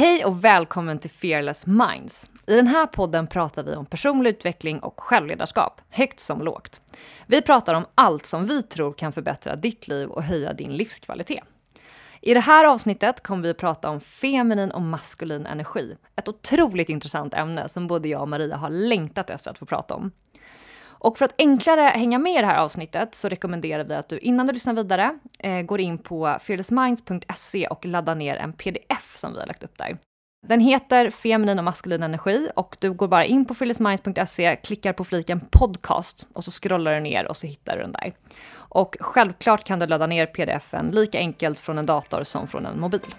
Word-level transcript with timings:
Hej 0.00 0.24
och 0.24 0.44
välkommen 0.44 0.98
till 0.98 1.10
Fearless 1.10 1.66
Minds. 1.66 2.30
I 2.46 2.54
den 2.56 2.66
här 2.66 2.86
podden 2.86 3.26
pratar 3.26 3.62
vi 3.62 3.74
om 3.74 3.86
personlig 3.86 4.30
utveckling 4.30 4.78
och 4.78 5.00
självledarskap, 5.00 5.80
högt 5.88 6.20
som 6.20 6.42
lågt. 6.42 6.80
Vi 7.26 7.42
pratar 7.42 7.74
om 7.74 7.86
allt 7.94 8.26
som 8.26 8.46
vi 8.46 8.62
tror 8.62 8.92
kan 8.92 9.12
förbättra 9.12 9.56
ditt 9.56 9.88
liv 9.88 10.08
och 10.08 10.22
höja 10.22 10.52
din 10.52 10.76
livskvalitet. 10.76 11.44
I 12.20 12.34
det 12.34 12.40
här 12.40 12.64
avsnittet 12.64 13.22
kommer 13.22 13.42
vi 13.42 13.50
att 13.50 13.58
prata 13.58 13.90
om 13.90 14.00
feminin 14.00 14.70
och 14.70 14.82
maskulin 14.82 15.46
energi. 15.46 15.96
Ett 16.16 16.28
otroligt 16.28 16.88
intressant 16.88 17.34
ämne 17.34 17.68
som 17.68 17.86
både 17.86 18.08
jag 18.08 18.20
och 18.20 18.28
Maria 18.28 18.56
har 18.56 18.70
längtat 18.70 19.30
efter 19.30 19.50
att 19.50 19.58
få 19.58 19.66
prata 19.66 19.94
om. 19.94 20.10
Och 21.00 21.18
för 21.18 21.24
att 21.24 21.34
enklare 21.38 21.80
hänga 21.80 22.18
med 22.18 22.32
i 22.32 22.40
det 22.40 22.46
här 22.46 22.58
avsnittet 22.58 23.14
så 23.14 23.28
rekommenderar 23.28 23.84
vi 23.84 23.94
att 23.94 24.08
du 24.08 24.18
innan 24.18 24.46
du 24.46 24.52
lyssnar 24.52 24.74
vidare 24.74 25.18
eh, 25.38 25.62
går 25.62 25.80
in 25.80 25.98
på 25.98 26.38
fearlessminds.se 26.40 27.66
och 27.66 27.86
laddar 27.86 28.14
ner 28.14 28.36
en 28.36 28.52
pdf 28.52 29.16
som 29.16 29.32
vi 29.32 29.40
har 29.40 29.46
lagt 29.46 29.62
upp 29.62 29.78
där. 29.78 29.98
Den 30.46 30.60
heter 30.60 31.10
Feminin 31.10 31.58
och 31.58 31.64
maskulin 31.64 32.02
energi 32.02 32.50
och 32.56 32.76
du 32.80 32.92
går 32.92 33.08
bara 33.08 33.24
in 33.24 33.44
på 33.44 33.54
fearlessminds.se, 33.54 34.56
klickar 34.56 34.92
på 34.92 35.04
fliken 35.04 35.40
podcast 35.50 36.26
och 36.32 36.44
så 36.44 36.50
scrollar 36.50 36.94
du 36.94 37.00
ner 37.00 37.26
och 37.26 37.36
så 37.36 37.46
hittar 37.46 37.76
du 37.76 37.82
den 37.82 37.92
där. 37.92 38.12
Och 38.52 38.96
självklart 39.00 39.64
kan 39.64 39.78
du 39.78 39.86
ladda 39.86 40.06
ner 40.06 40.26
pdfen 40.26 40.90
lika 40.90 41.18
enkelt 41.18 41.60
från 41.60 41.78
en 41.78 41.86
dator 41.86 42.24
som 42.24 42.48
från 42.48 42.66
en 42.66 42.80
mobil. 42.80 43.14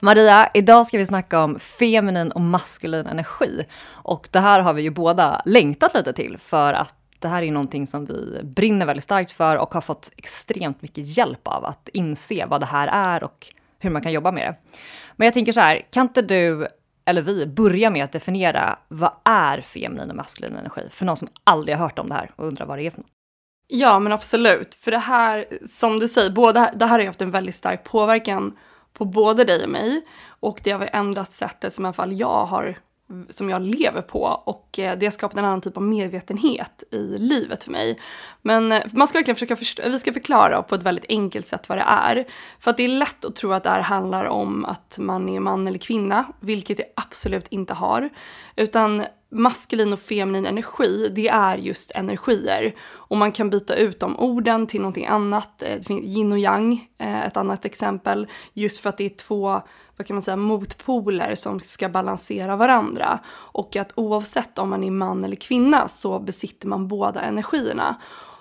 Maria, 0.00 0.50
idag 0.54 0.86
ska 0.86 0.98
vi 0.98 1.06
snacka 1.06 1.40
om 1.40 1.58
feminin 1.58 2.32
och 2.32 2.40
maskulin 2.40 3.06
energi. 3.06 3.64
Och 3.88 4.28
det 4.32 4.40
här 4.40 4.60
har 4.60 4.72
vi 4.72 4.82
ju 4.82 4.90
båda 4.90 5.42
längtat 5.44 5.94
lite 5.94 6.12
till 6.12 6.38
för 6.38 6.72
att 6.72 6.94
det 7.18 7.28
här 7.28 7.42
är 7.42 7.52
någonting 7.52 7.86
som 7.86 8.06
vi 8.06 8.40
brinner 8.42 8.86
väldigt 8.86 9.04
starkt 9.04 9.32
för 9.32 9.56
och 9.56 9.74
har 9.74 9.80
fått 9.80 10.10
extremt 10.16 10.82
mycket 10.82 11.16
hjälp 11.16 11.48
av 11.48 11.64
att 11.64 11.88
inse 11.92 12.46
vad 12.46 12.60
det 12.60 12.66
här 12.66 12.88
är 12.92 13.24
och 13.24 13.46
hur 13.78 13.90
man 13.90 14.02
kan 14.02 14.12
jobba 14.12 14.32
med 14.32 14.46
det. 14.46 14.78
Men 15.16 15.24
jag 15.24 15.34
tänker 15.34 15.52
så 15.52 15.60
här, 15.60 15.80
kan 15.90 16.06
inte 16.06 16.22
du 16.22 16.68
eller 17.04 17.22
vi 17.22 17.46
börja 17.46 17.90
med 17.90 18.04
att 18.04 18.12
definiera 18.12 18.76
vad 18.88 19.12
är 19.24 19.60
feminin 19.60 20.10
och 20.10 20.16
maskulin 20.16 20.56
energi 20.56 20.82
för 20.90 21.06
någon 21.06 21.16
som 21.16 21.28
aldrig 21.44 21.76
har 21.76 21.84
hört 21.84 21.98
om 21.98 22.08
det 22.08 22.14
här 22.14 22.30
och 22.36 22.46
undrar 22.46 22.66
vad 22.66 22.78
det 22.78 22.86
är 22.86 22.90
för 22.90 22.98
något? 22.98 23.10
Ja, 23.66 23.98
men 23.98 24.12
absolut. 24.12 24.74
För 24.74 24.90
det 24.90 24.98
här, 24.98 25.46
som 25.66 25.98
du 25.98 26.08
säger, 26.08 26.30
båda, 26.30 26.72
det 26.74 26.86
här 26.86 26.92
har 26.92 27.00
ju 27.00 27.06
haft 27.06 27.22
en 27.22 27.30
väldigt 27.30 27.54
stark 27.54 27.84
påverkan 27.84 28.56
på 28.92 29.04
både 29.04 29.44
dig 29.44 29.64
och 29.64 29.70
mig. 29.70 30.02
Och 30.40 30.60
det 30.64 30.70
har 30.70 30.90
ändrat 30.92 31.32
sättet 31.32 31.74
som 31.74 31.84
i 31.84 31.88
alla 31.88 31.92
fall 31.92 32.12
jag 32.12 32.46
har 32.46 32.78
som 33.28 33.50
jag 33.50 33.62
lever 33.62 34.00
på 34.00 34.22
och 34.22 34.78
eh, 34.78 34.98
det 34.98 35.06
har 35.06 35.10
skapat 35.10 35.38
en 35.38 35.44
annan 35.44 35.60
typ 35.60 35.76
av 35.76 35.82
medvetenhet 35.82 36.84
i 36.90 37.18
livet 37.18 37.64
för 37.64 37.70
mig. 37.70 38.00
Men 38.42 38.72
eh, 38.72 38.82
man 38.92 39.08
ska 39.08 39.18
verkligen 39.18 39.36
försöka 39.36 39.56
förstå, 39.56 39.82
vi 39.88 39.98
ska 39.98 40.12
förklara 40.12 40.62
på 40.62 40.74
ett 40.74 40.82
väldigt 40.82 41.04
enkelt 41.08 41.46
sätt 41.46 41.68
vad 41.68 41.78
det 41.78 41.84
är. 41.88 42.24
För 42.58 42.70
att 42.70 42.76
det 42.76 42.84
är 42.84 42.88
lätt 42.88 43.24
att 43.24 43.36
tro 43.36 43.52
att 43.52 43.64
det 43.64 43.70
här 43.70 43.80
handlar 43.80 44.24
om 44.24 44.64
att 44.64 44.98
man 45.00 45.28
är 45.28 45.40
man 45.40 45.66
eller 45.66 45.78
kvinna, 45.78 46.26
vilket 46.40 46.76
det 46.76 46.92
absolut 46.96 47.48
inte 47.48 47.74
har. 47.74 48.08
Utan 48.56 49.04
maskulin 49.30 49.92
och 49.92 50.00
feminin 50.00 50.46
energi, 50.46 51.08
det 51.14 51.28
är 51.28 51.56
just 51.56 51.90
energier. 51.90 52.74
Och 52.90 53.16
man 53.16 53.32
kan 53.32 53.50
byta 53.50 53.76
ut 53.76 54.00
de 54.00 54.18
orden 54.18 54.66
till 54.66 54.80
någonting 54.80 55.06
annat. 55.06 55.62
Eh, 55.62 55.76
det 55.76 55.86
finns 55.86 56.04
yin 56.04 56.32
och 56.32 56.38
yang, 56.38 56.88
eh, 56.98 57.26
ett 57.26 57.36
annat 57.36 57.64
exempel. 57.64 58.26
Just 58.52 58.80
för 58.80 58.88
att 58.88 58.98
det 58.98 59.04
är 59.04 59.08
två 59.08 59.62
vad 59.96 60.06
kan 60.06 60.14
man 60.14 60.22
säga, 60.22 60.36
motpoler 60.36 61.34
som 61.34 61.60
ska 61.60 61.88
balansera 61.88 62.56
varandra. 62.56 63.18
Och 63.28 63.76
att 63.76 63.92
oavsett 63.94 64.58
om 64.58 64.70
man 64.70 64.84
är 64.84 64.90
man 64.90 65.24
eller 65.24 65.36
kvinna 65.36 65.88
så 65.88 66.18
besitter 66.18 66.68
man 66.68 66.88
båda 66.88 67.20
energierna. 67.20 68.00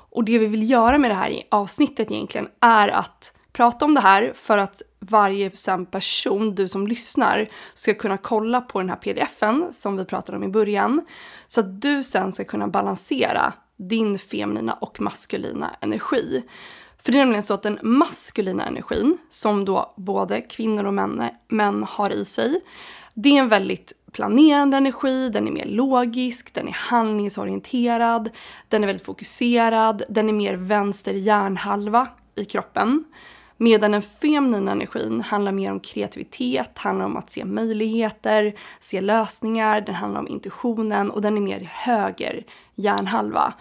Och 0.09 0.23
det 0.23 0.37
vi 0.37 0.45
vill 0.45 0.69
göra 0.69 0.97
med 0.97 1.11
det 1.11 1.15
här 1.15 1.43
avsnittet 1.49 2.11
egentligen 2.11 2.47
är 2.59 2.87
att 2.87 3.36
prata 3.57 3.85
om 3.85 3.93
det 3.93 4.01
här 4.01 4.33
för 4.35 4.57
att 4.57 4.81
varje 4.99 5.51
person, 5.91 6.55
du 6.55 6.67
som 6.67 6.87
lyssnar, 6.87 7.47
ska 7.73 7.93
kunna 7.93 8.17
kolla 8.17 8.61
på 8.61 8.79
den 8.79 8.89
här 8.89 8.95
pdfen 8.95 9.67
som 9.71 9.97
vi 9.97 10.05
pratade 10.05 10.37
om 10.37 10.43
i 10.43 10.47
början. 10.47 11.05
Så 11.47 11.59
att 11.59 11.81
du 11.81 12.03
sen 12.03 12.33
ska 12.33 12.43
kunna 12.43 12.67
balansera 12.67 13.53
din 13.77 14.19
feminina 14.19 14.73
och 14.73 15.01
maskulina 15.01 15.75
energi. 15.81 16.43
För 17.03 17.11
det 17.11 17.17
är 17.17 17.19
nämligen 17.19 17.43
så 17.43 17.53
att 17.53 17.63
den 17.63 17.79
maskulina 17.81 18.65
energin, 18.65 19.17
som 19.29 19.65
då 19.65 19.93
både 19.97 20.41
kvinnor 20.41 20.85
och 20.85 20.93
män, 20.93 21.29
män 21.47 21.83
har 21.83 22.09
i 22.09 22.25
sig, 22.25 22.61
det 23.13 23.29
är 23.29 23.39
en 23.39 23.47
väldigt 23.47 23.93
planerande 24.11 24.77
energi, 24.77 25.29
den 25.29 25.47
är 25.47 25.51
mer 25.51 25.65
logisk, 25.65 26.53
den 26.53 26.67
är 26.67 26.71
handlingsorienterad, 26.71 28.29
den 28.67 28.83
är 28.83 28.87
väldigt 28.87 29.05
fokuserad, 29.05 30.03
den 30.09 30.29
är 30.29 30.33
mer 30.33 30.53
vänster 30.53 31.13
hjärnhalva 31.13 32.07
i 32.35 32.45
kroppen. 32.45 33.03
Medan 33.57 33.91
den 33.91 34.01
feminina 34.01 34.71
energin 34.71 35.21
handlar 35.21 35.51
mer 35.51 35.71
om 35.71 35.79
kreativitet, 35.79 36.77
handlar 36.77 37.05
om 37.05 37.17
att 37.17 37.29
se 37.29 37.45
möjligheter, 37.45 38.53
se 38.79 39.01
lösningar, 39.01 39.81
den 39.81 39.95
handlar 39.95 40.19
om 40.19 40.27
intuitionen 40.27 41.11
och 41.11 41.21
den 41.21 41.37
är 41.37 41.41
mer 41.41 41.59
höger 41.59 42.45
hjärnhalva. 42.75 43.53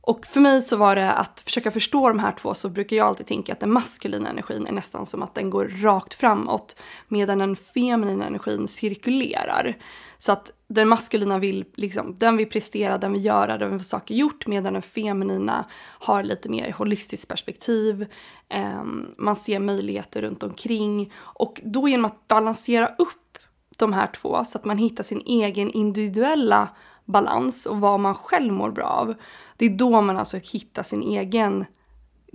Och 0.00 0.26
för 0.26 0.40
mig 0.40 0.62
så 0.62 0.76
var 0.76 0.96
det 0.96 1.12
att 1.12 1.40
försöka 1.40 1.70
förstå 1.70 2.08
de 2.08 2.18
här 2.18 2.32
två 2.32 2.54
så 2.54 2.68
brukar 2.68 2.96
jag 2.96 3.06
alltid 3.06 3.26
tänka 3.26 3.52
att 3.52 3.60
den 3.60 3.72
maskulina 3.72 4.30
energin 4.30 4.66
är 4.66 4.72
nästan 4.72 5.06
som 5.06 5.22
att 5.22 5.34
den 5.34 5.50
går 5.50 5.64
rakt 5.82 6.14
framåt 6.14 6.76
medan 7.08 7.38
den 7.38 7.56
feminina 7.56 8.26
energin 8.26 8.68
cirkulerar. 8.68 9.76
Så 10.18 10.32
att 10.32 10.52
den 10.72 10.88
maskulina 10.88 11.38
vill, 11.38 11.64
liksom, 11.74 12.14
den 12.14 12.36
vill 12.36 12.48
prestera, 12.48 12.98
den 12.98 13.12
vill 13.12 13.24
göra, 13.24 13.58
den 13.58 13.70
vill 13.70 13.78
få 13.78 13.84
saker 13.84 14.14
gjort 14.14 14.46
medan 14.46 14.72
den 14.72 14.82
feminina 14.82 15.64
har 15.80 16.22
lite 16.22 16.48
mer 16.48 16.72
holistiskt 16.72 17.28
perspektiv. 17.28 18.06
Eh, 18.48 18.82
man 19.18 19.36
ser 19.36 19.58
möjligheter 19.58 20.22
runt 20.22 20.42
omkring 20.42 21.12
och 21.18 21.60
då 21.64 21.88
genom 21.88 22.04
att 22.04 22.28
balansera 22.28 22.86
upp 22.86 23.38
de 23.78 23.92
här 23.92 24.06
två 24.06 24.44
så 24.44 24.58
att 24.58 24.64
man 24.64 24.78
hittar 24.78 25.04
sin 25.04 25.22
egen 25.26 25.70
individuella 25.70 26.68
balans 27.04 27.66
och 27.66 27.80
vad 27.80 28.00
man 28.00 28.14
själv 28.14 28.52
mår 28.52 28.70
bra 28.70 28.86
av. 28.86 29.14
Det 29.56 29.66
är 29.66 29.70
då 29.70 30.00
man 30.00 30.16
alltså 30.16 30.36
hittar 30.36 30.82
sin 30.82 31.02
egen 31.02 31.64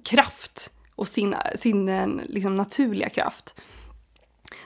kraft 0.06 0.72
och 0.96 1.08
sin, 1.08 1.36
sin 1.56 1.90
eh, 1.90 2.08
liksom, 2.24 2.56
naturliga 2.56 3.10
kraft. 3.10 3.62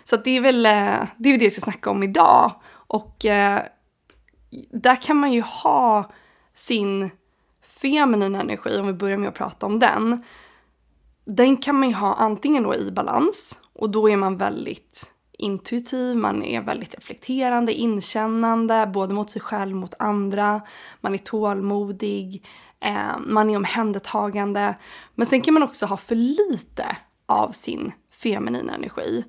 Så 0.04 0.16
eh, 0.16 0.22
det 0.24 0.38
är 0.38 0.42
väl 0.42 0.64
det, 0.64 1.30
är 1.30 1.38
det 1.38 1.44
jag 1.44 1.52
ska 1.52 1.62
snacka 1.62 1.90
om 1.90 2.04
idag. 2.04 2.52
Och 2.90 3.26
eh, 3.26 3.62
där 4.72 4.96
kan 4.96 5.18
man 5.18 5.34
ju 5.34 5.42
ha 5.42 6.12
sin 6.54 7.10
feminina 7.62 8.42
energi, 8.42 8.80
om 8.80 8.88
vi 8.88 8.94
börjar 8.94 9.18
med 9.18 9.30
att 9.30 9.36
prata 9.36 9.66
om 9.66 9.80
den. 9.80 10.24
Den 11.26 11.58
kan 11.58 11.76
man 11.80 11.90
ju 11.90 11.96
ha 11.96 12.14
antingen 12.14 12.64
då 12.64 12.76
i 12.76 12.92
balans 12.92 13.60
och 13.74 13.90
då 13.90 14.10
är 14.10 14.18
man 14.18 14.38
väldigt 14.38 15.14
intuitiv, 15.32 16.18
man 16.18 16.44
är 16.44 16.62
väldigt 16.62 16.96
reflekterande, 16.96 17.74
inkännande, 17.74 18.92
både 18.94 19.14
mot 19.14 19.30
sig 19.30 19.42
själv 19.42 19.72
och 19.72 19.82
mot 19.82 19.94
andra. 20.00 20.62
Man 21.02 21.14
är 21.14 21.18
tålmodig, 21.18 22.46
eh, 22.80 23.20
man 23.20 23.50
är 23.50 23.58
omhändertagande. 23.58 24.76
Men 25.16 25.28
sen 25.28 25.42
kan 25.42 25.54
man 25.54 25.64
också 25.64 25.86
ha 25.86 25.98
för 25.98 26.16
lite 26.16 26.98
av 27.26 27.52
sin 27.52 27.92
feminina 28.12 28.76
energi. 28.76 29.24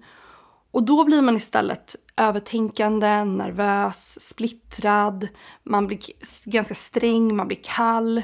Och 0.71 0.83
då 0.83 1.05
blir 1.05 1.23
man 1.23 1.37
istället 1.37 1.97
övertänkande, 2.17 3.25
nervös, 3.25 4.21
splittrad, 4.21 5.29
man 5.63 5.87
blir 5.87 5.99
ganska 6.45 6.75
sträng, 6.75 7.37
man 7.37 7.49
blir 7.49 7.61
kall. 7.63 8.23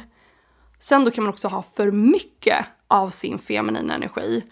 Sen 0.78 1.04
då 1.04 1.10
kan 1.10 1.24
man 1.24 1.32
också 1.32 1.48
ha 1.48 1.62
för 1.62 1.90
mycket 1.90 2.66
av 2.88 3.10
sin 3.10 3.38
feminina 3.38 3.94
energi 3.94 4.44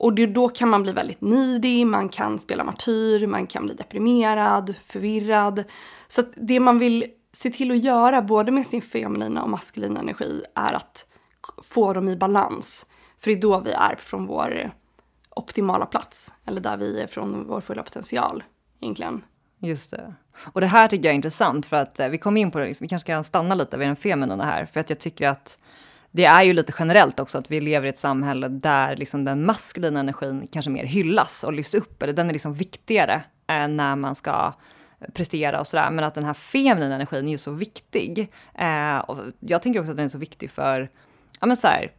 och 0.00 0.14
då 0.14 0.48
kan 0.48 0.68
man 0.68 0.82
bli 0.82 0.92
väldigt 0.92 1.20
nidig, 1.20 1.86
man 1.86 2.08
kan 2.08 2.38
spela 2.38 2.64
martyr, 2.64 3.26
man 3.26 3.46
kan 3.46 3.64
bli 3.64 3.74
deprimerad, 3.74 4.74
förvirrad. 4.86 5.64
Så 6.08 6.22
det 6.34 6.60
man 6.60 6.78
vill 6.78 7.04
se 7.32 7.50
till 7.50 7.70
att 7.70 7.82
göra 7.84 8.22
både 8.22 8.52
med 8.52 8.66
sin 8.66 8.82
feminina 8.82 9.42
och 9.42 9.50
maskulina 9.50 10.00
energi 10.00 10.42
är 10.54 10.72
att 10.72 11.06
få 11.64 11.92
dem 11.92 12.08
i 12.08 12.16
balans. 12.16 12.86
För 13.18 13.30
det 13.30 13.36
är 13.36 13.40
då 13.40 13.60
vi 13.60 13.70
är 13.70 13.96
från 13.96 14.26
vår 14.26 14.70
optimala 15.38 15.86
plats, 15.86 16.32
eller 16.46 16.60
där 16.60 16.76
vi 16.76 17.00
är 17.00 17.06
från 17.06 17.46
vår 17.46 17.60
fulla 17.60 17.82
potential 17.82 18.42
egentligen. 18.80 19.24
Just 19.58 19.90
det. 19.90 20.14
Och 20.52 20.60
det 20.60 20.66
här 20.66 20.88
tycker 20.88 21.04
jag 21.04 21.12
är 21.12 21.16
intressant 21.16 21.66
för 21.66 21.76
att 21.76 22.00
eh, 22.00 22.08
vi 22.08 22.18
kom 22.18 22.36
in 22.36 22.50
på 22.50 22.58
det, 22.58 22.66
liksom, 22.66 22.84
vi 22.84 22.88
kanske 22.88 23.06
kan 23.06 23.24
stanna 23.24 23.54
lite 23.54 23.76
vid 23.76 23.88
den 23.88 23.96
feminina 23.96 24.44
här, 24.44 24.66
för 24.66 24.80
att 24.80 24.90
jag 24.90 24.98
tycker 24.98 25.28
att 25.28 25.58
det 26.10 26.24
är 26.24 26.42
ju 26.42 26.52
lite 26.52 26.72
generellt 26.78 27.20
också 27.20 27.38
att 27.38 27.50
vi 27.50 27.60
lever 27.60 27.86
i 27.86 27.88
ett 27.88 27.98
samhälle 27.98 28.48
där 28.48 28.96
liksom 28.96 29.24
den 29.24 29.44
maskulina 29.44 30.00
energin 30.00 30.48
kanske 30.52 30.70
mer 30.70 30.84
hyllas 30.84 31.44
och 31.44 31.52
lyfts 31.52 31.74
upp, 31.74 32.02
eller 32.02 32.12
den 32.12 32.28
är 32.28 32.32
liksom 32.32 32.54
viktigare 32.54 33.22
eh, 33.46 33.68
när 33.68 33.96
man 33.96 34.14
ska 34.14 34.52
prestera 35.12 35.60
och 35.60 35.66
sådär, 35.66 35.90
men 35.90 36.04
att 36.04 36.14
den 36.14 36.24
här 36.24 36.34
feminina 36.34 36.94
energin 36.94 37.28
är 37.28 37.32
ju 37.32 37.38
så 37.38 37.50
viktig. 37.50 38.28
Eh, 38.54 38.98
och 38.98 39.18
jag 39.40 39.62
tänker 39.62 39.80
också 39.80 39.90
att 39.90 39.96
den 39.96 40.06
är 40.06 40.10
så 40.10 40.18
viktig 40.18 40.50
för, 40.50 40.90
ja 41.40 41.46
men 41.46 41.56
så 41.56 41.66
här, 41.66 41.90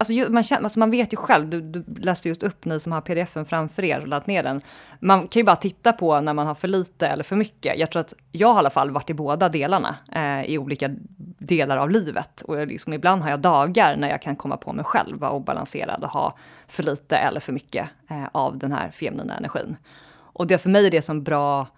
Alltså, 0.00 0.32
man, 0.32 0.42
känner, 0.42 0.62
alltså 0.62 0.78
man 0.78 0.90
vet 0.90 1.12
ju 1.12 1.16
själv, 1.16 1.48
du, 1.48 1.60
du 1.60 1.84
läste 2.00 2.28
just 2.28 2.42
upp 2.42 2.64
ni 2.64 2.80
som 2.80 2.92
har 2.92 3.00
pdfen 3.00 3.44
framför 3.44 3.84
er 3.84 4.00
och 4.00 4.08
laddat 4.08 4.26
ner 4.26 4.42
den. 4.42 4.60
Man 5.00 5.28
kan 5.28 5.40
ju 5.40 5.44
bara 5.44 5.56
titta 5.56 5.92
på 5.92 6.20
när 6.20 6.34
man 6.34 6.46
har 6.46 6.54
för 6.54 6.68
lite 6.68 7.06
eller 7.06 7.24
för 7.24 7.36
mycket. 7.36 7.78
Jag 7.78 7.90
tror 7.90 8.00
att 8.00 8.14
jag 8.32 8.48
har 8.48 8.54
i 8.54 8.58
alla 8.58 8.70
fall 8.70 8.90
varit 8.90 9.10
i 9.10 9.14
båda 9.14 9.48
delarna 9.48 9.96
eh, 10.12 10.44
i 10.44 10.58
olika 10.58 10.90
delar 11.38 11.76
av 11.76 11.90
livet. 11.90 12.42
Och 12.42 12.66
liksom, 12.66 12.92
ibland 12.92 13.22
har 13.22 13.30
jag 13.30 13.40
dagar 13.40 13.96
när 13.96 14.08
jag 14.10 14.22
kan 14.22 14.36
komma 14.36 14.56
på 14.56 14.72
mig 14.72 14.84
själv 14.84 15.18
vara 15.18 15.30
obalanserad 15.30 16.04
och 16.04 16.10
ha 16.10 16.36
för 16.66 16.82
lite 16.82 17.16
eller 17.16 17.40
för 17.40 17.52
mycket 17.52 17.88
eh, 18.10 18.24
av 18.32 18.58
den 18.58 18.72
här 18.72 18.90
feminina 18.90 19.36
energin. 19.36 19.76
Och 20.10 20.46
det 20.46 20.58
för 20.58 20.70
mig 20.70 20.86
är 20.86 20.90
det 20.90 21.02
som 21.02 21.22
bra 21.22 21.60
Eh, 21.60 21.77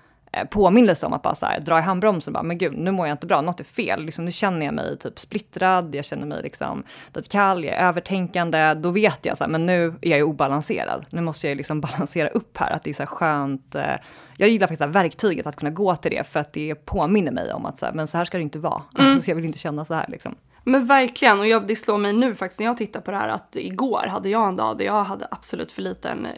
påminnelse 0.51 1.07
om 1.07 1.13
att 1.13 1.23
bara 1.23 1.35
så 1.35 1.47
här, 1.47 1.61
dra 1.61 1.79
i 1.79 1.83
handbromsen. 1.83 2.33
Bara, 2.33 2.43
men 2.43 2.59
gud, 2.59 2.79
nu 2.79 2.91
mår 2.91 3.07
jag 3.07 3.15
inte 3.15 3.27
bra, 3.27 3.41
något 3.41 3.61
är 3.61 3.65
fel. 3.65 4.05
Liksom, 4.05 4.25
nu 4.25 4.33
känner 4.33 4.67
jag 4.67 4.75
mig 4.75 4.99
typ 4.99 5.19
splittrad, 5.19 5.95
jag 5.95 6.05
känner 6.05 6.27
mig 6.27 6.43
liksom 6.43 6.85
lite 7.15 7.29
kall, 7.29 7.65
jag 7.65 7.75
är 7.75 7.89
övertänkande. 7.89 8.75
Då 8.75 8.91
vet 8.91 9.27
jag 9.27 9.39
så 9.39 9.45
här, 9.45 9.51
men 9.51 9.67
nu 9.67 9.95
är 10.03 10.19
jag 10.19 10.29
obalanserad. 10.29 11.07
Nu 11.11 11.21
måste 11.21 11.49
jag 11.49 11.57
liksom 11.57 11.81
balansera 11.81 12.29
upp 12.29 12.59
här, 12.59 12.71
att 12.71 12.83
det 12.83 12.91
är 12.91 12.95
så 12.95 13.03
här 13.03 13.07
skönt. 13.07 13.75
Eh, 13.75 13.97
jag 14.37 14.49
gillar 14.49 14.67
faktiskt 14.67 14.81
här 14.81 14.89
verktyget, 14.89 15.47
att 15.47 15.57
kunna 15.57 15.71
gå 15.71 15.97
till 15.97 16.11
det, 16.11 16.25
för 16.25 16.41
att 16.41 16.53
det 16.53 16.75
påminner 16.75 17.33
mig 17.33 17.53
om 17.53 17.67
att 17.67 17.79
så 17.79 17.87
här, 17.87 17.93
men 17.93 18.07
så 18.07 18.19
här 18.19 18.25
ska 18.25 18.39
det 18.39 18.43
inte 18.43 18.59
vara. 18.59 18.83
Mm. 19.01 19.13
Alltså, 19.13 19.31
jag 19.31 19.37
vill 19.37 19.45
inte 19.45 19.59
känna 19.59 19.85
så 19.85 19.95
här 19.95 20.07
liksom. 20.09 20.35
Men 20.65 20.87
verkligen, 20.87 21.39
och 21.41 21.47
jag, 21.47 21.67
det 21.67 21.77
slår 21.77 21.99
mig 21.99 22.13
nu 22.13 22.35
faktiskt 22.35 22.61
när 22.61 22.67
jag 22.67 22.77
tittar 22.77 23.01
på 23.01 23.11
det 23.11 23.17
här 23.17 23.29
att 23.29 23.57
igår 23.57 24.07
hade 24.09 24.29
jag 24.29 24.49
en 24.49 24.57
dag 24.57 24.79
där 24.79 24.85
jag 24.85 25.05
hade 25.05 25.29
absolut 25.31 25.73
för 25.73 25.83
liten 25.83 26.27
eh, 26.27 26.33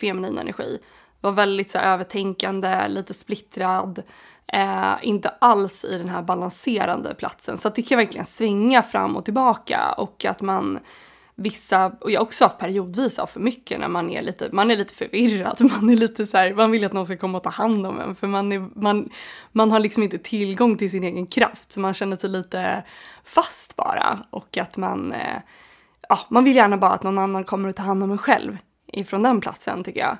feminin 0.00 0.38
energi 0.38 0.78
var 1.20 1.32
väldigt 1.32 1.70
så 1.70 1.78
här, 1.78 1.92
övertänkande, 1.92 2.88
lite 2.88 3.14
splittrad. 3.14 4.02
Eh, 4.52 4.94
inte 5.02 5.28
alls 5.28 5.84
i 5.84 5.98
den 5.98 6.08
här 6.08 6.22
balanserande 6.22 7.14
platsen. 7.14 7.56
Så 7.56 7.68
det 7.68 7.82
kan 7.82 7.98
verkligen 7.98 8.24
svänga 8.24 8.82
fram 8.82 9.16
och 9.16 9.24
tillbaka. 9.24 9.94
Och 9.98 10.24
att 10.24 10.40
man 10.40 10.78
vissa, 11.38 11.86
och 12.00 12.10
jag 12.10 12.20
har 12.20 12.24
också 12.24 12.44
haft 12.44 12.58
periodvis 12.58 13.18
av 13.18 13.26
för 13.26 13.40
mycket 13.40 13.80
när 13.80 13.88
man 13.88 14.10
är 14.10 14.22
lite, 14.22 14.48
man 14.52 14.70
är 14.70 14.76
lite 14.76 14.94
förvirrad. 14.94 15.60
Man 15.72 15.90
är 15.90 15.96
lite 15.96 16.26
så 16.26 16.38
här, 16.38 16.54
man 16.54 16.70
vill 16.70 16.84
att 16.84 16.92
någon 16.92 17.06
ska 17.06 17.16
komma 17.16 17.38
och 17.38 17.44
ta 17.44 17.50
hand 17.50 17.86
om 17.86 18.00
en. 18.00 18.14
För 18.14 18.26
man, 18.26 18.52
är, 18.52 18.80
man, 18.80 19.10
man 19.52 19.70
har 19.70 19.78
liksom 19.78 20.02
inte 20.02 20.18
tillgång 20.18 20.76
till 20.76 20.90
sin 20.90 21.04
egen 21.04 21.26
kraft. 21.26 21.72
Så 21.72 21.80
man 21.80 21.94
känner 21.94 22.16
sig 22.16 22.30
lite 22.30 22.84
fast 23.24 23.76
bara. 23.76 24.18
Och 24.30 24.58
att 24.58 24.76
man, 24.76 25.12
eh, 25.12 25.40
ja, 26.08 26.18
man 26.28 26.44
vill 26.44 26.56
gärna 26.56 26.76
bara 26.76 26.90
att 26.90 27.02
någon 27.02 27.18
annan 27.18 27.44
kommer 27.44 27.68
och 27.68 27.76
tar 27.76 27.84
hand 27.84 28.02
om 28.02 28.10
en 28.10 28.18
själv. 28.18 28.58
Ifrån 28.86 29.22
den 29.22 29.40
platsen 29.40 29.84
tycker 29.84 30.00
jag. 30.00 30.16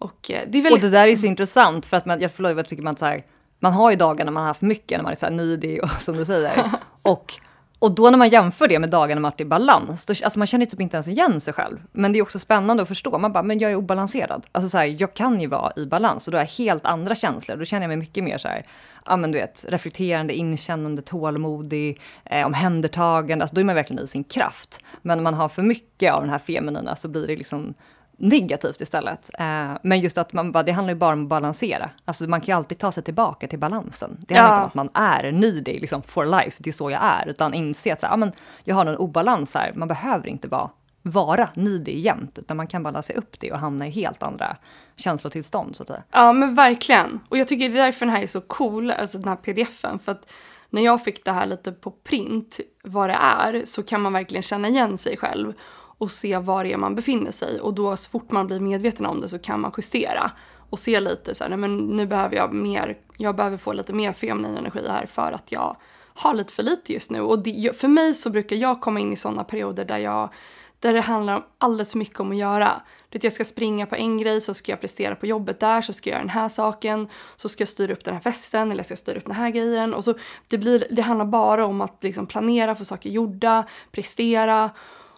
Och 0.00 0.30
eh, 0.30 0.42
det, 0.48 0.58
är 0.58 0.62
väldigt... 0.62 0.84
och 0.84 0.90
det 0.90 0.98
där 0.98 1.08
är 1.08 1.16
så 1.16 1.26
intressant 1.26 1.86
för 1.86 1.96
att 1.96 2.06
man, 2.06 2.20
jag 2.20 2.32
förlorar, 2.32 2.62
tycker 2.62 2.82
man 2.82 2.96
så 2.96 3.04
här, 3.04 3.22
man 3.58 3.72
har 3.72 3.90
ju 3.90 3.96
dagar 3.96 4.24
när 4.24 4.32
man 4.32 4.40
har 4.40 4.48
haft 4.48 4.62
mycket, 4.62 4.98
när 4.98 5.02
man 5.02 5.12
är 5.12 5.16
så 5.16 5.26
här 5.26 5.32
nidig 5.32 5.82
och 5.82 5.90
som 6.00 6.16
du 6.16 6.24
säger. 6.24 6.70
och, 7.02 7.34
och 7.78 7.94
då 7.94 8.10
när 8.10 8.18
man 8.18 8.28
jämför 8.28 8.68
det 8.68 8.78
med 8.78 8.90
dagar 8.90 9.14
när 9.14 9.22
man 9.22 9.30
varit 9.30 9.40
i 9.40 9.44
balans, 9.44 10.06
då, 10.06 10.14
alltså 10.24 10.38
man 10.38 10.46
känner 10.46 10.66
typ 10.66 10.80
inte 10.80 10.96
ens 10.96 11.08
igen 11.08 11.40
sig 11.40 11.54
själv. 11.54 11.78
Men 11.92 12.12
det 12.12 12.18
är 12.18 12.22
också 12.22 12.38
spännande 12.38 12.82
att 12.82 12.88
förstå, 12.88 13.18
man 13.18 13.32
bara, 13.32 13.42
men 13.42 13.58
jag 13.58 13.70
är 13.70 13.74
obalanserad. 13.74 14.46
Alltså 14.52 14.68
så 14.68 14.78
här, 14.78 14.96
jag 14.98 15.14
kan 15.14 15.40
ju 15.40 15.46
vara 15.46 15.72
i 15.76 15.86
balans 15.86 16.26
och 16.26 16.32
då 16.32 16.38
har 16.38 16.44
jag 16.44 16.64
helt 16.64 16.86
andra 16.86 17.14
känslor. 17.14 17.56
Då 17.56 17.64
känner 17.64 17.82
jag 17.82 17.88
mig 17.88 17.96
mycket 17.96 18.24
mer 18.24 18.38
så 18.38 18.48
här, 18.48 18.66
ja 19.06 19.16
men 19.16 19.32
du 19.32 19.38
vet, 19.38 19.64
reflekterande, 19.68 20.34
inkännande, 20.34 21.02
tålmodig, 21.02 22.00
eh, 22.24 22.46
omhändertagande. 22.46 23.42
Alltså 23.42 23.54
då 23.54 23.60
är 23.60 23.64
man 23.64 23.74
verkligen 23.74 24.04
i 24.04 24.08
sin 24.08 24.24
kraft. 24.24 24.80
Men 25.02 25.18
när 25.18 25.22
man 25.22 25.34
har 25.34 25.48
för 25.48 25.62
mycket 25.62 26.12
av 26.12 26.20
den 26.20 26.30
här 26.30 26.38
feminina 26.38 26.96
så 26.96 27.08
blir 27.08 27.26
det 27.26 27.36
liksom 27.36 27.74
negativt 28.20 28.80
istället. 28.80 29.30
Eh, 29.38 29.72
men 29.82 30.00
just 30.00 30.18
att 30.18 30.32
man 30.32 30.52
bara, 30.52 30.62
det 30.62 30.72
handlar 30.72 30.94
ju 30.94 30.98
bara 30.98 31.12
om 31.12 31.22
att 31.22 31.28
balansera. 31.28 31.90
Alltså 32.04 32.24
man 32.24 32.40
kan 32.40 32.46
ju 32.46 32.56
alltid 32.56 32.78
ta 32.78 32.92
sig 32.92 33.02
tillbaka 33.02 33.48
till 33.48 33.58
balansen. 33.58 34.24
Det 34.28 34.34
handlar 34.34 34.56
ja. 34.56 34.64
inte 34.64 34.78
om 34.78 34.86
att 34.86 34.94
man 34.94 35.02
är 35.02 35.32
needy 35.32 35.80
liksom 35.80 36.02
for 36.02 36.26
life, 36.26 36.62
det 36.62 36.70
är 36.70 36.72
så 36.72 36.90
jag 36.90 37.04
är. 37.04 37.28
Utan 37.28 37.54
inse 37.54 37.92
att 37.92 38.00
så 38.00 38.06
här, 38.06 38.12
ja, 38.12 38.16
men 38.16 38.32
jag 38.64 38.74
har 38.74 38.86
en 38.86 38.96
obalans 38.96 39.54
här, 39.54 39.72
man 39.74 39.88
behöver 39.88 40.28
inte 40.28 40.48
vara, 40.48 40.70
vara 41.02 41.48
needy 41.54 41.98
jämt. 41.98 42.38
Utan 42.38 42.56
man 42.56 42.66
kan 42.66 42.82
balansera 42.82 43.18
upp 43.18 43.40
det 43.40 43.52
och 43.52 43.58
hamna 43.58 43.86
i 43.86 43.90
helt 43.90 44.22
andra 44.22 44.56
känslotillstånd 44.96 45.76
så 45.76 45.82
att 45.82 45.88
säga. 45.88 46.02
Ja 46.10 46.32
men 46.32 46.54
verkligen. 46.54 47.20
Och 47.28 47.38
jag 47.38 47.48
tycker 47.48 47.68
det 47.68 47.78
är 47.78 47.84
därför 47.84 48.06
den 48.06 48.14
här 48.14 48.22
är 48.22 48.26
så 48.26 48.40
cool, 48.40 48.90
alltså 48.90 49.18
den 49.18 49.28
här 49.28 49.36
pdfen. 49.36 49.98
För 49.98 50.12
att 50.12 50.32
när 50.70 50.82
jag 50.82 51.04
fick 51.04 51.24
det 51.24 51.32
här 51.32 51.46
lite 51.46 51.72
på 51.72 51.90
print, 51.90 52.60
vad 52.84 53.08
det 53.08 53.18
är, 53.20 53.62
så 53.64 53.82
kan 53.82 54.00
man 54.00 54.12
verkligen 54.12 54.42
känna 54.42 54.68
igen 54.68 54.98
sig 54.98 55.16
själv 55.16 55.52
och 56.00 56.10
se 56.10 56.38
var 56.38 56.64
det 56.64 56.72
är 56.72 56.76
man 56.76 56.94
befinner 56.94 57.30
sig. 57.30 57.60
Och 57.60 57.74
då 57.74 57.96
så 57.96 58.10
fort 58.10 58.30
man 58.30 58.46
blir 58.46 58.60
medveten 58.60 59.06
om 59.06 59.20
det 59.20 59.28
så 59.28 59.38
kan 59.38 59.60
man 59.60 59.72
justera 59.76 60.32
och 60.70 60.78
se 60.78 61.00
lite 61.00 61.34
så 61.34 61.44
här, 61.44 61.48
nej, 61.48 61.58
men 61.58 61.76
nu 61.76 62.06
behöver 62.06 62.36
jag 62.36 62.54
mer, 62.54 62.98
jag 63.16 63.36
behöver 63.36 63.56
få 63.56 63.72
lite 63.72 63.92
mer 63.92 64.12
feminin 64.12 64.56
energi 64.56 64.88
här 64.88 65.06
för 65.06 65.32
att 65.32 65.52
jag 65.52 65.76
har 66.14 66.34
lite 66.34 66.52
för 66.52 66.62
lite 66.62 66.92
just 66.92 67.10
nu. 67.10 67.20
Och 67.20 67.38
det, 67.38 67.76
för 67.76 67.88
mig 67.88 68.14
så 68.14 68.30
brukar 68.30 68.56
jag 68.56 68.80
komma 68.80 69.00
in 69.00 69.12
i 69.12 69.16
sådana 69.16 69.44
perioder 69.44 69.84
där 69.84 69.98
jag 69.98 70.30
där 70.78 70.92
det 70.92 71.00
handlar 71.00 71.46
alldeles 71.58 71.92
för 71.92 71.98
mycket 71.98 72.20
om 72.20 72.30
att 72.30 72.36
göra. 72.36 72.82
Det 73.08 73.24
jag 73.24 73.32
ska 73.32 73.44
springa 73.44 73.86
på 73.86 73.96
en 73.96 74.18
grej, 74.18 74.40
så 74.40 74.54
ska 74.54 74.72
jag 74.72 74.80
prestera 74.80 75.14
på 75.14 75.26
jobbet 75.26 75.60
där, 75.60 75.82
så 75.82 75.92
ska 75.92 76.10
jag 76.10 76.14
göra 76.14 76.22
den 76.22 76.30
här 76.30 76.48
saken, 76.48 77.08
så 77.36 77.48
ska 77.48 77.62
jag 77.62 77.68
styra 77.68 77.92
upp 77.92 78.04
den 78.04 78.14
här 78.14 78.20
festen 78.20 78.70
eller 78.70 78.78
jag 78.78 78.86
ska 78.86 78.96
styra 78.96 79.16
upp 79.16 79.26
den 79.26 79.34
här 79.34 79.50
grejen. 79.50 79.94
Och 79.94 80.04
så 80.04 80.14
det, 80.48 80.58
blir, 80.58 80.86
det 80.90 81.02
handlar 81.02 81.26
bara 81.26 81.66
om 81.66 81.80
att 81.80 81.96
liksom 82.00 82.26
planera, 82.26 82.74
få 82.74 82.84
saker 82.84 83.10
gjorda, 83.10 83.66
prestera. 83.92 84.70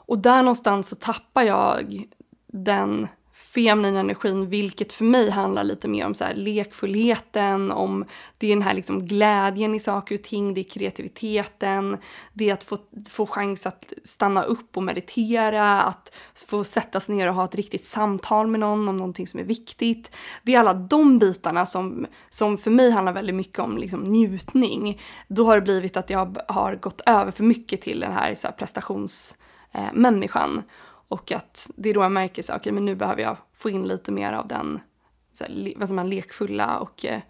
Och 0.07 0.19
där 0.19 0.43
någonstans 0.43 0.89
så 0.89 0.97
tappar 0.97 1.43
jag 1.43 2.05
den 2.47 3.09
feminina 3.55 4.01
energin, 4.01 4.49
vilket 4.49 4.93
för 4.93 5.05
mig 5.05 5.31
handlar 5.31 5.65
lite 5.65 5.89
mer 5.89 6.07
om 6.07 6.15
så 6.15 6.25
här 6.25 6.35
lekfullheten, 6.35 7.73
om 7.73 8.05
det 8.39 8.47
är 8.47 8.55
den 8.55 8.63
här 8.63 8.75
liksom 8.75 9.07
glädjen 9.07 9.75
i 9.75 9.81
saker 9.81 10.15
och 10.15 10.23
ting, 10.23 10.55
det 10.55 10.61
är 10.61 10.65
kreativiteten, 10.65 11.99
det 12.33 12.49
är 12.49 12.53
att 12.53 12.65
få, 12.65 12.79
få 13.11 13.27
chans 13.27 13.67
att 13.67 13.93
stanna 14.05 14.43
upp 14.43 14.77
och 14.77 14.83
meditera, 14.83 15.83
att 15.83 16.15
få 16.49 16.65
sätta 16.65 17.01
sig 17.01 17.15
ner 17.15 17.29
och 17.29 17.35
ha 17.35 17.45
ett 17.45 17.55
riktigt 17.55 17.85
samtal 17.85 18.47
med 18.47 18.61
någon 18.61 18.89
om 18.89 18.97
någonting 18.97 19.27
som 19.27 19.41
är 19.41 19.45
viktigt. 19.45 20.11
Det 20.43 20.55
är 20.55 20.61
alla 20.61 20.75
de 20.75 21.19
bitarna 21.19 21.67
som, 21.67 22.07
som 22.31 22.59
för 22.59 22.71
mig 22.71 22.91
handlar 22.91 23.13
väldigt 23.13 23.37
mycket 23.37 23.59
om 23.59 23.79
liksom 23.79 24.01
njutning. 24.01 25.01
Då 25.29 25.45
har 25.45 25.55
det 25.55 25.63
blivit 25.63 25.97
att 25.97 26.11
jag 26.11 26.39
har 26.49 26.75
gått 26.75 27.01
över 27.07 27.31
för 27.31 27.45
mycket 27.45 27.81
till 27.81 28.01
den 28.01 28.13
här, 28.13 28.35
så 28.35 28.47
här 28.47 28.55
prestations 28.55 29.35
eh, 29.73 29.93
människan. 29.93 30.63
Och 31.09 31.33
att 31.33 31.71
det 31.77 31.91
är 31.91 31.95
då 31.95 32.03
jag 32.03 32.13
märker 32.13 32.43
så 32.43 32.57
okay, 32.57 32.73
men 32.73 32.85
nu 32.85 32.95
behöver 32.95 33.23
jag 33.23 33.37
få 33.53 33.71
in 33.71 33.89
lite 33.89 34.13
mer 34.13 34.33
av 34.33 34.47
den 34.47 34.81
så 35.33 35.45
här, 35.45 35.73
vad 35.77 35.91
man, 35.91 36.11
lekfulla 36.11 36.79
och 36.79 37.05
eh, 37.05 37.21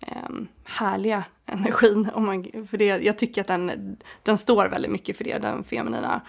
ehm, 0.00 0.48
härliga 0.64 1.24
energin. 1.46 2.10
Om 2.14 2.26
man, 2.26 2.66
för 2.70 2.76
det, 2.76 2.84
jag 2.84 3.18
tycker 3.18 3.40
att 3.40 3.46
den, 3.46 3.96
den 4.22 4.38
står 4.38 4.66
väldigt 4.66 4.90
mycket 4.90 5.16
för 5.16 5.24
det, 5.24 5.38
den 5.38 5.64
feminina. 5.64 6.20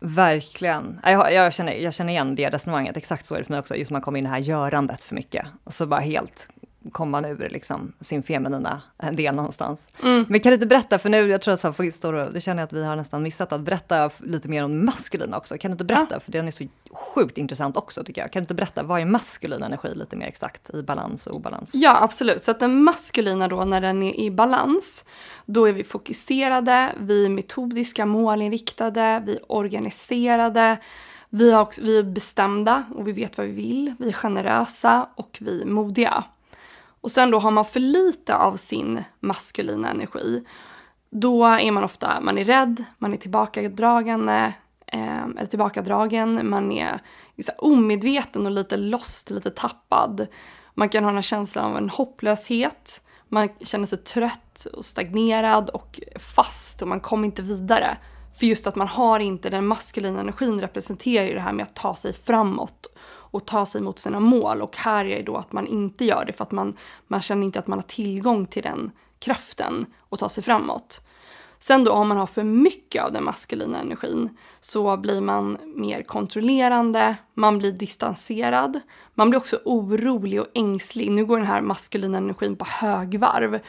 Verkligen. 0.00 1.00
Jag, 1.02 1.32
jag, 1.32 1.52
känner, 1.52 1.72
jag 1.72 1.94
känner 1.94 2.12
igen 2.12 2.34
det 2.34 2.50
resonemanget, 2.50 2.96
exakt 2.96 3.26
så 3.26 3.34
är 3.34 3.38
det 3.38 3.44
för 3.44 3.52
mig 3.52 3.60
också, 3.60 3.76
just 3.76 3.90
när 3.90 3.94
man 3.94 4.02
kommer 4.02 4.18
in 4.18 4.24
i 4.24 4.28
det 4.28 4.34
här 4.34 4.40
görandet 4.40 5.04
för 5.04 5.14
mycket. 5.14 5.46
Och 5.64 5.74
så 5.74 5.86
bara 5.86 6.00
helt 6.00 6.48
komma 6.92 7.12
man 7.12 7.24
ur 7.24 7.48
liksom, 7.48 7.92
sin 8.00 8.22
feminina 8.22 8.82
del 9.12 9.34
någonstans. 9.34 9.88
Mm. 10.02 10.24
Men 10.28 10.40
kan 10.40 10.50
du 10.50 10.54
inte 10.54 10.66
berätta, 10.66 10.98
för 10.98 11.08
nu, 11.08 11.28
jag 11.28 11.42
tror 11.42 11.54
att 11.54 11.60
så 11.60 11.90
står 11.92 12.12
och, 12.12 12.32
det 12.32 12.40
känner 12.40 12.62
jag 12.62 12.66
att 12.66 12.72
vi 12.72 12.84
har 12.84 12.96
nästan 12.96 13.22
missat, 13.22 13.52
att 13.52 13.60
berätta 13.60 14.10
lite 14.18 14.48
mer 14.48 14.64
om 14.64 14.84
maskulina 14.84 15.36
också. 15.36 15.58
Kan 15.58 15.70
du 15.70 15.72
inte 15.72 15.84
berätta, 15.84 16.14
ja. 16.14 16.20
för 16.20 16.32
den 16.32 16.46
är 16.48 16.50
så 16.50 16.64
sjukt 16.92 17.38
intressant 17.38 17.76
också 17.76 18.04
tycker 18.04 18.20
jag. 18.20 18.32
Kan 18.32 18.40
du 18.40 18.44
inte 18.44 18.54
berätta, 18.54 18.82
vad 18.82 19.00
är 19.00 19.04
maskulin 19.04 19.62
energi 19.62 19.94
lite 19.94 20.16
mer 20.16 20.26
exakt 20.26 20.74
i 20.74 20.82
balans 20.82 21.26
och 21.26 21.36
obalans? 21.36 21.70
Ja, 21.74 22.02
absolut. 22.02 22.42
Så 22.42 22.50
att 22.50 22.60
den 22.60 22.82
maskulina 22.82 23.48
då, 23.48 23.64
när 23.64 23.80
den 23.80 24.02
är 24.02 24.20
i 24.20 24.30
balans, 24.30 25.04
då 25.46 25.68
är 25.68 25.72
vi 25.72 25.84
fokuserade, 25.84 26.92
vi 27.00 27.24
är 27.24 27.28
metodiska, 27.28 28.06
målinriktade, 28.06 29.22
vi 29.26 29.32
är 29.36 29.52
organiserade, 29.52 30.76
vi, 31.34 31.52
har 31.52 31.62
också, 31.62 31.82
vi 31.82 31.98
är 31.98 32.02
bestämda 32.02 32.84
och 32.94 33.08
vi 33.08 33.12
vet 33.12 33.38
vad 33.38 33.46
vi 33.46 33.52
vill, 33.52 33.94
vi 33.98 34.08
är 34.08 34.12
generösa 34.12 35.08
och 35.14 35.38
vi 35.40 35.62
är 35.62 35.66
modiga. 35.66 36.24
Och 37.02 37.10
sen 37.10 37.30
då 37.30 37.38
har 37.38 37.50
man 37.50 37.64
för 37.64 37.80
lite 37.80 38.36
av 38.36 38.56
sin 38.56 39.04
maskulina 39.20 39.90
energi, 39.90 40.44
då 41.10 41.44
är 41.44 41.72
man 41.72 41.84
ofta, 41.84 42.20
man 42.20 42.38
är 42.38 42.44
rädd, 42.44 42.84
man 42.98 43.12
är 43.12 43.16
tillbakadragande, 43.16 44.52
eh, 44.86 45.24
eller 45.24 45.46
tillbakadragen, 45.46 46.50
man 46.50 46.72
är 46.72 47.00
liksom, 47.36 47.54
omedveten 47.58 48.46
och 48.46 48.52
lite 48.52 48.76
lost, 48.76 49.30
lite 49.30 49.50
tappad. 49.50 50.26
Man 50.74 50.88
kan 50.88 51.04
ha 51.04 51.10
den 51.10 51.16
här 51.16 51.22
känslan 51.22 51.70
av 51.70 51.78
en 51.78 51.90
hopplöshet, 51.90 53.02
man 53.28 53.48
känner 53.60 53.86
sig 53.86 53.98
trött 53.98 54.66
och 54.72 54.84
stagnerad 54.84 55.70
och 55.70 56.00
fast 56.16 56.82
och 56.82 56.88
man 56.88 57.00
kommer 57.00 57.24
inte 57.24 57.42
vidare. 57.42 57.98
För 58.38 58.46
just 58.46 58.66
att 58.66 58.76
man 58.76 58.88
har 58.88 59.20
inte 59.20 59.50
den 59.50 59.66
maskulina 59.66 60.20
energin 60.20 60.60
representerar 60.60 61.24
ju 61.24 61.34
det 61.34 61.40
här 61.40 61.52
med 61.52 61.62
att 61.62 61.74
ta 61.74 61.94
sig 61.94 62.12
framåt 62.12 62.86
och 63.32 63.46
ta 63.46 63.66
sig 63.66 63.80
mot 63.80 63.98
sina 63.98 64.20
mål. 64.20 64.62
Och 64.62 64.76
här 64.76 65.04
är 65.04 65.16
det 65.16 65.22
då 65.22 65.36
att 65.36 65.52
man 65.52 65.66
inte 65.66 66.04
gör 66.04 66.24
det 66.24 66.32
för 66.32 66.44
att 66.44 66.52
man, 66.52 66.76
man 67.06 67.22
känner 67.22 67.44
inte 67.44 67.58
att 67.58 67.66
man 67.66 67.78
har 67.78 67.82
tillgång 67.82 68.46
till 68.46 68.62
den 68.62 68.90
kraften 69.18 69.86
och 69.98 70.18
ta 70.18 70.28
sig 70.28 70.44
framåt. 70.44 71.02
Sen 71.58 71.84
då 71.84 71.92
om 71.92 72.08
man 72.08 72.16
har 72.16 72.26
för 72.26 72.42
mycket 72.42 73.02
av 73.02 73.12
den 73.12 73.24
maskulina 73.24 73.80
energin 73.80 74.38
så 74.60 74.96
blir 74.96 75.20
man 75.20 75.58
mer 75.64 76.02
kontrollerande, 76.02 77.16
man 77.34 77.58
blir 77.58 77.72
distanserad, 77.72 78.80
man 79.14 79.30
blir 79.30 79.40
också 79.40 79.58
orolig 79.64 80.40
och 80.40 80.46
ängslig. 80.54 81.10
Nu 81.10 81.24
går 81.24 81.36
den 81.36 81.46
här 81.46 81.60
maskulina 81.60 82.18
energin 82.18 82.56
på 82.56 82.64
högvarv. 82.68 83.60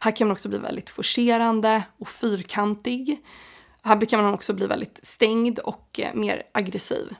Här 0.00 0.16
kan 0.16 0.28
man 0.28 0.32
också 0.32 0.48
bli 0.48 0.58
väldigt 0.58 0.90
forcerande 0.90 1.82
och 1.98 2.08
fyrkantig. 2.08 3.24
här 3.82 4.04
kan 4.04 4.22
man 4.22 4.34
också 4.34 4.52
bli 4.52 4.66
väldigt 4.66 5.00
stängd 5.02 5.58
och 5.58 6.00
eh, 6.00 6.14
mer 6.14 6.42
aggressiv 6.52 7.14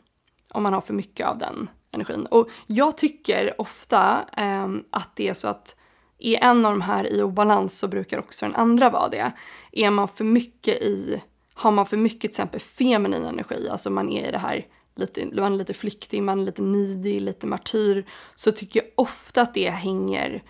om 0.52 0.62
man 0.62 0.72
har 0.72 0.80
för 0.80 0.94
mycket 0.94 1.26
av 1.26 1.38
den 1.38 1.68
energin. 1.92 2.26
Och 2.26 2.48
jag 2.66 2.96
tycker 2.96 3.60
ofta 3.60 4.24
eh, 4.36 4.68
att 4.90 5.16
det 5.16 5.28
är 5.28 5.34
så 5.34 5.48
att 5.48 5.76
är 6.18 6.38
en 6.38 6.66
av 6.66 6.72
de 6.72 6.80
här 6.80 7.12
i 7.12 7.22
obalans 7.22 7.78
så 7.78 7.88
brukar 7.88 8.18
också 8.18 8.46
den 8.46 8.54
andra 8.54 8.90
vara 8.90 9.08
det. 9.08 9.32
Är 9.72 9.90
man 9.90 10.08
för 10.08 10.24
mycket 10.24 10.82
i, 10.82 11.22
har 11.54 11.70
man 11.70 11.86
för 11.86 11.96
mycket 11.96 12.20
till 12.20 12.30
exempel 12.30 12.60
feminin 12.60 13.24
energi, 13.24 13.68
alltså 13.68 13.90
man 13.90 14.08
är 14.10 14.28
i 14.28 14.30
det 14.30 14.38
här 14.38 14.66
lite, 14.94 15.26
man 15.26 15.52
är 15.52 15.56
lite 15.56 15.74
flyktig, 15.74 16.22
man 16.22 16.40
är 16.40 16.44
lite 16.44 16.62
nidig, 16.62 17.20
lite 17.20 17.46
martyr, 17.46 18.04
så 18.34 18.52
tycker 18.52 18.80
jag 18.80 18.88
ofta 18.94 19.42
att 19.42 19.54
det 19.54 19.70
hänger 19.70 20.42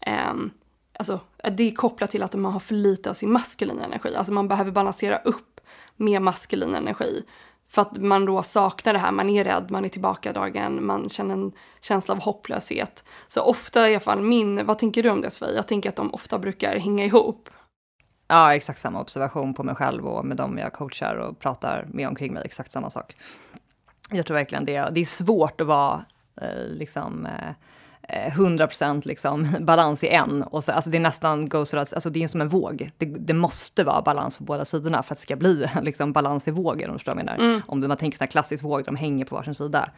eh, 0.00 0.34
Alltså, 1.00 1.20
det 1.52 1.62
är 1.62 1.74
kopplat 1.74 2.10
till 2.10 2.22
att 2.22 2.34
man 2.34 2.52
har 2.52 2.60
för 2.60 2.74
lite 2.74 3.10
av 3.10 3.14
sin 3.14 3.32
maskulina 3.32 3.84
energi. 3.84 4.14
Alltså 4.14 4.32
man 4.32 4.48
behöver 4.48 4.70
balansera 4.70 5.18
upp 5.18 5.60
med 5.96 6.22
maskulin 6.22 6.74
energi. 6.74 7.22
För 7.70 7.82
att 7.82 7.96
man 7.98 8.24
då 8.24 8.42
saknar 8.42 8.92
det 8.92 8.98
här, 8.98 9.12
man 9.12 9.30
är 9.30 9.44
rädd, 9.44 9.70
man 9.70 9.84
är 9.84 9.88
tillbakadragen, 9.88 10.86
man 10.86 11.08
känner 11.08 11.34
en 11.34 11.52
känsla 11.80 12.14
av 12.14 12.22
hopplöshet. 12.22 13.04
Så 13.28 13.42
ofta 13.42 13.90
i 13.90 13.92
alla 13.92 14.00
fall 14.00 14.22
min, 14.22 14.66
vad 14.66 14.78
tänker 14.78 15.02
du 15.02 15.10
om 15.10 15.20
det 15.20 15.30
Sofie? 15.30 15.54
Jag 15.54 15.68
tänker 15.68 15.88
att 15.88 15.96
de 15.96 16.14
ofta 16.14 16.38
brukar 16.38 16.76
hänga 16.76 17.04
ihop. 17.04 17.48
Ja, 18.28 18.54
exakt 18.54 18.80
samma 18.80 19.00
observation 19.00 19.54
på 19.54 19.62
mig 19.62 19.74
själv 19.74 20.06
och 20.06 20.24
med 20.24 20.36
dem 20.36 20.58
jag 20.58 20.72
coachar 20.72 21.14
och 21.14 21.38
pratar 21.38 21.86
med 21.88 22.08
omkring 22.08 22.32
mig, 22.32 22.42
exakt 22.44 22.72
samma 22.72 22.90
sak. 22.90 23.16
Jag 24.10 24.26
tror 24.26 24.34
verkligen 24.34 24.64
det, 24.64 24.88
det 24.90 25.00
är 25.00 25.04
svårt 25.04 25.60
att 25.60 25.66
vara 25.66 26.04
eh, 26.40 26.66
liksom 26.66 27.26
eh, 27.26 27.54
100% 28.10 28.96
eh, 28.96 29.00
liksom 29.04 29.46
balans 29.60 30.04
i 30.04 30.08
en. 30.08 30.42
Och 30.42 30.64
så, 30.64 30.72
alltså 30.72 30.90
det 30.90 30.96
är 30.96 31.00
nästan 31.00 31.48
goes 31.48 31.74
alltså 31.74 32.10
det 32.10 32.24
är 32.24 32.28
som 32.28 32.40
en 32.40 32.48
våg. 32.48 32.90
Det, 32.98 33.06
det, 33.06 33.34
måste 33.34 33.84
vara 33.84 34.02
balans 34.02 34.38
på 34.38 34.44
båda 34.44 34.64
sidorna 34.64 35.02
för 35.02 35.14
att 35.14 35.18
det 35.18 35.22
ska 35.22 35.36
bli 35.36 35.66
liksom 35.82 36.12
balans 36.12 36.48
i 36.48 36.50
vågen, 36.50 36.90
om 36.90 36.94
du 36.94 36.98
förstår 36.98 37.14
vad 37.14 37.20
jag 37.20 37.26
menar. 37.26 37.38
Mm. 37.38 37.62
Om 37.66 37.80
man 37.80 37.96
tänker 37.96 38.18
sån 38.18 38.24
här 38.24 38.30
klassisk 38.30 38.64
våg, 38.64 38.84
de 38.84 38.96
hänger 38.96 39.24
på 39.24 39.34
varsin 39.34 39.54
sida. 39.54 39.90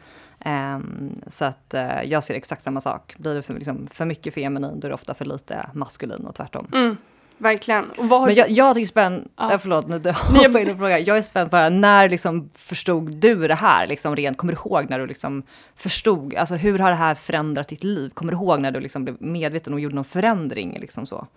Um, 0.45 1.21
så 1.27 1.45
att 1.45 1.73
uh, 1.73 2.03
jag 2.03 2.23
ser 2.23 2.33
exakt 2.33 2.63
samma 2.63 2.81
sak. 2.81 3.15
Blir 3.17 3.35
det 3.35 3.41
för, 3.41 3.53
liksom, 3.53 3.87
för 3.91 4.05
mycket 4.05 4.33
feminin, 4.33 4.79
då 4.79 4.87
är 4.87 4.89
det 4.89 4.95
ofta 4.95 5.13
för 5.13 5.25
lite 5.25 5.69
maskulin 5.73 6.25
och 6.27 6.35
tvärtom. 6.35 6.67
Mm. 6.73 6.97
Verkligen. 7.43 7.91
Har... 7.97 8.25
Men 8.25 8.35
jag, 8.35 8.49
jag 8.49 8.75
tycker 8.75 8.87
spänd, 8.87 9.29
ja. 9.37 9.59
förlåt 9.61 9.87
nu 9.87 9.95
hoppar 9.95 10.59
in 10.59 10.69
och 10.69 10.77
frågar. 10.77 10.97
Jag 11.07 11.17
är 11.17 11.21
spänd 11.21 11.49
på 11.49 11.55
det 11.55 11.61
här, 11.61 11.69
när 11.69 12.09
liksom 12.09 12.49
förstod 12.55 13.15
du 13.15 13.47
det 13.47 13.55
här, 13.55 13.87
liksom 13.87 14.15
rent, 14.15 14.37
kommer 14.37 14.53
du 14.53 14.59
ihåg 14.59 14.89
när 14.89 14.99
du 14.99 15.07
liksom 15.07 15.43
förstod, 15.75 16.35
alltså 16.35 16.55
hur 16.55 16.79
har 16.79 16.89
det 16.89 16.95
här 16.95 17.15
förändrat 17.15 17.67
ditt 17.67 17.83
liv? 17.83 18.09
Kommer 18.13 18.31
du 18.31 18.37
ihåg 18.37 18.61
när 18.61 18.71
du 18.71 18.79
liksom 18.79 19.03
blev 19.03 19.21
medveten 19.21 19.73
och 19.73 19.79
gjorde 19.79 19.95
någon 19.95 20.05
förändring 20.05 20.77
liksom 20.79 21.05
så? 21.05 21.27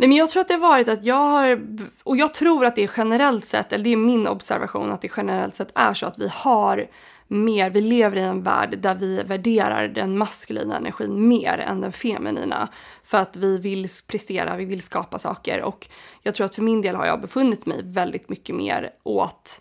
Nej 0.00 0.08
men 0.08 0.18
jag 0.18 0.30
tror 0.30 0.40
att 0.40 0.48
det 0.48 0.54
har 0.54 0.60
varit 0.60 0.88
att 0.88 1.04
jag 1.04 1.14
har, 1.14 1.60
och 2.02 2.16
jag 2.16 2.34
tror 2.34 2.64
att 2.64 2.76
det 2.76 2.84
är 2.84 2.90
generellt 2.96 3.44
sett, 3.44 3.72
eller 3.72 3.84
det 3.84 3.92
är 3.92 3.96
min 3.96 4.28
observation 4.28 4.92
att 4.92 5.02
det 5.02 5.10
generellt 5.16 5.54
sett 5.54 5.72
är 5.74 5.94
så 5.94 6.06
att 6.06 6.18
vi 6.18 6.28
har 6.32 6.86
mer, 7.28 7.70
vi 7.70 7.80
lever 7.80 8.16
i 8.16 8.20
en 8.20 8.42
värld 8.42 8.78
där 8.78 8.94
vi 8.94 9.22
värderar 9.22 9.88
den 9.88 10.18
maskulina 10.18 10.76
energin 10.76 11.28
mer 11.28 11.58
än 11.58 11.80
den 11.80 11.92
feminina. 11.92 12.68
För 13.04 13.18
att 13.18 13.36
vi 13.36 13.58
vill 13.58 13.86
prestera, 14.08 14.56
vi 14.56 14.64
vill 14.64 14.82
skapa 14.82 15.18
saker 15.18 15.62
och 15.62 15.88
jag 16.22 16.34
tror 16.34 16.44
att 16.44 16.54
för 16.54 16.62
min 16.62 16.82
del 16.82 16.96
har 16.96 17.06
jag 17.06 17.20
befunnit 17.20 17.66
mig 17.66 17.80
väldigt 17.84 18.28
mycket 18.28 18.54
mer 18.54 18.90
åt 19.02 19.60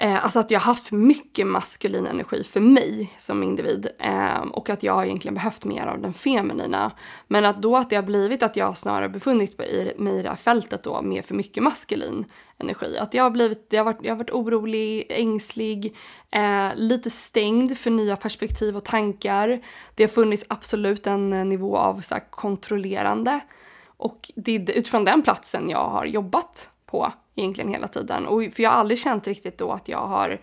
Eh, 0.00 0.24
alltså 0.24 0.38
att 0.38 0.50
jag 0.50 0.60
har 0.60 0.64
haft 0.64 0.92
mycket 0.92 1.46
maskulin 1.46 2.06
energi 2.06 2.44
för 2.44 2.60
mig 2.60 3.12
som 3.18 3.42
individ 3.42 3.88
eh, 3.98 4.40
och 4.40 4.70
att 4.70 4.82
jag 4.82 4.94
har 4.94 5.04
egentligen 5.04 5.34
behövt 5.34 5.64
mer 5.64 5.86
av 5.86 6.00
den 6.00 6.14
feminina. 6.14 6.92
Men 7.26 7.44
att 7.44 7.62
då 7.62 7.76
att 7.76 7.90
det 7.90 7.96
har 7.96 8.02
blivit 8.02 8.42
att 8.42 8.56
jag 8.56 8.76
snarare 8.76 9.08
befunnit 9.08 9.58
mig 9.58 9.68
i, 9.68 10.22
det 10.22 10.28
här 10.28 10.36
fältet 10.36 10.82
då 10.82 11.02
med 11.02 11.24
för 11.24 11.34
mycket 11.34 11.62
maskulin 11.62 12.24
energi. 12.58 12.98
Att 12.98 13.14
jag 13.14 13.22
har 13.22 13.30
blivit, 13.30 13.66
jag 13.70 13.80
har 13.80 13.84
varit, 13.84 13.98
jag 14.02 14.10
har 14.10 14.16
varit 14.16 14.30
orolig, 14.30 15.06
ängslig, 15.10 15.96
eh, 16.30 16.68
lite 16.74 17.10
stängd 17.10 17.78
för 17.78 17.90
nya 17.90 18.16
perspektiv 18.16 18.76
och 18.76 18.84
tankar. 18.84 19.60
Det 19.94 20.02
har 20.02 20.08
funnits 20.08 20.44
absolut 20.48 21.06
en 21.06 21.32
eh, 21.32 21.44
nivå 21.44 21.76
av 21.76 22.00
så 22.00 22.18
kontrollerande. 22.30 23.40
Och 23.86 24.30
det 24.36 24.56
är 24.56 24.70
utifrån 24.70 25.04
den 25.04 25.22
platsen 25.22 25.68
jag 25.70 25.88
har 25.88 26.04
jobbat 26.04 26.70
på 26.86 27.12
egentligen 27.38 27.70
hela 27.70 27.88
tiden. 27.88 28.26
Och, 28.26 28.42
för 28.42 28.62
jag 28.62 28.70
har 28.70 28.76
aldrig 28.76 28.98
känt 28.98 29.26
riktigt 29.26 29.58
då 29.58 29.72
att 29.72 29.88
jag 29.88 30.06
har, 30.06 30.40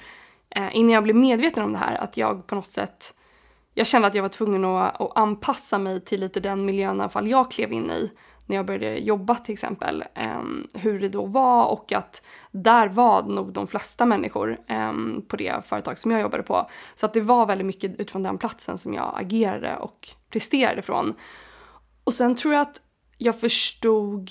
eh, 0.49 0.75
innan 0.75 0.91
jag 0.91 1.03
blev 1.03 1.15
medveten 1.15 1.63
om 1.63 1.71
det 1.71 1.77
här, 1.77 1.95
att 1.95 2.17
jag 2.17 2.47
på 2.47 2.55
något 2.55 2.67
sätt, 2.67 3.15
jag 3.73 3.87
kände 3.87 4.07
att 4.07 4.15
jag 4.15 4.21
var 4.21 4.29
tvungen 4.29 4.65
att, 4.65 5.01
att 5.01 5.11
anpassa 5.15 5.77
mig 5.77 6.01
till 6.01 6.19
lite 6.19 6.39
den 6.39 6.65
miljön 6.65 6.97
i 6.97 6.99
alla 6.99 7.09
fall 7.09 7.27
jag 7.27 7.51
klev 7.51 7.73
in 7.73 7.91
i 7.91 8.11
när 8.45 8.55
jag 8.55 8.65
började 8.65 8.97
jobba 8.97 9.35
till 9.35 9.53
exempel, 9.53 10.03
eh, 10.15 10.41
hur 10.73 10.99
det 10.99 11.09
då 11.09 11.25
var 11.25 11.65
och 11.65 11.91
att 11.91 12.25
där 12.51 12.87
var 12.87 13.23
nog 13.23 13.53
de 13.53 13.67
flesta 13.67 14.05
människor 14.05 14.57
eh, 14.67 14.93
på 15.27 15.35
det 15.35 15.65
företag 15.65 15.97
som 15.97 16.11
jag 16.11 16.21
jobbade 16.21 16.43
på. 16.43 16.69
Så 16.95 17.05
att 17.05 17.13
det 17.13 17.21
var 17.21 17.45
väldigt 17.45 17.67
mycket 17.67 17.99
utifrån 17.99 18.23
den 18.23 18.37
platsen 18.37 18.77
som 18.77 18.93
jag 18.93 19.15
agerade 19.17 19.77
och 19.77 20.09
presterade 20.29 20.81
från. 20.81 21.15
Och 22.03 22.13
sen 22.13 22.35
tror 22.35 22.53
jag 22.53 22.61
att 22.61 22.81
jag 23.17 23.39
förstod 23.39 24.29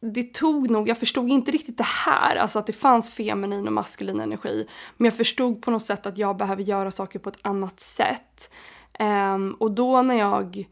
det 0.00 0.34
tog 0.34 0.70
nog, 0.70 0.88
jag 0.88 0.98
förstod 0.98 1.28
inte 1.28 1.50
riktigt 1.50 1.78
det 1.78 1.86
här, 1.86 2.36
alltså 2.36 2.58
att 2.58 2.66
det 2.66 2.72
fanns 2.72 3.10
feminin 3.10 3.66
och 3.66 3.72
maskulin 3.72 4.20
energi. 4.20 4.66
Men 4.96 5.04
jag 5.04 5.16
förstod 5.16 5.62
på 5.62 5.70
något 5.70 5.82
sätt 5.82 6.06
att 6.06 6.18
jag 6.18 6.36
behöver 6.36 6.62
göra 6.62 6.90
saker 6.90 7.18
på 7.18 7.28
ett 7.28 7.38
annat 7.42 7.80
sätt. 7.80 8.50
Um, 9.00 9.52
och 9.52 9.70
då 9.70 10.02
när 10.02 10.14
jag 10.14 10.68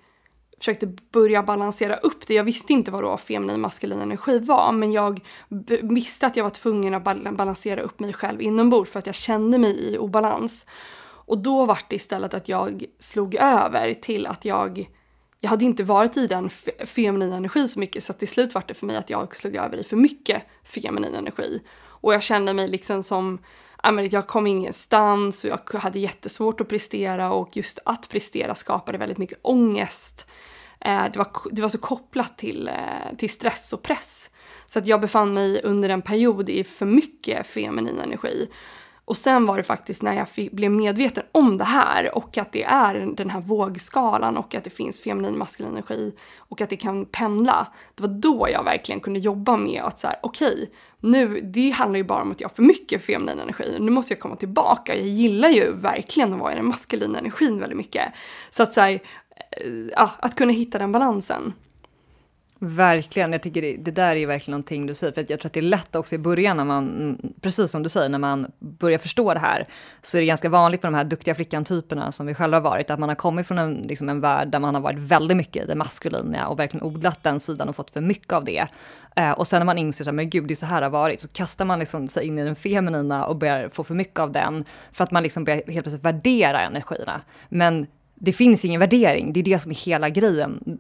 försökte 0.59 0.87
börja 1.13 1.43
balansera 1.43 1.97
upp 1.97 2.27
det, 2.27 2.35
jag 2.35 2.45
visste 2.45 2.73
inte 2.73 2.91
vad 2.91 3.05
då 3.05 3.17
feminin 3.17 3.55
och 3.55 3.61
maskulin 3.61 4.01
energi 4.01 4.39
var, 4.39 4.73
men 4.73 4.93
jag 4.93 5.21
visste 5.83 6.27
att 6.27 6.37
jag 6.37 6.45
var 6.45 6.51
tvungen 6.51 6.95
att 6.95 7.05
balansera 7.37 7.81
upp 7.81 8.01
mig 8.01 8.13
själv 8.13 8.43
inombords 8.43 8.91
för 8.91 8.99
att 8.99 9.07
jag 9.07 9.15
kände 9.15 9.59
mig 9.59 9.95
i 9.95 9.99
obalans. 9.99 10.67
Och 11.01 11.39
då 11.39 11.65
var 11.65 11.79
det 11.89 11.97
istället 11.97 12.35
att 12.35 12.49
jag 12.49 12.85
slog 12.99 13.35
över 13.35 13.95
till 13.95 14.27
att 14.27 14.45
jag 14.45 14.89
jag 15.41 15.51
hade 15.51 15.65
inte 15.65 15.85
varit 15.85 16.17
i 16.17 16.27
den 16.27 16.51
feminina 16.87 17.37
energi 17.37 17.69
så 17.69 17.81
mycket 17.81 18.05
så 18.05 18.13
till 18.13 18.29
slut 18.29 18.55
var 18.55 18.65
det 18.67 18.75
för 18.75 18.87
mig 18.87 18.97
att 18.97 19.11
jag 19.11 19.37
slog 19.37 19.57
över 19.57 19.77
i 19.77 19.85
för 19.85 19.97
mycket 19.97 20.43
feminin 20.65 21.15
energi. 21.15 21.63
Och 21.79 22.15
jag 22.15 22.23
kände 22.23 22.55
mig 22.55 22.69
liksom 22.69 23.03
som, 23.03 23.39
jag 24.11 24.27
kom 24.27 24.47
ingenstans 24.47 25.45
och 25.45 25.51
jag 25.51 25.81
hade 25.81 25.99
jättesvårt 25.99 26.61
att 26.61 26.69
prestera 26.69 27.33
och 27.33 27.57
just 27.57 27.79
att 27.85 28.09
prestera 28.09 28.55
skapade 28.55 28.99
väldigt 28.99 29.19
mycket 29.19 29.39
ångest. 29.43 30.27
Eh, 30.81 31.05
det 31.13 31.19
var, 31.19 31.29
det 31.53 31.63
var 31.63 31.69
så 31.69 31.79
kopplat 31.79 32.39
till, 32.39 32.69
eh, 32.69 33.17
till 33.19 33.31
stress 33.31 33.73
och 33.73 33.83
press. 33.83 34.31
Så 34.67 34.79
att 34.79 34.87
jag 34.87 35.01
befann 35.01 35.35
mig 35.35 35.63
under 35.65 35.89
en 35.89 36.03
period 36.03 36.49
i 36.49 36.65
för 36.65 36.87
mycket 36.87 37.47
feminin 37.47 37.99
energi. 37.99 38.49
Och 39.09 39.17
sen 39.17 39.47
var 39.47 39.57
det 39.57 39.63
faktiskt 39.63 40.03
när 40.03 40.13
jag 40.13 40.29
fick, 40.29 40.53
blev 40.53 40.71
medveten 40.71 41.25
om 41.33 41.59
det 41.59 41.65
här 41.65 42.17
och 42.17 42.39
att 42.39 42.53
det 42.53 42.63
är 42.63 42.95
den 43.17 43.31
här 43.31 43.41
vågskalan 43.41 44.37
och 44.37 44.55
att 44.55 44.65
det 44.65 44.71
finns 44.71 45.03
feminin 45.03 45.39
maskulin 45.39 45.73
energi 45.73 46.13
och 46.37 46.61
att 46.61 46.71
det 46.71 46.77
kan 46.77 47.05
pendla. 47.07 47.67
Det 47.95 48.03
var 48.03 48.09
då 48.09 48.49
jag 48.53 48.65
verkligen 48.65 49.01
kunde 49.01 49.21
jobba 49.21 49.57
med 49.57 49.83
att 49.83 49.99
så 49.99 50.07
här, 50.07 50.17
okej, 50.23 50.53
okay, 50.53 50.67
nu, 51.01 51.41
det 51.41 51.71
handlar 51.71 51.97
ju 51.97 52.05
bara 52.05 52.23
om 52.23 52.31
att 52.31 52.41
jag 52.41 52.49
har 52.49 52.55
för 52.55 52.63
mycket 52.63 53.05
feminin 53.05 53.39
energi. 53.41 53.77
Nu 53.81 53.91
måste 53.91 54.13
jag 54.13 54.21
komma 54.21 54.37
tillbaka. 54.37 54.97
Jag 54.97 55.07
gillar 55.07 55.49
ju 55.49 55.73
verkligen 55.73 56.33
att 56.33 56.41
vara 56.41 56.53
i 56.53 56.57
den 56.57 56.67
maskulina 56.67 57.19
energin 57.19 57.61
väldigt 57.61 57.77
mycket. 57.77 58.13
Så 58.51 58.63
att 58.63 58.73
så 58.73 58.81
här, 58.81 58.91
eh, 58.91 59.73
ja, 59.93 60.11
att 60.19 60.35
kunna 60.35 60.53
hitta 60.53 60.79
den 60.79 60.93
balansen. 60.93 61.53
Verkligen, 62.61 63.33
jag 63.33 63.43
tycker 63.43 63.63
det, 63.63 63.77
det, 63.77 63.91
där 63.91 64.17
är 64.17 64.27
verkligen 64.27 64.53
någonting 64.53 64.87
du 64.87 64.95
säger, 64.95 65.13
för 65.13 65.27
jag 65.29 65.41
tror 65.41 65.49
att 65.49 65.53
det 65.53 65.61
är 65.61 65.63
lätt 65.63 65.97
också 65.97 66.15
i 66.15 66.19
början 66.19 66.57
när 66.57 66.65
man, 66.65 67.19
precis 67.41 67.71
som 67.71 67.83
du 67.83 67.89
säger, 67.89 68.09
när 68.09 68.19
man 68.19 68.47
börjar 68.59 68.99
förstå 68.99 69.35
det 69.35 69.41
här, 69.41 69.67
så 70.03 70.17
är 70.17 70.21
det 70.21 70.27
ganska 70.27 70.49
vanligt 70.49 70.83
med 70.83 70.93
de 70.93 70.97
här 70.97 71.05
duktiga 71.05 71.35
flickan-typerna 71.35 72.13
som 72.13 72.27
vi 72.27 72.35
själva 72.35 72.57
har 72.57 72.63
varit, 72.63 72.91
att 72.91 72.99
man 72.99 73.09
har 73.09 73.17
kommit 73.17 73.47
från 73.47 73.59
en, 73.59 73.75
liksom 73.75 74.09
en 74.09 74.21
värld 74.21 74.49
där 74.49 74.59
man 74.59 74.75
har 74.75 74.83
varit 74.83 74.99
väldigt 74.99 75.37
mycket 75.37 75.65
i 75.65 75.67
det 75.67 75.75
maskulina 75.75 76.49
och 76.49 76.59
verkligen 76.59 76.87
odlat 76.87 77.23
den 77.23 77.41
sidan 77.41 77.69
och 77.69 77.77
fått 77.77 77.91
för 77.91 78.01
mycket 78.01 78.33
av 78.33 78.45
det. 78.45 78.67
Eh, 79.17 79.31
och 79.31 79.47
sen 79.47 79.61
när 79.61 79.67
man 79.67 79.79
inser 79.79 80.09
att 80.09 80.15
men 80.15 80.31
gud, 80.31 80.49
det 80.49 80.55
är 80.55 80.57
så 80.57 80.67
här 80.67 80.81
det 80.81 80.87
har 80.87 80.91
varit, 80.91 81.21
så 81.21 81.29
kastar 81.29 81.65
man 81.65 81.79
liksom 81.79 82.09
sig 82.09 82.27
in 82.27 82.39
i 82.39 82.45
den 82.45 82.57
feminina 82.57 83.27
och 83.27 83.37
börjar 83.37 83.69
få 83.69 83.85
för 83.85 83.95
mycket 83.95 84.19
av 84.19 84.33
den, 84.33 84.65
för 84.93 85.05
att 85.05 85.11
man 85.11 85.23
liksom 85.23 85.45
börjar 85.45 85.63
helt 85.67 85.85
plötsligt 85.85 86.05
värdera 86.05 86.61
energierna. 86.61 87.21
Men 87.49 87.87
det 88.21 88.33
finns 88.33 88.65
ingen 88.65 88.81
värdering, 88.81 89.33
det 89.33 89.41
är 89.41 89.45
det 89.45 89.59
som 89.59 89.71
är 89.71 89.77
hela 89.77 90.09
grejen 90.09 90.79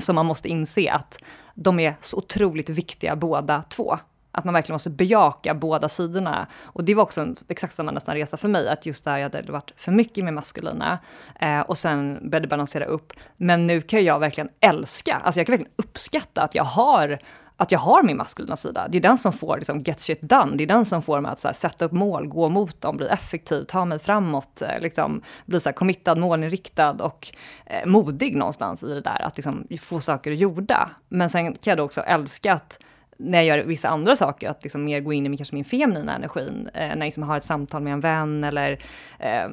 som 0.00 0.14
man 0.14 0.26
måste 0.26 0.48
inse 0.48 0.92
att 0.92 1.18
de 1.54 1.80
är 1.80 1.94
så 2.00 2.16
otroligt 2.16 2.68
viktiga 2.68 3.16
båda 3.16 3.62
två. 3.62 3.98
Att 4.34 4.44
man 4.44 4.54
verkligen 4.54 4.74
måste 4.74 4.90
bejaka 4.90 5.54
båda 5.54 5.88
sidorna. 5.88 6.46
Och 6.62 6.84
det 6.84 6.94
var 6.94 7.02
också 7.02 7.20
en, 7.20 7.36
exakt 7.48 7.74
samma 7.74 7.90
nästan 7.90 8.14
resa 8.14 8.36
för 8.36 8.48
mig, 8.48 8.68
att 8.68 8.86
just 8.86 9.04
där 9.04 9.18
jag 9.18 9.30
hade 9.30 9.52
varit 9.52 9.72
för 9.76 9.92
mycket 9.92 10.24
med 10.24 10.34
maskulina 10.34 10.98
eh, 11.40 11.60
och 11.60 11.78
sen 11.78 12.30
började 12.30 12.48
balansera 12.48 12.84
upp. 12.84 13.12
Men 13.36 13.66
nu 13.66 13.80
kan 13.80 14.04
jag 14.04 14.18
verkligen 14.18 14.50
älska, 14.60 15.14
alltså 15.24 15.40
jag 15.40 15.46
kan 15.46 15.52
verkligen 15.52 15.72
uppskatta 15.76 16.42
att 16.42 16.54
jag 16.54 16.64
har 16.64 17.18
att 17.62 17.72
jag 17.72 17.78
har 17.78 18.02
min 18.02 18.16
maskulina 18.16 18.56
sida. 18.56 18.88
Det 18.88 18.98
är 18.98 19.02
den 19.02 19.18
som 19.18 19.32
får 19.32 19.56
liksom, 19.56 19.82
get 19.82 20.00
shit 20.00 20.20
done. 20.20 20.56
Det 20.56 20.64
är 20.64 20.68
den 20.68 20.84
som 20.84 21.02
får 21.02 21.20
mig 21.20 21.32
att 21.32 21.40
så 21.40 21.48
här, 21.48 21.54
sätta 21.54 21.84
upp 21.84 21.92
mål, 21.92 22.26
gå 22.26 22.48
mot 22.48 22.80
dem, 22.80 22.96
bli 22.96 23.06
effektiv, 23.06 23.64
ta 23.64 23.84
mig 23.84 23.98
framåt, 23.98 24.62
eh, 24.62 24.80
liksom, 24.80 25.22
bli 25.46 25.60
så 25.60 25.68
här, 25.68 25.74
committad, 25.74 26.18
målinriktad 26.18 26.90
och 26.90 27.28
eh, 27.66 27.86
modig 27.86 28.36
någonstans 28.36 28.82
i 28.82 28.94
det 28.94 29.00
där, 29.00 29.22
att 29.22 29.36
liksom, 29.36 29.66
få 29.80 30.00
saker 30.00 30.30
gjorda. 30.30 30.90
Men 31.08 31.30
sen 31.30 31.44
kan 31.44 31.70
jag 31.70 31.78
då 31.78 31.82
också 31.82 32.00
älska 32.00 32.52
att 32.52 32.78
när 33.16 33.42
jag 33.42 33.58
gör 33.58 33.64
vissa 33.64 33.88
andra 33.88 34.16
saker, 34.16 34.48
att 34.48 34.62
liksom 34.62 34.84
mer 34.84 35.00
gå 35.00 35.12
in 35.12 35.26
i 35.26 35.28
min, 35.28 35.36
kanske 35.36 35.54
min 35.54 35.64
feminina 35.64 36.14
energin, 36.14 36.68
eh, 36.74 36.80
när 36.80 36.96
jag 36.96 37.04
liksom 37.04 37.22
har 37.22 37.36
ett 37.36 37.44
samtal 37.44 37.82
med 37.82 37.92
en 37.92 38.00
vän 38.00 38.44
eller 38.44 38.70
eh, 39.18 39.48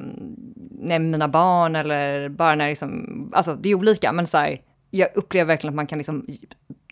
med 0.70 1.00
mina 1.00 1.28
barn 1.28 1.76
eller 1.76 2.28
bara 2.28 2.54
när 2.54 2.68
liksom, 2.68 3.30
alltså 3.34 3.54
det 3.54 3.68
är 3.68 3.74
olika, 3.74 4.12
men 4.12 4.26
så 4.26 4.38
här, 4.38 4.60
jag 4.90 5.08
upplever 5.14 5.46
verkligen 5.46 5.72
att 5.72 5.76
man 5.76 5.86
kan 5.86 5.98
liksom 5.98 6.26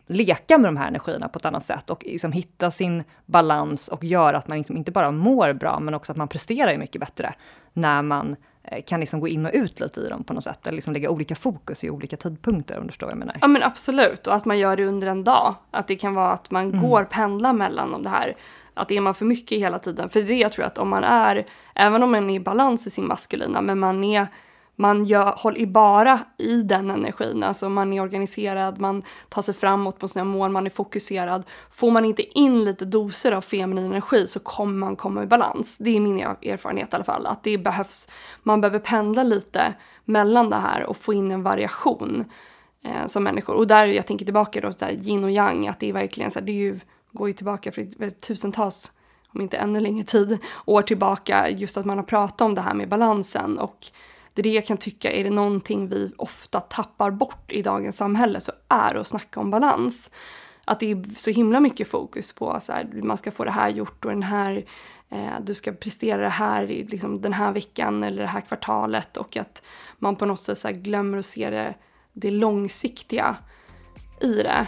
leka 0.09 0.59
med 0.59 0.69
de 0.69 0.77
här 0.77 0.89
energierna 0.89 1.29
på 1.29 1.39
ett 1.39 1.45
annat 1.45 1.65
sätt 1.65 1.91
och 1.91 2.05
liksom 2.07 2.33
hitta 2.33 2.71
sin 2.71 3.05
balans 3.27 3.89
och 3.89 4.05
göra 4.05 4.39
att 4.39 4.49
man 4.49 4.59
liksom 4.59 4.77
inte 4.77 4.91
bara 4.91 5.11
mår 5.11 5.53
bra, 5.53 5.81
men 5.81 5.95
också 5.95 6.13
att 6.13 6.19
man 6.19 6.29
presterar 6.29 6.79
mycket 6.79 7.01
bättre 7.01 7.35
när 7.73 8.03
man 8.03 8.37
eh, 8.63 8.83
kan 8.87 9.01
liksom 9.01 9.21
gå 9.21 9.29
in 9.29 9.47
och 9.47 9.53
ut 9.55 9.81
lite 9.81 10.01
i 10.01 10.09
dem 10.09 10.25
på 10.25 10.35
något 10.35 10.45
sätt, 10.45 10.67
eller 10.67 10.77
liksom 10.77 10.93
lägga 10.93 11.11
olika 11.11 11.35
fokus 11.35 11.85
i 11.85 11.91
olika 11.91 12.17
tidpunkter 12.17 12.79
om 12.79 12.87
du 12.87 12.89
förstår 12.89 13.07
vad 13.07 13.13
jag 13.13 13.19
menar. 13.19 13.37
Ja 13.41 13.49
men 13.49 13.63
absolut, 13.63 14.27
och 14.27 14.35
att 14.35 14.45
man 14.45 14.59
gör 14.59 14.77
det 14.77 14.85
under 14.85 15.09
en 15.09 15.25
dag. 15.25 15.55
Att 15.71 15.87
det 15.87 15.97
kan 15.97 16.15
vara 16.15 16.31
att 16.31 16.51
man 16.51 16.69
mm. 16.69 16.81
går 16.81 17.05
pendla 17.05 17.53
mellan 17.53 17.95
om 17.95 18.03
det 18.03 18.11
här. 18.11 18.37
Att 18.75 18.91
är 18.91 19.01
man 19.01 19.15
för 19.15 19.25
mycket 19.25 19.59
hela 19.59 19.79
tiden, 19.79 20.09
för 20.09 20.23
det 20.23 20.35
är 20.35 20.41
jag 20.41 20.53
tror 20.53 20.65
att 20.65 20.79
om 20.79 20.89
man 20.89 21.05
är, 21.05 21.47
även 21.75 22.03
om 22.03 22.11
man 22.11 22.31
är 22.31 22.35
i 22.35 22.41
balans 22.41 22.87
i 22.87 22.91
sin 22.91 23.07
maskulina, 23.07 23.61
men 23.61 23.79
man 23.79 24.05
är 24.05 24.27
man 24.81 25.05
gör, 25.05 25.35
håller 25.37 25.67
bara 25.67 26.21
i 26.37 26.63
den 26.63 26.91
energin, 26.91 27.43
alltså 27.43 27.69
man 27.69 27.93
är 27.93 28.01
organiserad, 28.01 28.81
man 28.81 29.03
tar 29.29 29.43
sig 29.43 29.55
framåt 29.55 29.99
på 29.99 30.09
sina 30.09 30.25
mål, 30.25 30.51
man 30.51 30.67
är 30.67 30.71
fokuserad. 30.71 31.45
Får 31.71 31.91
man 31.91 32.05
inte 32.05 32.39
in 32.39 32.65
lite 32.65 32.85
doser 32.85 33.33
av 33.33 33.41
feminin 33.41 33.85
energi 33.85 34.27
så 34.27 34.41
kommer 34.41 34.79
man 34.79 34.97
komma 34.97 35.23
i 35.23 35.27
balans. 35.27 35.79
Det 35.79 35.97
är 35.97 36.01
min 36.01 36.21
erfarenhet 36.21 36.93
i 36.93 36.97
alla 36.97 37.05
fall, 37.05 37.27
att 37.27 37.43
det 37.43 37.59
behövs, 37.59 38.09
man 38.43 38.61
behöver 38.61 38.79
pendla 38.79 39.23
lite 39.23 39.75
mellan 40.05 40.51
det 40.51 40.57
här 40.57 40.85
och 40.85 40.97
få 40.97 41.13
in 41.13 41.31
en 41.31 41.43
variation 41.43 42.25
eh, 42.85 43.07
som 43.07 43.25
människor. 43.25 43.55
Och 43.55 43.67
där, 43.67 43.87
jag 43.87 44.07
tänker 44.07 44.25
tillbaka 44.25 44.61
då, 44.61 44.73
så 44.73 44.85
här, 44.85 44.93
yin 44.93 45.25
och 45.25 45.31
yang, 45.31 45.69
att 45.69 45.81
det 45.81 45.89
är 45.89 45.93
verkligen 45.93 46.31
så 46.31 46.39
här, 46.39 46.47
det 46.47 46.53
är 46.53 46.63
ju, 46.63 46.81
går 47.13 47.29
ju 47.29 47.33
tillbaka 47.33 47.73
för 47.73 48.11
tusentals 48.11 48.93
om 49.35 49.41
inte 49.41 49.57
ännu 49.57 49.81
längre 49.81 50.05
tid, 50.05 50.39
år 50.65 50.83
tillbaka, 50.83 51.51
just 51.51 51.77
att 51.77 51.87
man 51.87 51.99
har 51.99 52.05
pratat 52.05 52.41
om 52.41 52.55
det 52.55 52.61
här 52.61 52.75
med 52.75 52.89
balansen 52.89 53.59
och 53.59 53.91
det 54.39 54.43
är 54.43 54.51
det 54.51 54.57
jag 54.57 54.67
kan 54.67 54.77
tycka, 54.77 55.13
är 55.13 55.25
det 55.25 55.31
någonting 55.31 55.89
vi 55.89 56.13
ofta 56.17 56.61
tappar 56.61 57.11
bort 57.11 57.53
i 57.53 57.63
dagens 57.63 57.97
samhälle 57.97 58.41
så 58.41 58.53
är 58.69 58.95
det 58.95 59.01
att 59.01 59.07
snacka 59.07 59.41
om 59.41 59.51
balans. 59.51 60.11
Att 60.65 60.81
det 60.81 60.91
är 60.91 61.05
så 61.17 61.31
himla 61.31 61.61
mycket 61.61 61.89
fokus 61.89 62.33
på 62.33 62.59
så 62.61 62.73
här, 62.73 62.91
man 63.03 63.17
ska 63.17 63.31
få 63.31 63.45
det 63.45 63.51
här 63.51 63.69
gjort 63.69 64.05
och 64.05 64.11
den 64.11 64.23
här, 64.23 64.65
eh, 65.09 65.41
du 65.43 65.55
ska 65.55 65.73
prestera 65.73 66.23
det 66.23 66.29
här 66.29 66.71
i 66.71 66.85
liksom, 66.85 67.21
den 67.21 67.33
här 67.33 67.53
veckan 67.53 68.05
eller 68.05 68.23
det 68.23 68.29
här 68.29 68.41
kvartalet 68.41 69.17
och 69.17 69.37
att 69.37 69.63
man 69.99 70.17
på 70.17 70.27
något 70.27 70.43
sätt 70.43 70.59
så 70.59 70.71
glömmer 70.73 71.19
att 71.19 71.27
se 71.27 71.51
det, 71.51 71.75
det 72.13 72.31
långsiktiga 72.31 73.37
i 74.21 74.33
det. 74.33 74.67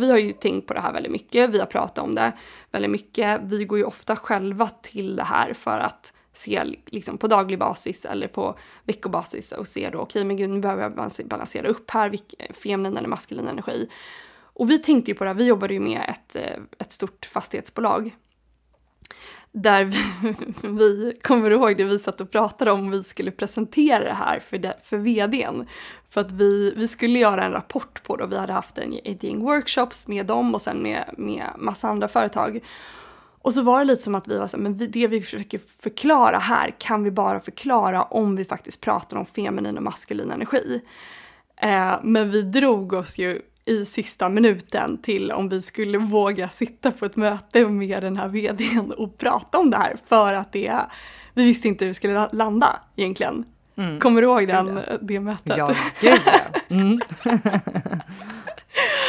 Vi 0.00 0.10
har 0.10 0.18
ju 0.18 0.32
tänkt 0.32 0.66
på 0.66 0.74
det 0.74 0.80
här 0.80 0.92
väldigt 0.92 1.12
mycket, 1.12 1.50
vi 1.50 1.58
har 1.58 1.66
pratat 1.66 1.98
om 1.98 2.14
det 2.14 2.32
väldigt 2.70 2.90
mycket. 2.90 3.40
Vi 3.42 3.64
går 3.64 3.78
ju 3.78 3.84
ofta 3.84 4.16
själva 4.16 4.68
till 4.68 5.16
det 5.16 5.22
här 5.24 5.52
för 5.52 5.78
att 5.78 6.12
se 6.32 6.64
liksom 6.86 7.18
på 7.18 7.26
daglig 7.26 7.58
basis 7.58 8.04
eller 8.04 8.28
på 8.28 8.58
veckobasis 8.84 9.52
och 9.52 9.66
se 9.66 9.90
då 9.90 9.98
okej 9.98 10.02
okay, 10.02 10.24
men 10.24 10.36
gud 10.36 10.50
nu 10.50 10.60
behöver 10.60 10.82
jag 10.82 11.10
balansera 11.28 11.68
upp 11.68 11.90
här, 11.90 12.18
feminin 12.52 12.96
eller 12.96 13.08
maskulin 13.08 13.48
energi. 13.48 13.88
Och 14.52 14.70
vi 14.70 14.78
tänkte 14.78 15.10
ju 15.10 15.14
på 15.14 15.24
det 15.24 15.30
här, 15.30 15.34
vi 15.34 15.46
jobbade 15.46 15.74
ju 15.74 15.80
med 15.80 16.06
ett, 16.08 16.36
eh, 16.36 16.62
ett 16.78 16.92
stort 16.92 17.26
fastighetsbolag 17.26 18.10
där 19.52 19.84
vi, 19.84 20.02
vi 20.68 21.18
kommer 21.22 21.50
ihåg 21.50 21.76
det 21.76 21.84
vi 21.84 21.98
satt 21.98 22.20
och 22.20 22.30
pratade 22.30 22.70
om 22.70 22.90
vi 22.90 23.02
skulle 23.02 23.30
presentera 23.30 24.04
det 24.04 24.14
här 24.14 24.40
för, 24.40 24.58
det, 24.58 24.76
för 24.82 24.96
vdn. 24.96 25.66
För 26.08 26.20
att 26.20 26.32
vi, 26.32 26.74
vi 26.76 26.88
skulle 26.88 27.18
göra 27.18 27.44
en 27.44 27.52
rapport 27.52 28.02
på 28.02 28.16
det 28.16 28.24
och 28.24 28.32
vi 28.32 28.36
hade 28.36 28.52
haft 28.52 28.78
en, 28.78 29.00
ett 29.04 29.22
gäng 29.22 29.40
workshops 29.40 30.08
med 30.08 30.26
dem 30.26 30.54
och 30.54 30.62
sen 30.62 30.82
med, 30.82 31.14
med 31.18 31.46
massa 31.58 31.88
andra 31.88 32.08
företag. 32.08 32.60
Och 33.42 33.54
så 33.54 33.62
var 33.62 33.78
det 33.78 33.84
lite 33.84 34.02
som 34.02 34.14
att 34.14 34.28
vi 34.28 34.38
var 34.38 34.46
så 34.46 34.58
men 34.58 34.74
vi, 34.74 34.86
det 34.86 35.06
vi 35.06 35.22
försöker 35.22 35.60
förklara 35.78 36.38
här 36.38 36.74
kan 36.78 37.04
vi 37.04 37.10
bara 37.10 37.40
förklara 37.40 38.02
om 38.02 38.36
vi 38.36 38.44
faktiskt 38.44 38.80
pratar 38.80 39.16
om 39.16 39.26
feminin 39.26 39.76
och 39.76 39.82
maskulin 39.82 40.30
energi. 40.30 40.82
Eh, 41.56 41.94
men 42.02 42.30
vi 42.30 42.42
drog 42.42 42.92
oss 42.92 43.18
ju 43.18 43.42
i 43.64 43.84
sista 43.84 44.28
minuten 44.28 44.98
till 45.02 45.32
om 45.32 45.48
vi 45.48 45.62
skulle 45.62 45.98
våga 45.98 46.48
sitta 46.48 46.90
på 46.90 47.06
ett 47.06 47.16
möte 47.16 47.68
med 47.68 48.02
den 48.02 48.16
här 48.16 48.28
vdn 48.28 48.92
och 48.92 49.18
prata 49.18 49.58
om 49.58 49.70
det 49.70 49.76
här 49.76 49.96
för 50.08 50.34
att 50.34 50.52
det, 50.52 50.80
vi 51.34 51.44
visste 51.44 51.68
inte 51.68 51.84
hur 51.84 51.90
det 51.90 51.94
skulle 51.94 52.28
landa 52.32 52.80
egentligen. 52.96 53.44
Mm. 53.76 54.00
Kommer 54.00 54.22
du 54.22 54.28
ihåg 54.28 54.48
den, 54.48 54.80
det 55.00 55.20
mötet? 55.20 55.56
Ja, 55.56 55.74
gud 56.00 56.20
mm. 56.68 57.00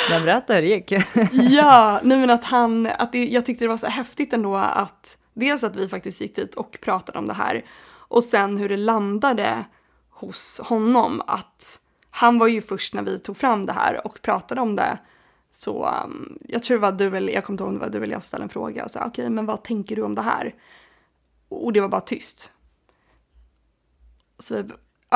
Men 0.10 0.24
berätta 0.24 0.54
hur 0.54 0.62
det 0.62 0.68
gick. 0.68 0.92
ja, 1.32 2.00
nej 2.04 2.18
men 2.18 2.30
att 2.30 2.44
han, 2.44 2.86
att 2.86 3.12
det, 3.12 3.26
jag 3.26 3.46
tyckte 3.46 3.66
det 3.66 3.70
var 3.70 3.78
så 3.78 3.88
häftigt 3.88 4.34
ändå 4.34 4.56
att 4.56 5.18
dels 5.34 5.64
att 5.64 5.76
vi 5.76 5.90
faktiskt 5.90 6.22
gick 6.22 6.36
dit 6.36 6.56
och 6.56 6.78
pratade 6.82 7.20
om 7.20 7.28
det 7.28 7.34
här 7.34 7.66
och 7.92 8.24
sen 8.24 8.58
hur 8.58 8.70
det 8.70 8.78
landade 8.78 9.66
hos 10.10 10.62
honom 10.64 11.22
att 11.28 11.80
han 12.12 12.38
var 12.38 12.48
ju 12.48 12.62
först 12.62 12.94
när 12.94 13.04
vi 13.04 13.20
tog 13.20 13.38
fram 13.38 13.66
det 13.66 13.74
här 13.74 14.08
och 14.08 14.22
pratade 14.22 14.62
om 14.62 14.76
det. 14.76 15.00
Så 15.52 15.86
um, 15.86 16.38
jag 16.42 16.64
tror 16.64 16.78
det 16.78 16.82
var 16.82 16.92
du 16.92 17.18
eller 17.18 17.34
jag 17.34 17.44
kommer 17.44 17.54
inte 17.54 17.64
ihåg 17.64 17.74
om 17.74 17.80
det 17.80 17.86
var 17.86 17.90
du 17.90 18.04
eller 18.04 18.14
jag 18.14 18.24
ställde 18.24 18.44
en 18.44 18.50
fråga 18.50 18.84
och 18.84 18.92
sa 18.92 19.00
okej 19.00 19.10
okay, 19.10 19.30
men 19.30 19.46
vad 19.46 19.64
tänker 19.64 19.96
du 19.96 20.02
om 20.02 20.16
det 20.16 20.22
här? 20.22 20.56
Och 21.50 21.74
det 21.74 21.82
var 21.82 21.88
bara 21.88 22.02
tyst. 22.02 22.52
Så, 24.40 24.58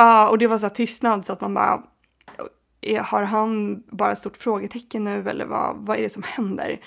uh, 0.00 0.24
och 0.30 0.38
det 0.38 0.46
var 0.46 0.58
så 0.58 0.66
här 0.66 0.74
tystnad 0.74 1.26
så 1.26 1.32
att 1.32 1.40
man 1.40 1.54
bara 1.54 1.82
eh, 2.80 3.04
har 3.04 3.22
han 3.22 3.82
bara 3.86 4.12
ett 4.12 4.18
stort 4.18 4.36
frågetecken 4.36 5.04
nu 5.04 5.28
eller 5.28 5.46
vad, 5.46 5.76
vad 5.76 5.98
är 5.98 6.02
det 6.02 6.10
som 6.10 6.22
händer? 6.22 6.80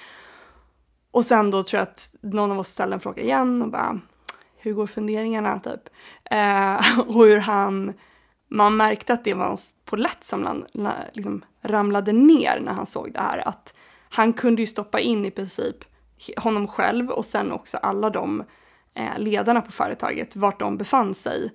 Och 1.12 1.26
sen 1.26 1.52
då 1.52 1.63
tror 1.63 1.78
jag 1.78 1.84
att 1.84 2.15
någon 2.22 2.52
av 2.52 2.60
oss 2.60 2.67
ställde 2.67 2.93
en 2.93 3.00
fråga 3.00 3.24
igen 3.24 3.62
och 3.62 3.72
bara 3.72 4.00
hur 4.58 4.74
går 4.74 4.88
funderingarna 4.88 5.60
typ? 5.60 5.89
Uh, 6.32 7.00
och 7.17 7.26
hur 7.26 7.38
han 7.38 7.93
man 8.50 8.78
märkte 8.78 9.14
att 9.14 9.24
det 9.24 9.34
var 9.34 9.50
en 9.50 9.58
polett 9.86 10.24
som 10.24 10.66
liksom 11.14 11.46
ramlade 11.62 12.12
ner 12.12 12.60
när 12.60 12.72
han 12.72 12.86
såg 12.86 13.14
det 13.14 13.20
här. 13.20 13.48
Att 13.48 13.74
han 14.10 14.34
kunde 14.34 14.62
ju 14.62 14.66
stoppa 14.66 15.00
in 15.00 15.26
i 15.26 15.32
princip 15.32 15.76
honom 16.38 16.68
själv 16.68 17.10
och 17.10 17.26
sen 17.26 17.52
också 17.52 17.78
alla 17.78 18.10
de 18.10 18.44
eh, 18.94 19.18
ledarna 19.20 19.62
på 19.62 19.72
företaget, 19.72 20.36
vart 20.36 20.60
de 20.60 20.78
befann 20.78 21.14
sig 21.14 21.52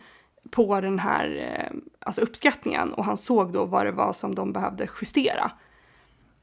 på 0.51 0.81
den 0.81 0.99
här 0.99 1.37
eh, 1.37 1.77
alltså 1.99 2.21
uppskattningen 2.21 2.95
och 2.95 3.05
han 3.05 3.17
såg 3.17 3.53
då 3.53 3.65
vad 3.65 3.87
det 3.87 3.93
var 3.93 4.13
som 4.13 4.35
de 4.35 4.53
behövde 4.53 4.89
justera. 5.01 5.53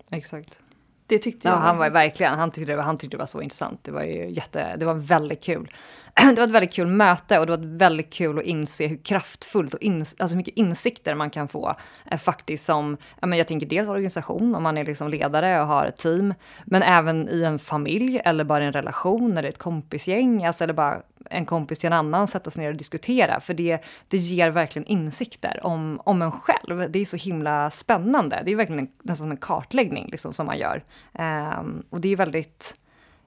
Exakt. 0.10 0.60
Det 1.08 1.18
tyckte 1.18 1.48
ja, 1.48 1.54
jag. 1.54 1.62
Han 1.62 1.78
var 1.78 1.90
verkligen, 1.90 2.40
han 2.40 2.52
tyckte, 2.52 2.72
det 2.72 2.76
var, 2.76 2.84
han 2.84 2.98
tyckte 2.98 3.18
det 3.18 3.20
var 3.20 3.26
så 3.28 3.42
intressant. 3.42 3.84
Det 3.84 3.92
var 3.92 4.04
ju 4.04 4.30
jätte, 4.30 4.76
det 4.76 4.86
var 4.86 4.94
väldigt 4.94 5.44
kul. 5.44 5.72
det 6.36 6.38
var 6.38 6.44
ett 6.44 6.52
väldigt 6.52 6.74
kul 6.74 6.88
möte 6.88 7.40
och 7.40 7.46
det 7.46 7.58
var 7.58 7.78
väldigt 7.78 8.14
kul 8.14 8.40
att 8.40 8.44
inse 8.44 8.88
hur 8.88 8.98
kraftfullt 8.98 9.74
och 9.74 9.82
ins 9.82 10.16
alltså 10.20 10.38
mycket 10.38 10.54
insikter 10.54 11.16
man 11.16 11.30
kan 11.30 11.48
få 11.48 11.76
eh, 12.12 12.18
faktiskt 12.18 12.66
som, 12.66 12.98
ja, 13.20 13.28
men 13.28 13.38
jag 13.38 13.48
tänker 13.48 13.68
dels 13.68 13.90
organisation 13.90 14.56
om 14.56 14.64
man 14.64 14.78
är 14.78 14.86
liksom 14.86 15.10
ledare 15.10 15.62
och 15.62 15.68
har 15.68 15.86
ett 15.86 15.98
team, 15.98 16.34
men 16.66 16.82
även 16.82 17.30
i 17.30 17.44
en 17.44 17.60
familj 17.60 18.22
eller 18.26 18.44
bara 18.44 18.64
i 18.64 18.68
en 18.68 18.74
relation 18.74 19.38
eller 19.38 19.50
ett 19.50 19.58
kompisgäng, 19.58 20.46
alltså 20.46 20.64
eller 20.64 20.74
bara 20.74 21.02
en 21.30 21.46
kompis 21.46 21.80
till 21.80 21.88
en 21.88 21.94
annan 21.94 22.28
sätta 22.28 22.52
sig 22.52 22.64
ner 22.64 22.70
och 22.70 22.78
diskutera, 22.78 23.40
för 23.40 23.54
det, 23.54 23.84
det 24.08 24.18
ger 24.18 24.50
verkligen 24.50 24.86
insikter 24.86 25.60
om, 25.64 26.02
om 26.06 26.22
en 26.22 26.32
själv. 26.32 26.92
Det 26.92 27.00
är 27.00 27.06
så 27.06 27.18
himla 27.18 27.70
spännande. 27.70 28.42
Det 28.46 28.52
är 28.52 28.56
verkligen 28.56 28.80
en, 28.80 28.92
nästan 29.04 29.26
som 29.26 29.32
en 29.32 29.38
kartläggning 29.38 30.10
liksom, 30.12 30.34
som 30.34 30.46
man 30.46 30.58
gör. 30.58 30.84
Eh, 31.14 31.64
och 31.90 32.02
det 32.02 32.10
är 32.10 32.16
väldigt 32.16 32.76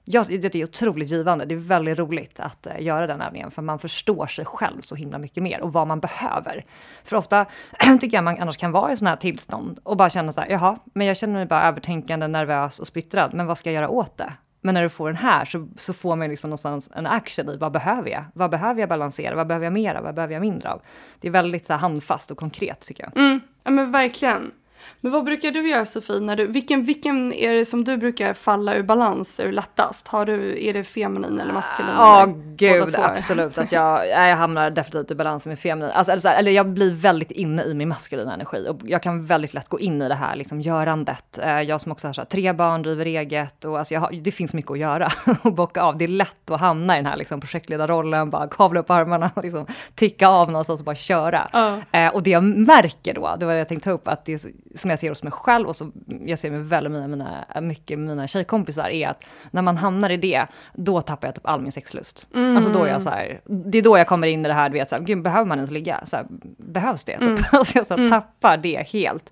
Ja, 0.07 0.25
det 0.29 0.55
är 0.55 0.63
otroligt 0.63 1.09
givande. 1.09 1.45
Det 1.45 1.55
är 1.55 1.59
väldigt 1.59 1.99
roligt 1.99 2.39
att 2.39 2.65
eh, 2.65 2.81
göra 2.81 3.07
den 3.07 3.21
övningen, 3.21 3.51
för 3.51 3.61
man 3.61 3.79
förstår 3.79 4.27
sig 4.27 4.45
själv 4.45 4.81
så 4.81 4.95
himla 4.95 5.17
mycket 5.17 5.43
mer 5.43 5.61
och 5.61 5.73
vad 5.73 5.87
man 5.87 5.99
behöver. 5.99 6.63
För 7.03 7.15
ofta 7.15 7.45
tycker 7.99 8.17
jag 8.17 8.23
man 8.23 8.39
annars 8.39 8.57
kan 8.57 8.71
vara 8.71 8.91
i 8.91 8.97
sådana 8.97 9.09
här 9.09 9.17
tillstånd 9.17 9.79
och 9.83 9.97
bara 9.97 10.09
känna 10.09 10.33
så 10.33 10.41
här, 10.41 10.49
jaha, 10.49 10.77
men 10.93 11.07
jag 11.07 11.17
känner 11.17 11.33
mig 11.33 11.45
bara 11.45 11.67
övertänkande, 11.67 12.27
nervös 12.27 12.79
och 12.79 12.87
splittrad, 12.87 13.33
men 13.33 13.45
vad 13.45 13.57
ska 13.57 13.69
jag 13.69 13.75
göra 13.75 13.89
åt 13.89 14.17
det? 14.17 14.33
Men 14.61 14.73
när 14.73 14.83
du 14.83 14.89
får 14.89 15.07
den 15.07 15.15
här 15.15 15.45
så, 15.45 15.67
så 15.77 15.93
får 15.93 16.15
man 16.15 16.29
liksom 16.29 16.49
någonstans 16.49 16.91
en 16.95 17.07
action 17.07 17.49
i 17.49 17.57
vad 17.57 17.71
behöver 17.71 18.09
jag? 18.09 18.23
Vad 18.33 18.51
behöver 18.51 18.79
jag 18.79 18.89
balansera? 18.89 19.35
Vad 19.35 19.47
behöver 19.47 19.65
jag 19.65 19.73
mera? 19.73 20.01
Vad 20.01 20.15
behöver 20.15 20.33
jag 20.33 20.41
mindre 20.41 20.71
av? 20.71 20.81
Det 21.19 21.27
är 21.27 21.31
väldigt 21.31 21.65
så 21.65 21.73
här, 21.73 21.79
handfast 21.79 22.31
och 22.31 22.37
konkret 22.37 22.79
tycker 22.79 23.03
jag. 23.03 23.17
Mm, 23.17 23.39
ja 23.63 23.71
men 23.71 23.91
verkligen. 23.91 24.51
Men 25.01 25.11
vad 25.11 25.23
brukar 25.23 25.51
du 25.51 25.69
göra 25.69 25.85
Sofie? 25.85 26.19
När 26.19 26.35
du, 26.35 26.47
vilken, 26.47 26.85
vilken 26.85 27.33
är 27.33 27.53
det 27.53 27.65
som 27.65 27.83
du 27.83 27.97
brukar 27.97 28.33
falla 28.33 28.75
ur 28.75 28.83
balans 28.83 29.39
ur 29.39 29.51
lättast? 29.51 30.07
Har 30.07 30.25
du, 30.25 30.65
är 30.65 30.73
det 30.73 30.83
feminin 30.83 31.39
eller 31.39 31.53
maskulin? 31.53 31.91
Ja, 31.97 32.23
eller 32.23 32.33
gud 32.55 32.79
båda 32.79 32.97
två? 32.97 33.03
absolut. 33.03 33.57
Att 33.57 33.71
jag, 33.71 34.07
jag 34.29 34.35
hamnar 34.35 34.69
definitivt 34.69 35.11
i 35.11 35.15
balans 35.15 35.45
med 35.45 35.59
feminin. 35.59 35.91
Alltså, 35.93 36.11
eller, 36.11 36.21
så 36.21 36.27
här, 36.27 36.39
eller 36.39 36.51
jag 36.51 36.69
blir 36.69 36.93
väldigt 36.93 37.31
inne 37.31 37.63
i 37.63 37.73
min 37.73 37.89
maskulina 37.89 38.33
energi 38.33 38.67
och 38.69 38.79
jag 38.83 39.03
kan 39.03 39.25
väldigt 39.25 39.53
lätt 39.53 39.69
gå 39.69 39.79
in 39.79 40.01
i 40.01 40.07
det 40.07 40.15
här 40.15 40.35
liksom, 40.35 40.61
görandet. 40.61 41.37
Eh, 41.41 41.61
Jag 41.61 41.81
som 41.81 41.91
också 41.91 42.07
har 42.07 42.13
här, 42.17 42.25
tre 42.25 42.53
barn, 42.53 42.81
driver 42.81 43.05
eget 43.05 43.65
och 43.65 43.77
alltså, 43.79 43.93
jag 43.93 44.01
har, 44.01 44.11
det 44.11 44.31
finns 44.31 44.53
mycket 44.53 44.71
att 44.71 44.79
göra 44.79 45.11
och 45.41 45.53
bocka 45.53 45.81
av. 45.81 45.97
Det 45.97 46.03
är 46.03 46.07
lätt 46.07 46.51
att 46.51 46.59
hamna 46.59 46.93
i 46.93 46.97
den 46.97 47.05
här 47.05 47.17
liksom, 47.17 47.39
projektledarrollen, 47.39 48.29
bara 48.29 48.47
kavla 48.47 48.79
upp 48.79 48.89
armarna 48.89 49.31
och 49.35 49.43
liksom, 49.43 49.65
ticka 49.95 50.27
av 50.27 50.51
någonstans 50.51 50.79
och 50.81 50.85
bara 50.85 50.95
köra. 50.95 51.49
Ja. 51.53 51.77
Eh, 51.91 52.13
och 52.15 52.23
det 52.23 52.29
jag 52.29 52.43
märker 52.43 53.13
då, 53.13 53.35
det 53.39 53.45
var 53.45 53.53
det 53.53 53.59
jag 53.59 53.67
tänkte 53.67 53.89
ta 53.89 53.93
upp, 53.93 54.07
att 54.07 54.25
det 54.25 54.45
som 54.75 54.89
jag 54.89 54.99
ser 54.99 55.09
hos 55.09 55.23
mig 55.23 55.31
själv 55.31 55.67
och 55.67 55.75
som 55.75 55.93
jag 56.25 56.39
ser 56.39 56.51
med 56.51 56.65
väldigt 56.65 56.93
mina, 56.93 57.07
mina, 57.07 57.45
mycket 57.61 57.99
mina 57.99 58.27
tjejkompisar 58.27 58.89
är 58.89 59.07
att 59.07 59.23
när 59.51 59.61
man 59.61 59.77
hamnar 59.77 60.09
i 60.09 60.17
det, 60.17 60.45
då 60.73 61.01
tappar 61.01 61.27
jag 61.27 61.35
typ 61.35 61.47
all 61.47 61.61
min 61.61 61.71
sexlust. 61.71 62.27
Alltså 62.33 62.71
då 62.71 62.83
är 62.83 62.91
jag 62.91 63.01
så 63.01 63.09
här, 63.09 63.41
det 63.45 63.77
är 63.77 63.81
då 63.81 63.97
jag 63.97 64.07
kommer 64.07 64.27
in 64.27 64.45
i 64.45 64.47
det 64.47 64.53
här, 64.53 64.69
du 64.69 64.73
vet, 64.73 64.89
så 64.89 64.95
här, 64.95 65.03
gud, 65.03 65.21
behöver 65.21 65.45
man 65.45 65.57
ens 65.57 65.71
ligga? 65.71 66.05
Så 66.05 66.15
här, 66.15 66.25
behövs 66.57 67.03
det? 67.03 67.17
Typ. 67.17 67.39
Alltså 67.51 67.77
jag 67.77 67.87
så 67.87 67.97
här, 67.97 68.09
tappar 68.09 68.57
det 68.57 68.87
helt. 68.87 69.31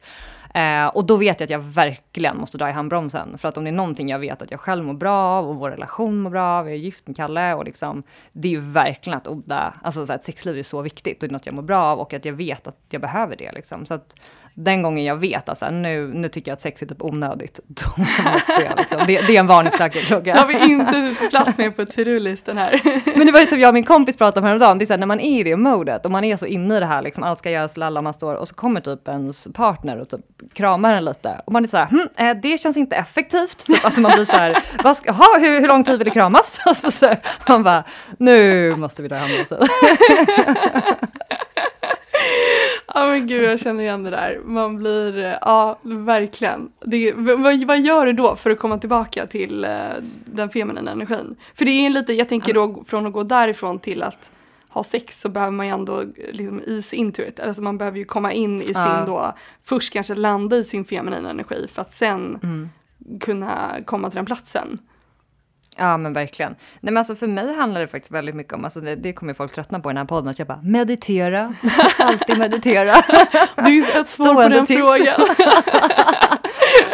Eh, 0.53 0.87
och 0.87 1.05
då 1.05 1.15
vet 1.15 1.39
jag 1.39 1.45
att 1.45 1.49
jag 1.49 1.59
verkligen 1.59 2.37
måste 2.37 2.57
dra 2.57 2.69
i 2.69 2.71
handbromsen. 2.71 3.37
För 3.37 3.49
att 3.49 3.57
om 3.57 3.63
det 3.63 3.69
är 3.69 3.71
någonting 3.71 4.09
jag 4.09 4.19
vet 4.19 4.41
att 4.41 4.51
jag 4.51 4.59
själv 4.59 4.85
mår 4.85 4.93
bra 4.93 5.19
av 5.19 5.49
och 5.49 5.55
vår 5.55 5.69
relation 5.69 6.17
mår 6.17 6.29
bra 6.29 6.43
av, 6.43 6.65
jag 6.65 6.73
är 6.75 6.79
gift 6.79 7.07
med 7.07 7.15
Kalle 7.15 7.53
och 7.53 7.65
liksom, 7.65 8.03
det 8.31 8.47
är 8.47 8.51
ju 8.51 8.59
verkligen 8.59 9.17
att 9.17 9.27
odla, 9.27 9.73
alltså 9.83 10.05
så 10.05 10.11
här, 10.11 10.19
ett 10.19 10.25
sexliv 10.25 10.57
är 10.57 10.63
så 10.63 10.81
viktigt 10.81 11.23
och 11.23 11.29
det 11.29 11.31
är 11.31 11.33
något 11.33 11.45
jag 11.45 11.55
mår 11.55 11.61
bra 11.61 11.83
av 11.83 11.99
och 11.99 12.13
att 12.13 12.25
jag 12.25 12.33
vet 12.33 12.67
att 12.67 12.77
jag 12.89 13.01
behöver 13.01 13.35
det 13.35 13.51
liksom. 13.51 13.85
Så 13.85 13.93
att 13.93 14.15
den 14.55 14.81
gången 14.81 15.03
jag 15.03 15.15
vet 15.15 15.49
att 15.49 15.57
så 15.57 15.65
här, 15.65 15.71
nu, 15.71 16.07
nu 16.13 16.29
tycker 16.29 16.51
jag 16.51 16.55
att 16.55 16.61
sex 16.61 16.81
är 16.81 16.85
typ 16.85 17.01
onödigt, 17.01 17.59
då 17.67 18.03
måste 18.31 18.51
jag 18.51 18.77
liksom, 18.77 18.97
det, 19.07 19.27
det 19.27 19.35
är 19.35 19.39
en 19.39 19.47
varningsklocka. 19.47 19.99
Det 20.23 20.31
har 20.31 20.47
vi 20.47 20.71
inte 20.71 21.15
plats 21.29 21.57
med 21.57 21.75
på 21.75 21.85
to-do-listan 21.85 22.57
här. 22.57 22.81
Men 23.17 23.25
det 23.27 23.33
var 23.33 23.39
ju 23.39 23.45
som 23.45 23.59
jag 23.59 23.67
och 23.67 23.73
min 23.73 23.83
kompis 23.83 24.17
pratade 24.17 24.39
om 24.39 24.45
häromdagen, 24.45 24.77
det 24.77 24.83
är 24.83 24.85
så 24.85 24.93
här, 24.93 24.97
när 24.97 25.07
man 25.07 25.19
är 25.19 25.39
i 25.39 25.43
det 25.43 25.55
modet 25.55 26.05
och 26.05 26.11
man 26.11 26.23
är 26.23 26.37
så 26.37 26.45
inne 26.45 26.77
i 26.77 26.79
det 26.79 26.85
här, 26.85 27.01
liksom, 27.01 27.23
allt 27.23 27.39
ska 27.39 27.51
göras, 27.51 27.77
lalla, 27.77 28.01
man 28.01 28.13
står 28.13 28.35
och 28.35 28.47
så 28.47 28.55
kommer 28.55 28.81
typ 28.81 29.07
ens 29.07 29.47
partner 29.53 30.01
och 30.01 30.09
typ 30.09 30.53
kramar 30.53 30.93
en 30.93 31.05
lite 31.05 31.41
och 31.45 31.53
man 31.53 31.63
är 31.63 31.67
så 31.67 31.77
här, 31.77 31.85
hm, 31.85 32.07
eh, 32.17 32.37
det 32.41 32.57
känns 32.57 32.77
inte 32.77 32.95
effektivt. 32.95 33.65
Typ, 33.65 33.85
alltså 33.85 34.01
man 34.01 34.11
blir 34.15 34.25
så 34.25 34.35
här, 34.35 34.57
vad 34.83 34.97
ska, 34.97 35.11
aha, 35.11 35.37
hur, 35.39 35.59
hur 35.59 35.67
lång 35.67 35.83
tid 35.83 35.97
vill 35.97 36.05
det 36.05 36.13
kramas? 36.13 36.59
Och 36.65 36.77
så, 36.77 36.91
så 36.91 37.05
här, 37.05 37.19
man 37.47 37.63
bara, 37.63 37.83
nu 38.17 38.75
måste 38.75 39.01
vi 39.01 39.07
dra 39.07 39.15
hem 39.15 39.41
oss. 39.41 39.69
Ja 42.93 43.05
men 43.05 43.27
gud 43.27 43.43
jag 43.43 43.59
känner 43.59 43.83
igen 43.83 44.03
det 44.03 44.09
där. 44.09 44.41
Man 44.45 44.77
blir, 44.77 45.17
eh, 45.17 45.33
ja 45.41 45.79
verkligen. 45.81 46.71
Det, 46.85 47.13
vad, 47.15 47.63
vad 47.63 47.79
gör 47.81 48.05
du 48.05 48.13
då 48.13 48.35
för 48.35 48.49
att 48.49 48.59
komma 48.59 48.77
tillbaka 48.77 49.25
till 49.25 49.63
eh, 49.65 49.71
den 50.25 50.49
feminina 50.49 50.91
energin? 50.91 51.35
För 51.55 51.65
det 51.65 51.71
är 51.71 51.81
ju 51.83 51.89
lite, 51.89 52.13
jag 52.13 52.29
tänker 52.29 52.53
då 52.53 52.83
från 52.87 53.07
att 53.07 53.13
gå 53.13 53.23
därifrån 53.23 53.79
till 53.79 54.03
att 54.03 54.31
ha 54.69 54.83
sex 54.83 55.21
så 55.21 55.29
behöver 55.29 55.51
man 55.51 55.65
ju 55.67 55.73
ändå 55.73 56.01
eh, 56.01 56.07
liksom 56.31 56.61
ease 56.67 56.95
into 56.95 57.21
it. 57.21 57.39
Alltså 57.39 57.61
man 57.61 57.77
behöver 57.77 57.97
ju 57.97 58.05
komma 58.05 58.33
in 58.33 58.61
i 58.61 58.65
sin 58.65 58.73
Ja. 58.75 59.03
då, 59.05 59.33
först 59.63 59.93
kanske 59.93 60.15
landa 60.15 60.55
i 60.57 60.63
sin 60.63 60.85
feminina 60.85 61.29
energi 61.29 61.67
för 61.69 61.81
att 61.81 61.93
sen 61.93 62.39
Mm. 62.43 62.69
kunna 63.19 63.75
komma 63.85 64.09
till 64.09 64.15
den 64.17 64.25
platsen. 64.25 64.79
Ja 65.77 65.97
men 65.97 66.13
verkligen. 66.13 66.51
Nej 66.51 66.93
men 66.93 66.97
alltså 66.97 67.15
för 67.15 67.27
mig 67.27 67.55
handlar 67.55 67.81
det 67.81 67.87
faktiskt 67.87 68.11
väldigt 68.11 68.35
mycket 68.35 68.53
om, 68.53 68.63
alltså 68.65 68.81
det, 68.81 68.95
det 68.95 69.13
kommer 69.13 69.33
folk 69.33 69.53
tröttna 69.53 69.79
på 69.79 69.89
i 69.89 69.93
den 69.93 69.97
här 69.97 70.05
podden, 70.05 70.29
att 70.29 70.39
jag 70.39 70.47
bara 70.47 70.61
meditera, 70.63 71.53
alltid 71.99 72.37
meditera. 72.37 72.95
Det 73.55 73.63
finns 73.65 73.95
ett 73.95 74.07
svar 74.07 74.33
på 74.43 74.49
den 74.49 74.65
tips. 74.65 74.81
frågan. 74.81 75.27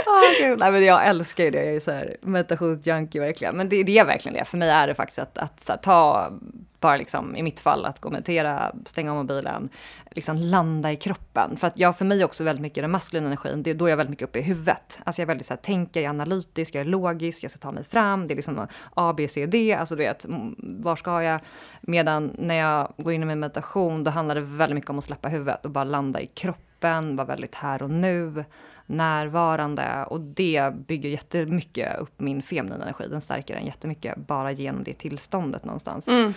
Ah, 0.05 0.33
gud. 0.39 0.59
Nej, 0.59 0.71
men 0.71 0.85
jag 0.85 1.07
älskar 1.07 1.43
ju 1.43 1.49
det, 1.51 1.65
jag 1.65 1.75
är 1.75 1.79
så 1.79 1.91
här 1.91 2.17
meditationsjunkie 2.21 3.21
verkligen. 3.21 3.55
Men 3.55 3.69
det, 3.69 3.83
det 3.83 3.97
är 3.97 4.05
verkligen 4.05 4.37
det, 4.37 4.45
för 4.45 4.57
mig 4.57 4.69
är 4.69 4.87
det 4.87 4.93
faktiskt 4.93 5.19
att, 5.19 5.37
att 5.37 5.65
här, 5.69 5.77
ta, 5.77 6.31
bara 6.79 6.97
liksom 6.97 7.35
i 7.35 7.43
mitt 7.43 7.59
fall, 7.59 7.85
att 7.85 7.99
gå 7.99 8.07
och 8.07 8.13
meditera, 8.13 8.75
stänga 8.85 9.11
av 9.11 9.17
mobilen, 9.17 9.69
liksom 10.11 10.37
landa 10.37 10.91
i 10.91 10.95
kroppen. 10.95 11.57
För 11.57 11.67
att 11.67 11.77
jag, 11.77 11.97
för 11.97 12.05
mig 12.05 12.23
också 12.23 12.43
väldigt 12.43 12.61
mycket 12.61 12.83
den 12.83 12.91
maskulina 12.91 13.27
energin, 13.27 13.63
det 13.63 13.69
är 13.69 13.75
då 13.75 13.85
jag 13.85 13.91
är 13.91 13.97
väldigt 13.97 14.09
mycket 14.09 14.27
uppe 14.27 14.39
i 14.39 14.41
huvudet. 14.41 14.99
Alltså 15.03 15.21
jag 15.21 15.25
är 15.25 15.27
väldigt 15.27 15.47
så 15.47 15.53
här, 15.53 15.61
tänker, 15.61 16.01
jag 16.01 16.05
är 16.05 16.09
analytisk, 16.09 16.75
jag 16.75 16.81
är 16.81 16.85
logisk, 16.85 17.43
jag 17.43 17.51
ska 17.51 17.59
ta 17.59 17.71
mig 17.71 17.83
fram, 17.83 18.27
det 18.27 18.33
är 18.33 18.35
liksom 18.35 18.67
A, 18.93 19.13
B, 19.17 19.27
C, 19.27 19.45
D, 19.45 19.73
alltså 19.73 19.95
du 19.95 20.03
vet, 20.03 20.25
var 20.57 20.95
ska 20.95 21.23
jag? 21.23 21.41
Medan 21.81 22.35
när 22.37 22.55
jag 22.55 22.93
går 22.97 23.13
in 23.13 23.23
i 23.23 23.25
min 23.25 23.39
meditation, 23.39 24.03
då 24.03 24.11
handlar 24.11 24.35
det 24.35 24.41
väldigt 24.41 24.75
mycket 24.75 24.89
om 24.89 24.97
att 24.97 25.03
släppa 25.03 25.27
huvudet 25.27 25.65
och 25.65 25.71
bara 25.71 25.83
landa 25.83 26.21
i 26.21 26.27
kroppen, 26.27 27.15
vara 27.15 27.27
väldigt 27.27 27.55
här 27.55 27.81
och 27.81 27.89
nu 27.89 28.45
närvarande 28.89 30.05
och 30.07 30.21
det 30.21 30.73
bygger 30.87 31.09
jättemycket 31.09 31.99
upp 31.99 32.19
min 32.19 32.41
feminina 32.41 32.83
energi. 32.83 33.07
Den 33.07 33.21
stärker 33.21 33.55
den 33.55 33.65
jättemycket 33.65 34.17
bara 34.17 34.51
genom 34.51 34.83
det 34.83 34.93
tillståndet 34.93 35.65
någonstans. 35.65 36.07
Mm. 36.07 36.33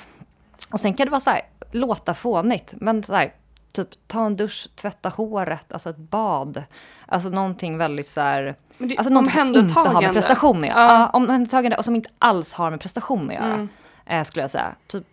Och 0.72 0.80
sen 0.80 0.94
kan 0.94 1.06
det 1.06 1.10
vara 1.10 1.20
så 1.20 1.30
här, 1.30 1.40
låta 1.70 2.14
fånigt, 2.14 2.74
men 2.76 3.02
så 3.02 3.14
här, 3.14 3.32
typ 3.72 3.88
ta 4.06 4.26
en 4.26 4.36
dusch, 4.36 4.68
tvätta 4.76 5.08
håret, 5.08 5.72
alltså 5.72 5.90
ett 5.90 5.96
bad. 5.96 6.62
Alltså 7.06 7.28
någonting 7.28 7.78
väldigt 7.78 8.06
så 8.08 8.20
här, 8.20 8.56
Men 8.78 8.88
det- 8.88 8.96
alltså 8.98 9.12
någonting 9.12 9.32
som 9.32 9.40
inte 9.62 9.74
har 9.80 9.84
med 10.02 10.12
prestation 10.14 10.60
att 10.64 10.68
göra. 10.70 10.80
Ja. 10.80 10.92
Ja, 10.98 11.08
omhändertagande 11.12 11.76
och 11.76 11.84
som 11.84 11.96
inte 11.96 12.10
alls 12.18 12.52
har 12.52 12.70
med 12.70 12.80
prestation 12.80 13.28
att 13.30 13.34
göra. 13.36 13.44
Mm. 13.54 13.68
Eh, 14.06 14.24
skulle 14.24 14.42
jag 14.42 14.50
säga. 14.50 14.74
Typ, 14.86 15.04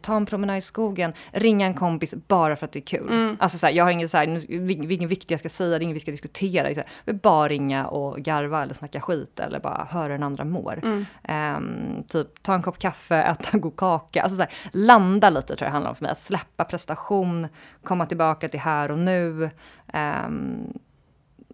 ta 0.00 0.16
en 0.16 0.26
promenad 0.26 0.58
i 0.58 0.60
skogen, 0.60 1.12
ringa 1.30 1.66
en 1.66 1.74
kompis 1.74 2.14
bara 2.28 2.56
för 2.56 2.66
att 2.66 2.72
det 2.72 2.78
är 2.78 2.98
kul. 2.98 3.08
Mm. 3.08 3.36
Alltså 3.40 3.58
så 3.58 3.66
här, 3.66 3.72
jag 3.72 3.84
har 3.84 3.90
ingen 3.90 4.08
så 4.08 4.16
här, 4.16 4.26
nu, 4.26 4.40
vilken 4.86 5.08
vikt 5.08 5.30
jag 5.30 5.40
ska 5.40 5.48
säga, 5.48 5.70
det 5.70 5.76
är 5.76 5.82
inget 5.82 5.96
vi 5.96 6.00
ska 6.00 6.10
diskutera. 6.10 6.84
Vill 7.04 7.16
bara 7.16 7.48
ringa 7.48 7.86
och 7.86 8.18
garva 8.18 8.62
eller 8.62 8.74
snacka 8.74 9.00
skit 9.00 9.40
eller 9.40 9.60
bara 9.60 9.86
höra 9.90 10.02
hur 10.02 10.10
den 10.10 10.22
andra 10.22 10.44
mår. 10.44 10.80
Mm. 10.82 11.06
Ehm, 11.22 12.04
typ 12.08 12.42
ta 12.42 12.54
en 12.54 12.62
kopp 12.62 12.78
kaffe, 12.78 13.16
äta 13.22 13.48
en 13.52 13.60
god 13.60 13.76
kaka. 13.76 14.22
Alltså 14.22 14.36
så 14.36 14.42
här, 14.42 14.52
landa 14.72 15.30
lite 15.30 15.56
tror 15.56 15.66
jag 15.66 15.68
det 15.68 15.72
handlar 15.72 15.90
om 15.90 15.96
för 15.96 16.04
mig. 16.04 16.12
Att 16.12 16.20
släppa 16.20 16.64
prestation, 16.64 17.48
komma 17.82 18.06
tillbaka 18.06 18.48
till 18.48 18.60
här 18.60 18.90
och 18.90 18.98
nu. 18.98 19.50
Ehm, 19.92 20.72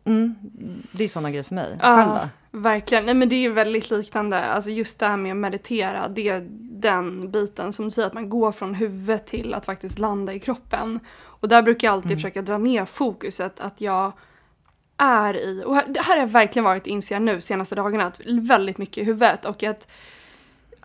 mm, 0.07 0.35
det 0.93 1.05
är 1.05 1.09
sådana 1.09 1.31
grejer 1.31 1.43
för 1.43 1.55
mig. 1.55 1.79
Då? 2.53 2.59
Verkligen, 2.59 3.05
nej 3.05 3.15
men 3.15 3.29
det 3.29 3.37
är 3.37 3.41
ju 3.41 3.53
väldigt 3.53 3.91
liknande. 3.91 4.41
Alltså 4.45 4.71
just 4.71 5.01
det 5.01 5.07
här 5.07 5.17
med 5.17 5.33
att 5.33 5.37
meditera, 5.37 6.09
det 6.09 6.29
är 6.29 6.47
den 6.81 7.31
biten 7.31 7.73
som 7.73 7.91
säger 7.91 8.07
att 8.07 8.15
man 8.15 8.29
går 8.31 8.53
från 8.53 8.75
huvudet 8.75 9.27
till 9.27 9.55
att 9.55 9.67
faktiskt 9.67 9.99
landa 9.99 10.35
i 10.35 10.41
kroppen. 10.41 11.01
Och 11.23 11.49
där 11.49 11.63
brukar 11.63 11.89
jag 11.89 11.93
alltid 11.93 12.11
Mm. 12.11 12.19
försöka 12.19 12.43
dra 12.43 12.59
ner 12.59 12.85
fokuset 12.85 13.61
att 13.61 13.81
jag 13.81 14.13
är 14.97 15.37
i, 15.37 15.63
och 15.67 15.75
här, 15.75 15.85
det 15.89 16.01
här 16.01 16.15
har 16.15 16.21
jag 16.21 16.27
verkligen 16.29 16.65
varit 16.65 16.87
inser 16.87 17.21
nu 17.21 17.41
senaste 17.41 17.75
dagarna, 17.75 18.07
att 18.07 18.21
väldigt 18.27 18.79
mycket 18.79 18.99
i 18.99 19.05
huvudet 19.05 19.45
och 19.45 19.63
att 19.63 19.89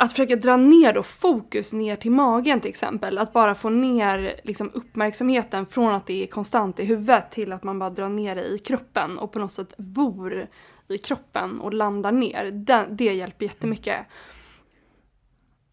att 0.02 0.12
försöka 0.12 0.36
dra 0.36 0.58
ner 0.58 0.94
då 0.94 1.04
fokus 1.04 1.74
ner 1.74 1.96
till 1.96 2.12
magen 2.12 2.62
till 2.62 2.70
exempel. 2.70 3.18
Att 3.18 3.34
bara 3.34 3.56
få 3.56 3.70
ner 3.70 4.36
liksom, 4.44 4.72
uppmärksamheten 4.74 5.66
från 5.66 5.94
att 5.96 6.08
det 6.08 6.24
är 6.24 6.28
konstant 6.28 6.80
i 6.80 6.86
huvudet 6.86 7.32
till 7.32 7.54
att 7.54 7.64
man 7.64 7.80
bara 7.80 7.90
drar 7.90 8.10
ner 8.10 8.36
det 8.36 8.44
i 8.44 8.58
kroppen 8.60 9.18
och 9.18 9.32
på 9.32 9.40
något 9.40 9.52
sätt 9.52 9.78
bor 9.78 10.48
i 10.88 10.98
kroppen 10.98 11.60
och 11.60 11.74
landar 11.74 12.12
ner. 12.12 12.52
Det, 12.52 12.86
det 12.90 13.14
hjälper 13.14 13.46
jättemycket. 13.46 13.98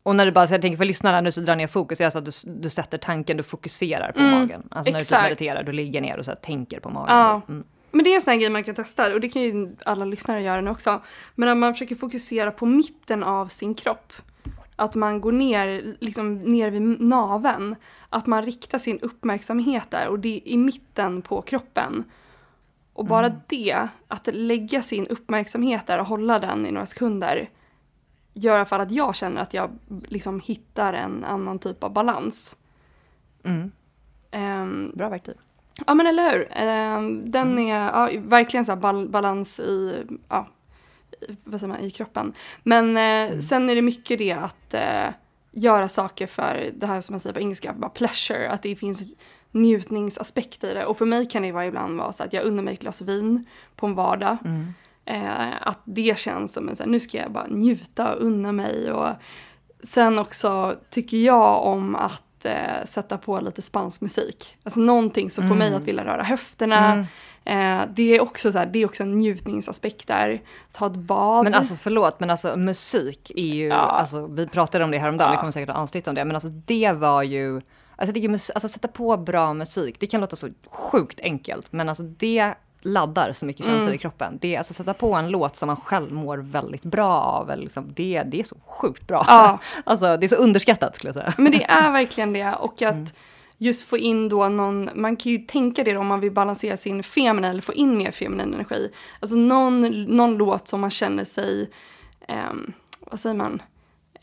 Och 0.03 0.17
när 0.17 0.27
du 0.27 0.33
bara, 0.33 0.47
så 0.47 0.55
jag 0.55 0.63
tänker 0.63 0.77
för 0.77 0.85
lyssnarna 0.85 1.21
nu 1.21 1.33
så 1.33 1.41
drar 1.41 1.57
ner 1.57 1.67
fokus, 1.67 1.99
det 1.99 2.05
är 2.05 2.07
alltså 2.07 2.19
att 2.19 2.25
du, 2.25 2.61
du 2.63 2.71
sätter 2.71 2.99
tanken, 2.99 3.37
du 3.37 3.43
fokuserar 3.43 4.13
på 4.13 4.19
Mm, 4.21 4.31
magen. 4.41 4.69
Alltså 4.71 4.91
när 4.91 4.99
du 4.99 5.03
exakt. 5.03 5.23
typ 5.23 5.41
mediterar, 5.41 5.63
du 5.63 5.73
ligger 5.73 6.01
ner 6.01 6.19
och 6.19 6.25
så 6.25 6.35
tänker 6.35 6.81
på 6.81 6.91
magen. 6.91 7.17
Ja. 7.17 7.41
typ. 7.41 7.49
Mm. 7.49 7.65
Men 7.91 8.05
det 8.05 8.11
är 8.11 8.15
en 8.15 8.21
sån 8.21 8.31
här 8.31 8.39
grej 8.39 8.51
man 8.51 8.65
kan 8.65 8.75
testa 8.75 9.15
och 9.15 9.21
det 9.21 9.29
kan 9.29 9.43
ju 9.43 9.77
alla 9.85 10.05
lyssnare 10.05 10.43
göra 10.43 10.61
nu 10.61 10.71
också. 10.71 11.03
Men 11.35 11.49
att 11.49 11.57
man 11.57 11.75
försöker 11.75 11.97
fokusera 11.97 12.51
på 12.51 12.67
mitten 12.67 13.23
av 13.23 13.47
sin 13.47 13.75
kropp. 13.75 14.13
Att 14.77 14.95
man 14.95 15.21
går 15.21 15.33
ner, 15.33 15.97
liksom 16.01 16.35
ner 16.35 16.71
vid 16.71 17.01
naven. 17.01 17.77
Att 18.09 18.27
man 18.27 18.45
riktar 18.45 18.79
sin 18.79 19.01
uppmärksamhet 19.01 19.91
där 19.91 20.09
och 20.09 20.19
det 20.19 20.37
är 20.37 20.49
i 20.49 20.57
mitten 20.57 21.23
på 21.23 21.43
kroppen. 21.43 22.05
Och 22.93 23.05
bara 23.05 23.29
det, 23.47 23.89
att 24.09 24.29
lägga 24.33 24.83
sin 24.83 25.07
uppmärksamhet 25.07 25.87
där 25.87 25.99
och 25.99 26.07
hålla 26.07 26.39
den 26.39 26.67
i 26.67 26.71
några 26.71 26.87
sekunder 26.87 27.49
gör 28.39 28.53
i 28.53 28.57
alla 28.57 28.67
fall 28.67 28.81
att 28.81 28.91
jag 28.91 29.17
känner 29.17 29.41
att 29.41 29.55
jag 29.55 29.71
liksom 30.09 30.41
hittar 30.41 30.93
en 30.93 31.25
annan 31.25 31.59
typ 31.59 31.85
av 31.85 31.93
balans. 31.93 32.57
Mm. 33.43 33.71
Ehm, 34.31 34.93
Bra 34.95 35.09
verktyg. 35.09 35.37
Ja 35.87 35.95
men 35.95 36.07
eller 36.07 36.33
hur. 36.33 36.49
Ehm, 36.51 37.31
den 37.31 37.59
är 37.59 37.77
ja, 37.77 38.11
verkligen 38.21 38.65
så 38.65 38.73
här 38.73 38.81
bal- 38.81 39.09
balans 39.09 39.61
i, 39.61 40.05
ja, 40.29 40.49
vad 41.45 41.61
säger 41.61 41.73
man, 41.73 41.81
i 41.81 41.91
kroppen. 41.91 42.33
Men 42.63 42.97
eh, 42.97 43.39
sen 43.39 43.71
är 43.71 43.75
det 43.75 43.83
mycket 43.83 44.19
det 44.19 44.33
att 44.33 44.75
eh, 44.75 45.09
göra 45.53 45.89
saker 45.89 46.27
för 46.27 46.71
det 46.77 46.87
här 46.87 47.01
som 47.01 47.13
man 47.13 47.21
säger 47.21 47.35
på 47.35 47.41
engelska, 47.41 47.73
bara 47.73 47.91
pleasure. 47.91 48.51
Att 48.51 48.63
det 48.63 48.77
finns 48.77 49.03
njutningsaspekt 49.51 50.65
i 50.65 50.75
det. 50.75 50.87
Och 50.87 50.99
för 50.99 51.07
mig 51.07 51.27
kan 51.29 51.43
det 51.43 51.53
vara 51.53 51.67
ibland 51.67 51.99
vara 51.99 52.13
så 52.13 52.25
att 52.25 52.33
jag 52.33 52.45
unnar 52.45 52.63
mig 52.63 52.75
ett 52.75 52.81
glas 52.81 53.03
vin 53.03 53.45
på 53.77 53.87
en 53.87 53.95
vardag. 53.95 54.37
Mm. 54.45 54.75
Eh, 55.05 55.69
att 55.69 55.81
det 55.85 56.19
känns 56.19 56.53
som 56.53 56.69
en 56.69 56.77
så 56.77 56.83
här, 56.83 56.91
nu 56.91 57.01
ska 57.01 57.19
jag 57.19 57.33
bara 57.33 57.47
njuta 57.47 58.15
och 58.15 58.23
unna 58.23 58.53
mig. 58.53 58.93
Och 58.93 59.09
sen 59.83 60.19
också 60.19 60.77
tycker 60.91 61.17
jag 61.17 61.65
om 61.65 61.97
att 61.97 62.23
eh, 62.47 62.85
sätta 62.85 63.19
på 63.19 63.41
lite 63.41 63.63
spansk 63.63 64.01
musik. 64.01 64.57
Alltså 64.63 64.81
någonting 64.81 65.31
som 65.31 65.49
får 65.49 65.55
mig 65.55 65.69
Mm. 65.69 65.81
att 65.81 65.89
vilja 65.89 66.05
röra 66.05 66.23
höfterna. 66.23 66.93
Mm. 66.93 67.07
Eh, 67.45 67.87
det, 67.95 68.03
är 68.17 68.21
också 68.23 68.53
så 68.53 68.59
här, 68.59 68.67
det 68.67 68.79
är 68.79 68.87
också 68.87 69.03
en 69.03 69.19
njutningsaspekt 69.19 70.07
där. 70.09 70.41
Ta 70.73 70.87
ett 70.87 70.93
bad. 70.97 71.45
Men 71.45 71.55
alltså 71.55 71.75
förlåt, 71.77 72.21
men 72.21 72.31
alltså 72.31 72.57
musik 72.57 73.33
är 73.37 73.55
ju, 73.55 73.67
Ja. 73.69 73.75
alltså, 73.77 74.27
vi 74.27 74.47
pratade 74.47 74.85
om 74.85 74.91
det 74.91 74.99
häromdagen, 74.99 75.29
Ja. 75.31 75.37
vi 75.37 75.41
kommer 75.41 75.53
säkert 75.53 75.69
ha 75.75 75.83
avsnitt 75.83 76.09
om 76.09 76.15
det, 76.15 76.25
men 76.25 76.37
alltså 76.37 76.49
det 76.49 76.93
var 76.93 77.23
ju, 77.23 77.55
alltså 77.57 77.65
jag 77.97 78.15
tycker 78.15 78.31
alltså 78.33 78.69
sätta 78.69 78.89
på 78.89 79.17
bra 79.17 79.55
musik, 79.55 79.97
det 80.01 80.07
kan 80.07 80.21
låta 80.21 80.37
så 80.37 80.49
sjukt 80.71 81.21
enkelt, 81.21 81.73
men 81.73 81.89
alltså 81.89 82.03
det 82.03 82.55
laddar 82.81 83.33
så 83.33 83.47
mycket 83.47 83.65
känslor 83.67 83.83
Mm. 83.83 83.95
i 83.95 83.99
kroppen. 83.99 84.39
Det 84.41 84.55
är 84.55 84.59
alltså 84.59 84.75
sätta 84.75 84.95
på 84.95 85.15
en 85.15 85.29
låt 85.31 85.57
som 85.57 85.67
man 85.67 85.77
själv 85.77 86.13
mår 86.13 86.39
väldigt 86.39 86.83
bra 86.83 87.21
av, 87.21 87.51
eller 87.51 87.63
liksom, 87.63 87.93
det, 87.95 88.23
det 88.27 88.41
är 88.41 88.45
så 88.45 88.57
sjukt 88.67 89.07
bra. 89.07 89.25
Ja. 89.29 89.59
alltså 89.85 90.17
det 90.17 90.27
är 90.27 90.29
så 90.29 90.37
underskattat 90.37 90.97
skulle 90.97 91.09
jag 91.09 91.15
säga. 91.15 91.33
Men 91.39 91.53
det 91.53 91.65
är 91.65 91.93
verkligen 91.93 92.33
det. 92.33 92.55
Och 92.55 92.83
Mm. 92.83 93.03
att 93.03 93.15
just 93.61 93.89
få 93.89 93.99
in 93.99 94.29
då 94.29 94.49
någon, 94.49 94.91
man 94.95 95.17
kan 95.17 95.33
ju 95.33 95.39
tänka 95.39 95.85
det 95.85 95.93
då 95.93 96.01
om 96.01 96.07
man 96.07 96.21
vill 96.21 96.33
balansera 96.33 96.77
sin 96.77 97.03
feminin 97.03 97.45
eller 97.51 97.63
få 97.63 97.73
in 97.73 97.99
mer 97.99 98.13
feminin 98.13 98.55
energi. 98.55 98.91
Alltså 99.21 99.37
någon, 99.37 100.03
någon 100.05 100.35
låt 100.37 100.69
som 100.69 100.81
man 100.81 100.91
känner 100.91 101.25
sig, 101.25 101.71
ehm, 102.29 102.73
vad 103.01 103.21
säger 103.21 103.37
man? 103.37 103.63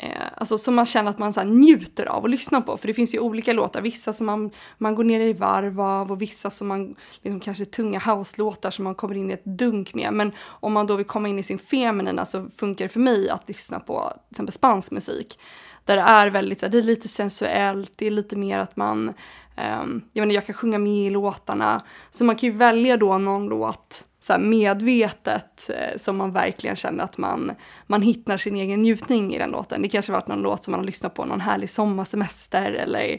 Eh, 0.06 0.28
alltså 0.38 0.58
som 0.58 0.76
man 0.76 0.86
känner 0.86 1.10
att 1.10 1.18
man 1.18 1.34
så 1.34 1.40
här 1.40 1.48
njuter 1.48 2.06
av 2.06 2.26
att 2.26 2.32
lyssna 2.32 2.62
på. 2.62 2.78
För 2.78 2.88
det 2.88 2.94
finns 2.94 3.16
ju 3.16 3.20
olika 3.20 3.54
låtar, 3.54 3.82
vissa 3.82 4.14
som 4.14 4.26
man, 4.26 4.52
man 4.78 4.96
går 4.96 5.04
ner 5.04 5.20
i 5.20 5.34
varv 5.34 5.82
av 5.82 6.12
och 6.12 6.22
vissa 6.22 6.50
som 6.50 6.68
man, 6.68 6.96
liksom 7.22 7.40
kanske 7.40 7.66
tunga 7.66 8.00
house-låtar 8.00 8.70
som 8.70 8.84
man 8.84 8.96
kommer 8.96 9.16
in 9.16 9.32
i 9.32 9.34
ett 9.34 9.46
dunk 9.46 9.94
med. 9.94 10.14
Men 10.14 10.32
om 10.46 10.74
man 10.74 10.88
då 10.88 10.96
vill 10.96 11.06
komma 11.06 11.28
in 11.28 11.40
i 11.40 11.44
sin 11.44 11.60
feminina 11.60 12.26
så 12.26 12.50
funkar 12.58 12.86
det 12.86 12.90
för 12.90 13.00
mig 13.00 13.30
att 13.30 13.48
lyssna 13.48 13.80
på 13.80 14.14
till 14.14 14.34
exempel 14.34 14.54
spansk 14.54 14.92
musik. 14.92 15.40
Där 15.86 15.96
det 15.96 16.02
är 16.02 16.28
väldigt, 16.28 16.60
så 16.60 16.66
här, 16.66 16.72
det 16.72 16.78
är 16.78 16.82
lite 16.82 17.08
sensuellt, 17.08 17.92
det 17.96 18.08
är 18.08 18.12
lite 18.12 18.36
mer 18.36 18.60
att 18.60 18.76
man, 18.76 19.10
eh, 19.58 19.86
jag 20.14 20.22
menar 20.22 20.32
jag 20.34 20.46
kan 20.46 20.56
sjunga 20.56 20.78
med 20.78 21.08
i 21.08 21.10
låtarna. 21.10 21.86
Så 22.12 22.26
man 22.26 22.36
kan 22.36 22.50
ju 22.50 22.56
välja 22.56 22.98
då 22.98 23.18
någon 23.18 23.48
låt 23.48 24.04
så 24.26 24.34
här 24.34 24.40
medvetet 24.40 25.70
eh, 25.70 25.98
som 25.98 26.18
man 26.18 26.32
verkligen 26.32 26.76
känner 26.76 27.04
att 27.04 27.18
man, 27.18 27.52
man 27.88 28.02
hittar 28.02 28.38
sin 28.38 28.56
egen 28.56 28.82
njutning 28.82 29.36
i 29.36 29.38
den 29.38 29.50
låten. 29.50 29.82
Det 29.82 29.90
kanske 29.90 30.12
varit 30.12 30.28
någon 30.28 30.42
låt 30.42 30.64
som 30.64 30.72
man 30.72 30.80
har 30.80 30.86
lyssnat 30.86 31.14
på 31.14 31.26
någon 31.26 31.42
härlig 31.42 31.70
sommarsemester 31.70 32.72
eller 32.72 33.18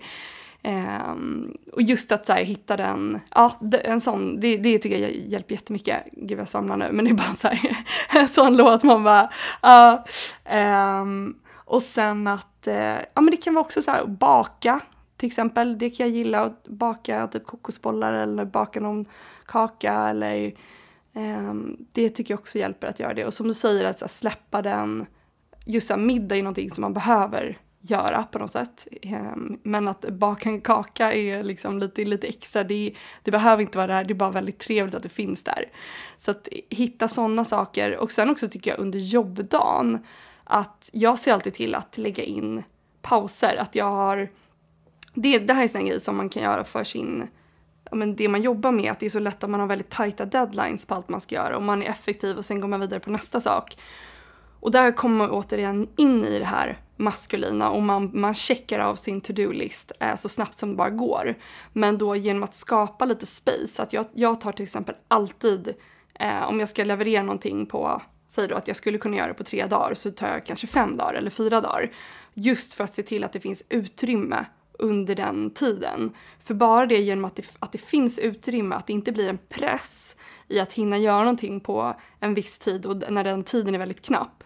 ehm, 0.62 1.56
och 1.72 1.82
just 1.82 2.12
att 2.12 2.26
så 2.26 2.32
här, 2.32 2.44
hitta 2.44 2.76
den, 2.76 3.20
ja, 3.34 3.60
en 3.84 4.00
sån, 4.00 4.40
det, 4.40 4.56
det 4.56 4.78
tycker 4.78 4.98
jag 4.98 5.16
hjälper 5.16 5.54
jättemycket. 5.54 6.02
Gud 6.12 6.38
jag 6.38 6.48
svamlar 6.48 6.76
nu, 6.76 6.92
men 6.92 7.04
det 7.04 7.10
är 7.10 7.14
bara 7.14 7.34
så 7.34 7.48
här, 7.48 7.76
en 8.20 8.28
sån 8.28 8.56
låt 8.56 8.82
man 8.82 9.04
bara, 9.04 9.30
ja. 9.62 10.04
ehm, 10.44 11.34
och 11.54 11.82
sen 11.82 12.26
att, 12.26 12.66
eh, 12.66 12.98
ja 13.14 13.20
men 13.20 13.30
det 13.30 13.36
kan 13.36 13.54
vara 13.54 13.64
också 13.64 13.82
så 13.82 13.90
här, 13.90 14.06
baka 14.06 14.80
till 15.16 15.26
exempel. 15.26 15.78
Det 15.78 15.90
kan 15.90 16.06
jag 16.06 16.16
gilla, 16.16 16.40
att 16.40 16.68
baka 16.68 17.26
typ 17.26 17.46
kokosbollar 17.46 18.12
eller 18.12 18.44
baka 18.44 18.80
någon 18.80 19.06
kaka 19.46 19.94
eller 19.94 20.52
Ehm, 21.16 21.76
det 21.92 22.08
tycker 22.08 22.34
jag 22.34 22.40
också 22.40 22.58
hjälper 22.58 22.86
att 22.86 23.00
göra 23.00 23.14
det. 23.14 23.24
Och 23.24 23.34
som 23.34 23.48
du 23.48 23.54
säger, 23.54 23.84
att 23.84 24.00
här, 24.00 24.08
släppa 24.08 24.62
den, 24.62 25.06
just 25.64 25.90
här, 25.90 25.96
middag 25.96 26.36
är 26.36 26.42
någonting 26.42 26.70
som 26.70 26.82
man 26.82 26.92
behöver 26.92 27.58
göra 27.80 28.22
på 28.22 28.38
något 28.38 28.50
sätt. 28.50 28.88
Ehm, 29.02 29.58
men 29.62 29.88
att 29.88 30.10
baka 30.10 30.48
en 30.48 30.60
kaka 30.60 31.12
är 31.12 31.42
liksom 31.42 31.78
lite, 31.78 32.04
lite 32.04 32.26
extra, 32.26 32.64
det, 32.64 32.94
det 33.22 33.30
behöver 33.30 33.62
inte 33.62 33.78
vara 33.78 33.86
där, 33.86 34.04
det 34.04 34.12
är 34.12 34.14
bara 34.14 34.30
väldigt 34.30 34.58
trevligt 34.58 34.94
att 34.94 35.02
det 35.02 35.08
finns 35.08 35.44
där. 35.44 35.64
Så 36.16 36.30
att 36.30 36.48
hitta 36.70 37.08
sådana 37.08 37.44
saker. 37.44 37.96
Och 37.96 38.12
sen 38.12 38.30
också 38.30 38.48
tycker 38.48 38.70
jag 38.70 38.80
under 38.80 38.98
jobbdagen, 38.98 39.98
att 40.44 40.90
jag 40.92 41.18
ser 41.18 41.32
alltid 41.32 41.54
till 41.54 41.74
att 41.74 41.98
lägga 41.98 42.22
in 42.24 42.62
pauser. 43.02 43.56
Att 43.56 43.74
jag 43.74 43.90
har, 43.90 44.28
det, 45.14 45.38
det 45.38 45.54
här 45.54 45.64
är 45.64 45.76
en 45.76 45.86
grej 45.86 46.00
som 46.00 46.16
man 46.16 46.28
kan 46.28 46.42
göra 46.42 46.64
för 46.64 46.84
sin, 46.84 47.28
men 47.92 48.16
det 48.16 48.28
man 48.28 48.42
jobbar 48.42 48.72
med, 48.72 48.92
att 48.92 48.98
det 48.98 49.06
är 49.06 49.10
så 49.10 49.18
lätt 49.18 49.44
att 49.44 49.50
man 49.50 49.60
har 49.60 49.66
väldigt 49.66 49.90
tajta 49.90 50.24
deadlines 50.24 50.86
på 50.86 50.94
allt 50.94 51.08
man 51.08 51.20
ska 51.20 51.34
göra 51.34 51.56
och 51.56 51.62
man 51.62 51.82
är 51.82 51.86
effektiv 51.86 52.36
och 52.36 52.44
sen 52.44 52.60
går 52.60 52.68
man 52.68 52.80
vidare 52.80 53.00
på 53.00 53.10
nästa 53.10 53.40
sak. 53.40 53.76
Och 54.60 54.70
där 54.70 54.92
kommer 54.92 55.16
man 55.16 55.30
återigen 55.30 55.88
in 55.96 56.24
i 56.24 56.38
det 56.38 56.44
här 56.44 56.80
maskulina 56.96 57.70
och 57.70 57.82
man, 57.82 58.10
man 58.14 58.34
checkar 58.34 58.78
av 58.78 58.96
sin 58.96 59.20
to-do-list 59.20 59.92
eh, 60.00 60.14
så 60.14 60.28
snabbt 60.28 60.58
som 60.58 60.68
det 60.68 60.76
bara 60.76 60.90
går. 60.90 61.34
Men 61.72 61.98
då 61.98 62.16
genom 62.16 62.42
att 62.42 62.54
skapa 62.54 63.04
lite 63.04 63.26
space, 63.26 63.82
att 63.82 63.92
jag, 63.92 64.06
jag 64.14 64.40
tar 64.40 64.52
till 64.52 64.62
exempel 64.62 64.94
alltid, 65.08 65.74
eh, 66.14 66.42
om 66.42 66.60
jag 66.60 66.68
ska 66.68 66.84
leverera 66.84 67.22
någonting 67.22 67.66
på, 67.66 68.02
säg 68.28 68.48
då 68.48 68.54
att 68.54 68.68
jag 68.68 68.76
skulle 68.76 68.98
kunna 68.98 69.16
göra 69.16 69.28
det 69.28 69.34
på 69.34 69.44
tre 69.44 69.66
dagar, 69.66 69.94
så 69.94 70.10
tar 70.10 70.28
jag 70.28 70.46
kanske 70.46 70.66
fem 70.66 70.96
dagar 70.96 71.14
eller 71.14 71.30
fyra 71.30 71.60
dagar. 71.60 71.90
Just 72.34 72.74
för 72.74 72.84
att 72.84 72.94
se 72.94 73.02
till 73.02 73.24
att 73.24 73.32
det 73.32 73.40
finns 73.40 73.64
utrymme 73.68 74.44
under 74.78 75.14
den 75.14 75.50
tiden. 75.50 76.14
För 76.40 76.54
bara 76.54 76.86
det 76.86 77.00
genom 77.00 77.24
att 77.24 77.36
det, 77.36 77.56
att 77.58 77.72
det 77.72 77.78
finns 77.78 78.18
utrymme, 78.18 78.74
att 78.74 78.86
det 78.86 78.92
inte 78.92 79.12
blir 79.12 79.28
en 79.28 79.38
press 79.48 80.16
i 80.48 80.60
att 80.60 80.72
hinna 80.72 80.98
göra 80.98 81.18
någonting 81.18 81.60
på 81.60 81.94
en 82.20 82.34
viss 82.34 82.58
tid 82.58 82.86
och 82.86 83.12
när 83.12 83.24
den 83.24 83.44
tiden 83.44 83.74
är 83.74 83.78
väldigt 83.78 84.04
knapp. 84.04 84.44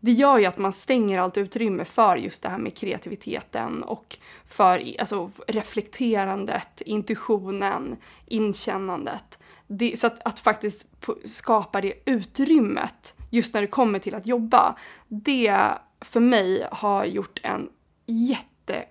Det 0.00 0.12
gör 0.12 0.38
ju 0.38 0.44
att 0.44 0.58
man 0.58 0.72
stänger 0.72 1.18
allt 1.18 1.36
utrymme 1.36 1.84
för 1.84 2.16
just 2.16 2.42
det 2.42 2.48
här 2.48 2.58
med 2.58 2.76
kreativiteten 2.76 3.82
och 3.82 4.18
för 4.46 4.94
alltså, 4.98 5.30
reflekterandet, 5.46 6.80
intuitionen, 6.80 7.96
inkännandet. 8.26 9.38
Det, 9.66 9.98
så 9.98 10.06
att, 10.06 10.26
att 10.26 10.38
faktiskt 10.38 10.86
skapa 11.24 11.80
det 11.80 11.94
utrymmet 12.04 13.14
just 13.30 13.54
när 13.54 13.60
det 13.60 13.66
kommer 13.66 13.98
till 13.98 14.14
att 14.14 14.26
jobba, 14.26 14.76
det 15.08 15.72
för 16.00 16.20
mig 16.20 16.68
har 16.70 17.04
gjort 17.04 17.40
en 17.42 17.68
jätte, 18.06 18.44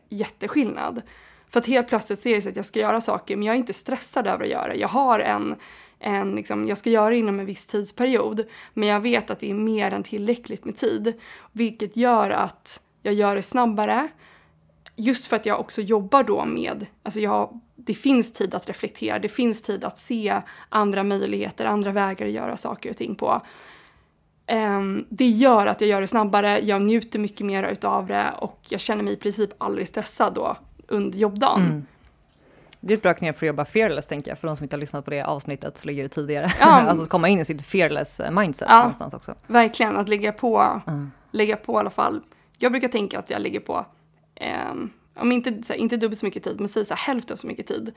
jätteskillnad. 0.10 1.02
För 1.50 1.60
att 1.60 1.68
helt 1.68 1.88
plötsligt 1.88 2.20
så 2.20 2.30
är 2.30 2.36
det 2.36 2.42
så 2.42 2.50
att 2.50 2.56
jag 2.56 2.66
ska 2.66 2.80
göra 2.80 3.02
saker 3.02 3.36
men 3.36 3.46
jag 3.46 3.54
är 3.54 3.58
inte 3.58 3.74
stressad 3.74 4.28
över 4.28 4.44
att 4.44 4.50
göra. 4.50 4.68
det. 4.68 4.80
Jag 4.80 4.88
har 4.88 5.20
en, 5.20 5.56
en 6.00 6.36
liksom, 6.36 6.68
jag 6.68 6.78
ska 6.78 6.90
göra 6.90 7.10
det 7.10 7.18
inom 7.18 7.40
en 7.40 7.46
viss 7.46 7.68
tidsperiod 7.68 8.46
men 8.74 8.88
jag 8.88 9.00
vet 9.00 9.30
att 9.30 9.40
det 9.40 9.50
är 9.50 9.54
mer 9.54 9.92
än 9.92 10.04
tillräckligt 10.04 10.66
med 10.66 10.76
tid. 10.76 11.14
Vilket 11.52 11.98
gör 11.98 12.30
att 12.30 12.82
jag 13.02 13.14
gör 13.14 13.36
det 13.36 13.42
snabbare. 13.42 14.08
Just 14.96 15.28
för 15.28 15.36
att 15.36 15.46
jag 15.46 15.60
också 15.60 15.82
jobbar 15.82 16.24
då 16.24 16.46
med, 16.46 16.86
alltså 17.04 17.20
jag, 17.20 17.60
det 17.76 17.94
finns 17.94 18.34
tid 18.34 18.56
att 18.56 18.68
reflektera, 18.68 19.20
det 19.20 19.30
finns 19.30 19.62
tid 19.62 19.84
att 19.84 20.00
se 20.00 20.42
andra 20.70 21.04
möjligheter, 21.04 21.66
andra 21.66 21.92
vägar 21.92 22.28
att 22.28 22.34
göra 22.34 22.58
saker 22.58 22.90
och 22.90 22.98
ting 22.98 23.16
på. 23.16 23.42
Ehm, 24.48 25.06
det 25.10 25.28
gör 25.28 25.68
att 25.68 25.82
jag 25.82 25.90
gör 25.90 26.02
det 26.02 26.08
snabbare, 26.08 26.60
jag 26.60 26.82
njuter 26.82 27.20
mycket 27.20 27.46
mer 27.46 27.64
utav 27.64 28.08
det 28.08 28.32
och 28.40 28.60
jag 28.70 28.80
känner 28.80 29.04
mig 29.04 29.14
i 29.14 29.18
princip 29.18 29.50
aldrig 29.58 29.88
stressad 29.88 30.34
då 30.34 30.58
under 30.88 31.18
jobbdagen. 31.20 31.62
Mm. 31.66 31.86
Det 32.80 32.94
är 32.94 32.98
ett 32.98 33.04
bra 33.04 33.14
knep 33.14 33.38
för 33.38 33.46
att 33.46 33.48
jobba 33.48 33.66
fearless 33.66 34.06
tänker 34.06 34.32
jag, 34.32 34.38
för 34.40 34.48
de 34.48 34.56
som 34.58 34.64
inte 34.64 34.76
har 34.76 34.80
lyssnat 34.80 35.06
på 35.06 35.12
det 35.12 35.22
avsnittet 35.22 35.78
så 35.78 35.88
ligger 35.88 36.04
det 36.04 36.10
tidigare. 36.10 36.52
Ja. 36.60 36.66
alltså 36.66 37.04
att 37.04 37.10
komma 37.10 37.28
in 37.30 37.40
i 37.40 37.46
sitt 37.46 37.66
fearless 37.66 38.20
eh, 38.20 38.32
mindset 38.32 38.68
Ja. 38.72 38.78
någonstans 38.78 39.14
också. 39.14 39.36
Verkligen, 39.48 39.98
att 39.98 40.10
lägga 40.10 40.32
på, 40.32 40.82
Mm. 40.88 41.12
lägga 41.32 41.56
på 41.58 41.74
i 41.74 41.78
alla 41.78 41.90
fall. 41.90 42.22
Jag 42.58 42.72
brukar 42.72 42.88
tänka 42.88 43.20
att 43.20 43.30
jag 43.30 43.42
lägger 43.42 43.60
på, 43.60 43.86
ehm, 44.36 44.90
om 45.16 45.32
inte, 45.32 45.64
så 45.64 45.74
här, 45.74 45.80
inte 45.80 45.98
dubbelt 45.98 46.20
så 46.20 46.26
mycket 46.26 46.44
tid, 46.44 46.60
men 46.60 46.68
säg 46.70 46.86
så 46.86 46.94
hälften 46.94 47.38
så 47.38 47.48
mycket 47.48 47.68
tid. 47.68 47.94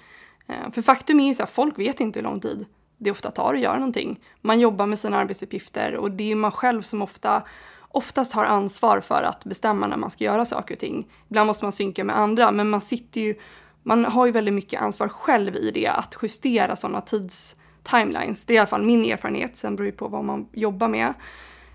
Eh, 0.48 0.70
för 0.72 0.82
faktum 0.82 1.20
är 1.20 1.26
ju 1.28 1.34
så 1.34 1.46
folk 1.46 1.78
vet 1.78 2.00
inte 2.00 2.18
hur 2.18 2.24
lång 2.24 2.40
tid 2.40 2.66
det 3.00 3.10
ofta 3.10 3.30
tar 3.30 3.54
att 3.54 3.60
göra 3.60 3.74
någonting. 3.74 4.20
Man 4.40 4.60
jobbar 4.60 4.86
med 4.86 4.98
sina 4.98 5.16
arbetsuppgifter 5.16 5.96
och 5.96 6.10
det 6.10 6.32
är 6.32 6.34
man 6.34 6.52
själv 6.52 6.82
som 6.82 7.02
ofta 7.02 7.42
oftast 7.88 8.32
har 8.32 8.44
ansvar 8.44 9.00
för 9.00 9.22
att 9.22 9.44
bestämma 9.44 9.86
när 9.86 9.96
man 9.96 10.10
ska 10.10 10.24
göra 10.24 10.44
saker 10.44 10.74
och 10.74 10.78
ting. 10.78 11.08
Ibland 11.28 11.46
måste 11.46 11.64
man 11.64 11.72
synka 11.72 12.04
med 12.04 12.18
andra, 12.18 12.52
men 12.52 12.70
man 12.70 12.80
sitter 12.80 13.20
ju, 13.20 13.34
man 13.82 14.04
har 14.04 14.26
ju 14.26 14.32
väldigt 14.32 14.54
mycket 14.54 14.82
ansvar 14.82 15.08
själv 15.08 15.56
i 15.56 15.70
det, 15.70 15.86
att 15.86 16.16
justera 16.22 16.76
sådana 16.76 17.00
tids-timelines. 17.00 18.44
Det 18.44 18.52
är 18.52 18.54
i 18.54 18.58
alla 18.58 18.66
fall 18.66 18.82
min 18.82 19.04
erfarenhet, 19.04 19.56
sen 19.56 19.76
beror 19.76 19.86
det 19.86 19.92
på 19.92 20.08
vad 20.08 20.24
man 20.24 20.48
jobbar 20.52 20.88
med. 20.88 21.14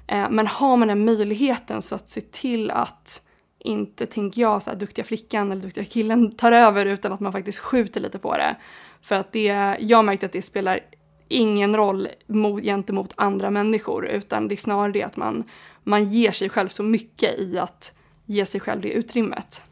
Eh, 0.07 0.29
men 0.29 0.47
har 0.47 0.77
man 0.77 0.87
den 0.87 1.05
möjligheten 1.05 1.81
så 1.81 1.95
att 1.95 2.09
se 2.09 2.21
till 2.21 2.71
att 2.71 3.21
inte, 3.59 4.05
tänker 4.05 4.41
jag, 4.41 4.61
så 4.61 4.69
här, 4.69 4.77
duktiga 4.77 5.05
flickan 5.05 5.51
eller 5.51 5.61
duktiga 5.61 5.83
killen 5.83 6.35
tar 6.35 6.51
över 6.51 6.85
utan 6.85 7.11
att 7.13 7.19
man 7.19 7.31
faktiskt 7.31 7.59
skjuter 7.59 8.01
lite 8.01 8.19
på 8.19 8.37
det. 8.37 8.55
För 9.01 9.15
att 9.15 9.31
det, 9.31 9.77
jag 9.79 10.05
märkte 10.05 10.25
att 10.25 10.31
det 10.31 10.41
spelar 10.41 10.79
ingen 11.27 11.75
roll 11.75 12.07
mot, 12.27 12.63
gentemot 12.63 13.13
andra 13.15 13.49
människor 13.49 14.07
utan 14.07 14.47
det 14.47 14.55
är 14.55 14.57
snarare 14.57 14.91
det 14.91 15.03
att 15.03 15.17
man, 15.17 15.43
man 15.83 16.03
ger 16.03 16.31
sig 16.31 16.49
själv 16.49 16.67
så 16.67 16.83
mycket 16.83 17.39
i 17.39 17.57
att 17.57 17.93
ge 18.25 18.45
sig 18.45 18.61
själv 18.61 18.81
det 18.81 18.89
utrymmet. 18.89 19.63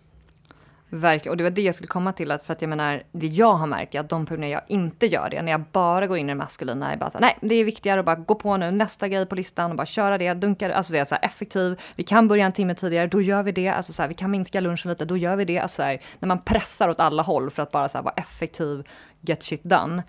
Verkligen, 0.95 1.31
och 1.31 1.37
det 1.37 1.43
var 1.43 1.51
det 1.51 1.61
jag 1.61 1.75
skulle 1.75 1.87
komma 1.87 2.13
till, 2.13 2.31
att 2.31 2.43
för 2.43 2.53
att 2.53 2.61
jag 2.61 2.69
menar, 2.69 3.03
det 3.11 3.27
jag 3.27 3.53
har 3.53 3.67
märkt 3.67 3.95
är 3.95 3.99
att 3.99 4.09
de 4.09 4.25
perioder 4.25 4.47
jag 4.47 4.61
inte 4.67 5.07
gör 5.07 5.29
det, 5.29 5.41
när 5.41 5.51
jag 5.51 5.61
bara 5.71 6.07
går 6.07 6.17
in 6.17 6.29
i 6.29 6.31
det 6.31 6.35
maskulina, 6.35 6.93
är 6.93 6.97
bara 6.97 7.11
så 7.11 7.17
här, 7.17 7.21
nej, 7.21 7.37
det 7.41 7.55
är 7.55 7.63
viktigare 7.63 7.99
att 7.99 8.05
bara 8.05 8.15
gå 8.15 8.35
på 8.35 8.57
nu, 8.57 8.71
nästa 8.71 9.07
grej 9.07 9.25
på 9.25 9.35
listan 9.35 9.71
och 9.71 9.77
bara 9.77 9.85
köra 9.85 10.17
det, 10.17 10.33
dunka 10.33 10.67
det, 10.67 10.75
alltså 10.75 10.93
det 10.93 10.99
är 10.99 11.05
så 11.05 11.15
här 11.15 11.25
effektiv, 11.25 11.81
vi 11.95 12.03
kan 12.03 12.27
börja 12.27 12.45
en 12.45 12.51
timme 12.51 12.75
tidigare, 12.75 13.07
då 13.07 13.21
gör 13.21 13.43
vi 13.43 13.51
det, 13.51 13.67
alltså 13.67 13.93
så 13.93 14.01
här, 14.01 14.09
vi 14.09 14.15
kan 14.15 14.31
minska 14.31 14.59
lunchen 14.59 14.89
lite, 14.89 15.05
då 15.05 15.17
gör 15.17 15.35
vi 15.35 15.45
det, 15.45 15.59
alltså 15.59 15.75
så 15.75 15.83
här, 15.83 16.01
när 16.19 16.27
man 16.27 16.41
pressar 16.41 16.89
åt 16.89 16.99
alla 16.99 17.23
håll 17.23 17.49
för 17.49 17.63
att 17.63 17.71
bara 17.71 17.89
så 17.89 17.97
här, 17.97 18.03
vara 18.03 18.15
effektiv, 18.17 18.83
get 19.21 19.43
shit 19.43 19.63
done. 19.63 20.03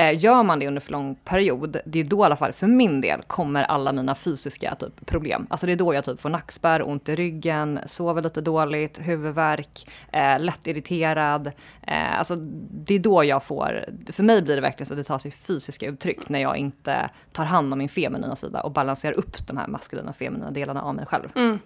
Eh, 0.00 0.24
gör 0.24 0.42
man 0.42 0.58
det 0.58 0.66
under 0.66 0.80
för 0.80 0.92
lång 0.92 1.14
period, 1.14 1.76
det 1.84 2.00
är 2.00 2.04
då 2.04 2.22
i 2.22 2.24
alla 2.24 2.36
fall 2.36 2.52
för 2.52 2.66
min 2.66 3.00
del 3.00 3.22
kommer 3.22 3.62
alla 3.62 3.92
mina 3.92 4.14
fysiska 4.14 4.74
typ, 4.74 5.06
problem. 5.06 5.46
Alltså 5.50 5.66
det 5.66 5.72
är 5.72 5.76
då 5.76 5.94
jag 5.94 6.04
typ 6.04 6.20
får 6.20 6.30
nackspärr, 6.30 6.88
ont 6.88 7.08
i 7.08 7.16
ryggen, 7.16 7.80
sover 7.86 8.22
lite 8.22 8.40
dåligt, 8.40 8.98
huvudvärk, 8.98 9.88
eh, 10.12 10.40
lättirriterad. 10.40 11.46
Eh, 11.82 12.18
alltså 12.18 12.36
det 12.70 12.94
är 12.94 12.98
då 12.98 13.24
jag 13.24 13.44
får, 13.44 13.84
för 14.12 14.22
mig 14.22 14.42
blir 14.42 14.54
det 14.54 14.62
verkligen 14.62 14.86
så 14.86 14.94
att 14.94 14.98
det 14.98 15.04
tar 15.04 15.18
sig 15.18 15.30
fysiska 15.30 15.86
uttryck 15.86 16.28
när 16.28 16.40
jag 16.40 16.56
inte 16.56 17.10
tar 17.32 17.44
hand 17.44 17.72
om 17.72 17.78
min 17.78 17.88
feminina 17.88 18.36
sida 18.36 18.60
och 18.60 18.72
balanserar 18.72 19.18
upp 19.18 19.46
de 19.46 19.56
här 19.56 19.66
maskulina 19.66 20.10
och 20.10 20.16
feminina 20.16 20.50
delarna 20.50 20.82
av 20.82 20.94
mig 20.94 21.06
själv. 21.06 21.28
Mm. 21.34 21.58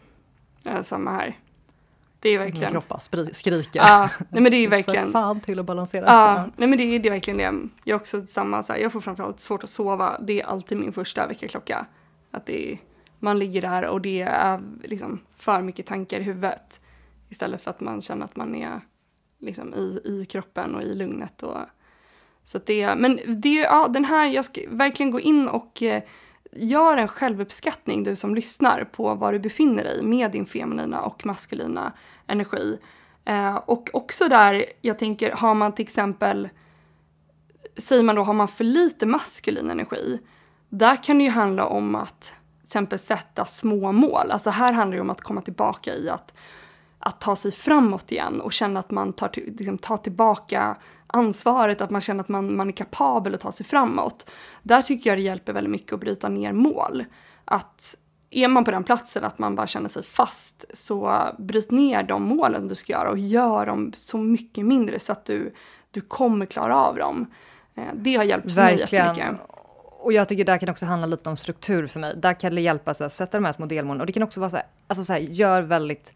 Samma 0.82 1.10
här. 1.10 1.36
Det 2.24 2.30
är 2.30 2.38
verkligen... 2.38 2.72
Min 2.72 2.82
kropp 2.82 3.02
skriker. 3.32 3.80
Ja, 3.80 4.10
nej 4.28 4.42
men 4.42 4.52
det 4.52 4.56
är 4.56 4.68
verkligen... 4.78 5.04
För 5.04 5.12
fan 5.12 5.40
till 5.40 5.58
att 5.58 5.66
balansera. 5.66 6.04
Ja, 6.06 6.48
nej 6.56 6.68
men 6.68 6.78
det 6.78 6.84
är, 6.84 6.98
det 6.98 7.08
är 7.08 7.10
verkligen 7.10 7.38
det. 7.38 7.68
Jag 7.84 7.94
är 7.94 8.00
också 8.00 8.26
samma, 8.26 8.62
så 8.62 8.72
här, 8.72 8.80
jag 8.80 8.92
får 8.92 9.00
framförallt 9.00 9.40
svårt 9.40 9.64
att 9.64 9.70
sova. 9.70 10.20
Det 10.20 10.40
är 10.40 10.46
alltid 10.46 10.78
min 10.78 10.92
första 10.92 11.26
väckarklocka. 11.26 11.86
Att 12.30 12.46
det 12.46 12.72
är, 12.72 12.78
man 13.18 13.38
ligger 13.38 13.62
där 13.62 13.86
och 13.86 14.00
det 14.00 14.20
är 14.20 14.60
liksom 14.84 15.20
för 15.36 15.62
mycket 15.62 15.86
tankar 15.86 16.20
i 16.20 16.22
huvudet. 16.22 16.80
Istället 17.28 17.62
för 17.62 17.70
att 17.70 17.80
man 17.80 18.00
känner 18.00 18.24
att 18.24 18.36
man 18.36 18.54
är 18.54 18.80
liksom 19.38 19.74
i, 19.74 20.00
i 20.04 20.26
kroppen 20.26 20.74
och 20.74 20.82
i 20.82 20.94
lugnet. 20.94 21.42
Och, 21.42 21.58
så 22.44 22.58
det, 22.66 22.94
men 22.96 23.40
det, 23.40 23.54
ja, 23.54 23.88
den 23.88 24.04
här, 24.04 24.26
jag 24.26 24.44
ska 24.44 24.60
verkligen 24.68 25.10
gå 25.10 25.20
in 25.20 25.48
och 25.48 25.82
eh, 25.82 26.02
gör 26.56 26.96
en 26.96 27.08
självuppskattning, 27.08 28.02
du 28.02 28.16
som 28.16 28.34
lyssnar, 28.34 28.84
på 28.84 29.14
var 29.14 29.32
du 29.32 29.38
befinner 29.38 29.84
dig 29.84 30.02
med 30.02 30.30
din 30.30 30.46
feminina 30.46 31.02
och 31.02 31.26
maskulina 31.26 31.92
energi. 32.26 32.78
Eh, 33.24 33.54
och 33.54 33.90
också 33.92 34.28
där, 34.28 34.64
jag 34.80 34.98
tänker, 34.98 35.32
har 35.32 35.54
man 35.54 35.72
till 35.72 35.82
exempel, 35.82 36.48
säger 37.76 38.02
man 38.02 38.16
då, 38.16 38.22
har 38.22 38.34
man 38.34 38.48
för 38.48 38.64
lite 38.64 39.06
maskulin 39.06 39.70
energi, 39.70 40.20
där 40.68 41.02
kan 41.02 41.18
det 41.18 41.24
ju 41.24 41.30
handla 41.30 41.66
om 41.66 41.94
att 41.94 42.20
till 42.20 42.66
exempel 42.66 42.98
sätta 42.98 43.44
små 43.44 43.92
mål. 43.92 44.30
Alltså 44.30 44.50
här 44.50 44.72
handlar 44.72 44.96
det 44.96 45.00
om 45.00 45.10
att 45.10 45.20
komma 45.20 45.40
tillbaka 45.40 45.94
i 45.94 46.08
att, 46.08 46.34
att 46.98 47.20
ta 47.20 47.36
sig 47.36 47.52
framåt 47.52 48.12
igen 48.12 48.40
och 48.40 48.52
känna 48.52 48.80
att 48.80 48.90
man 48.90 49.12
tar, 49.12 49.30
liksom, 49.34 49.78
tar 49.78 49.96
tillbaka 49.96 50.76
ansvaret, 51.14 51.80
att 51.80 51.90
man 51.90 52.00
känner 52.00 52.20
att 52.20 52.28
man, 52.28 52.56
man 52.56 52.68
är 52.68 52.72
kapabel 52.72 53.34
att 53.34 53.40
ta 53.40 53.52
sig 53.52 53.66
framåt. 53.66 54.30
Där 54.62 54.82
tycker 54.82 55.10
jag 55.10 55.18
det 55.18 55.22
hjälper 55.22 55.52
väldigt 55.52 55.70
mycket 55.70 55.92
att 55.92 56.00
bryta 56.00 56.28
ner 56.28 56.52
mål. 56.52 57.04
Att 57.44 57.96
är 58.30 58.48
man 58.48 58.64
på 58.64 58.70
den 58.70 58.84
platsen 58.84 59.24
att 59.24 59.38
man 59.38 59.56
bara 59.56 59.66
känner 59.66 59.88
sig 59.88 60.02
fast, 60.02 60.64
så 60.74 61.22
bryt 61.38 61.70
ner 61.70 62.02
de 62.02 62.22
målen 62.22 62.68
du 62.68 62.74
ska 62.74 62.92
göra 62.92 63.10
och 63.10 63.18
gör 63.18 63.66
dem 63.66 63.92
så 63.96 64.18
mycket 64.18 64.66
mindre 64.66 64.98
så 64.98 65.12
att 65.12 65.24
du, 65.24 65.54
du 65.90 66.00
kommer 66.00 66.46
klara 66.46 66.76
av 66.76 66.96
dem. 66.96 67.26
Eh, 67.74 67.82
det 67.94 68.16
har 68.16 68.24
hjälpt 68.24 68.50
Verkligen. 68.50 69.06
mig 69.06 69.16
jättemycket. 69.16 69.40
Och 70.00 70.12
jag 70.12 70.28
tycker 70.28 70.44
det 70.44 70.58
kan 70.58 70.68
också 70.68 70.86
handla 70.86 71.06
lite 71.06 71.30
om 71.30 71.36
struktur 71.36 71.86
för 71.86 72.00
mig. 72.00 72.14
Där 72.16 72.40
kan 72.40 72.54
det 72.54 72.60
hjälpa 72.60 72.90
att 72.90 73.12
sätta 73.12 73.36
de 73.38 73.44
här 73.44 73.52
små 73.52 73.66
delmålen. 73.66 74.00
Och 74.00 74.06
det 74.06 74.12
kan 74.12 74.22
också 74.22 74.40
vara 74.40 74.50
så 74.50 74.56
här, 74.56 74.66
alltså 74.86 75.04
så 75.04 75.12
här, 75.12 75.20
gör 75.20 75.62
väldigt 75.62 76.12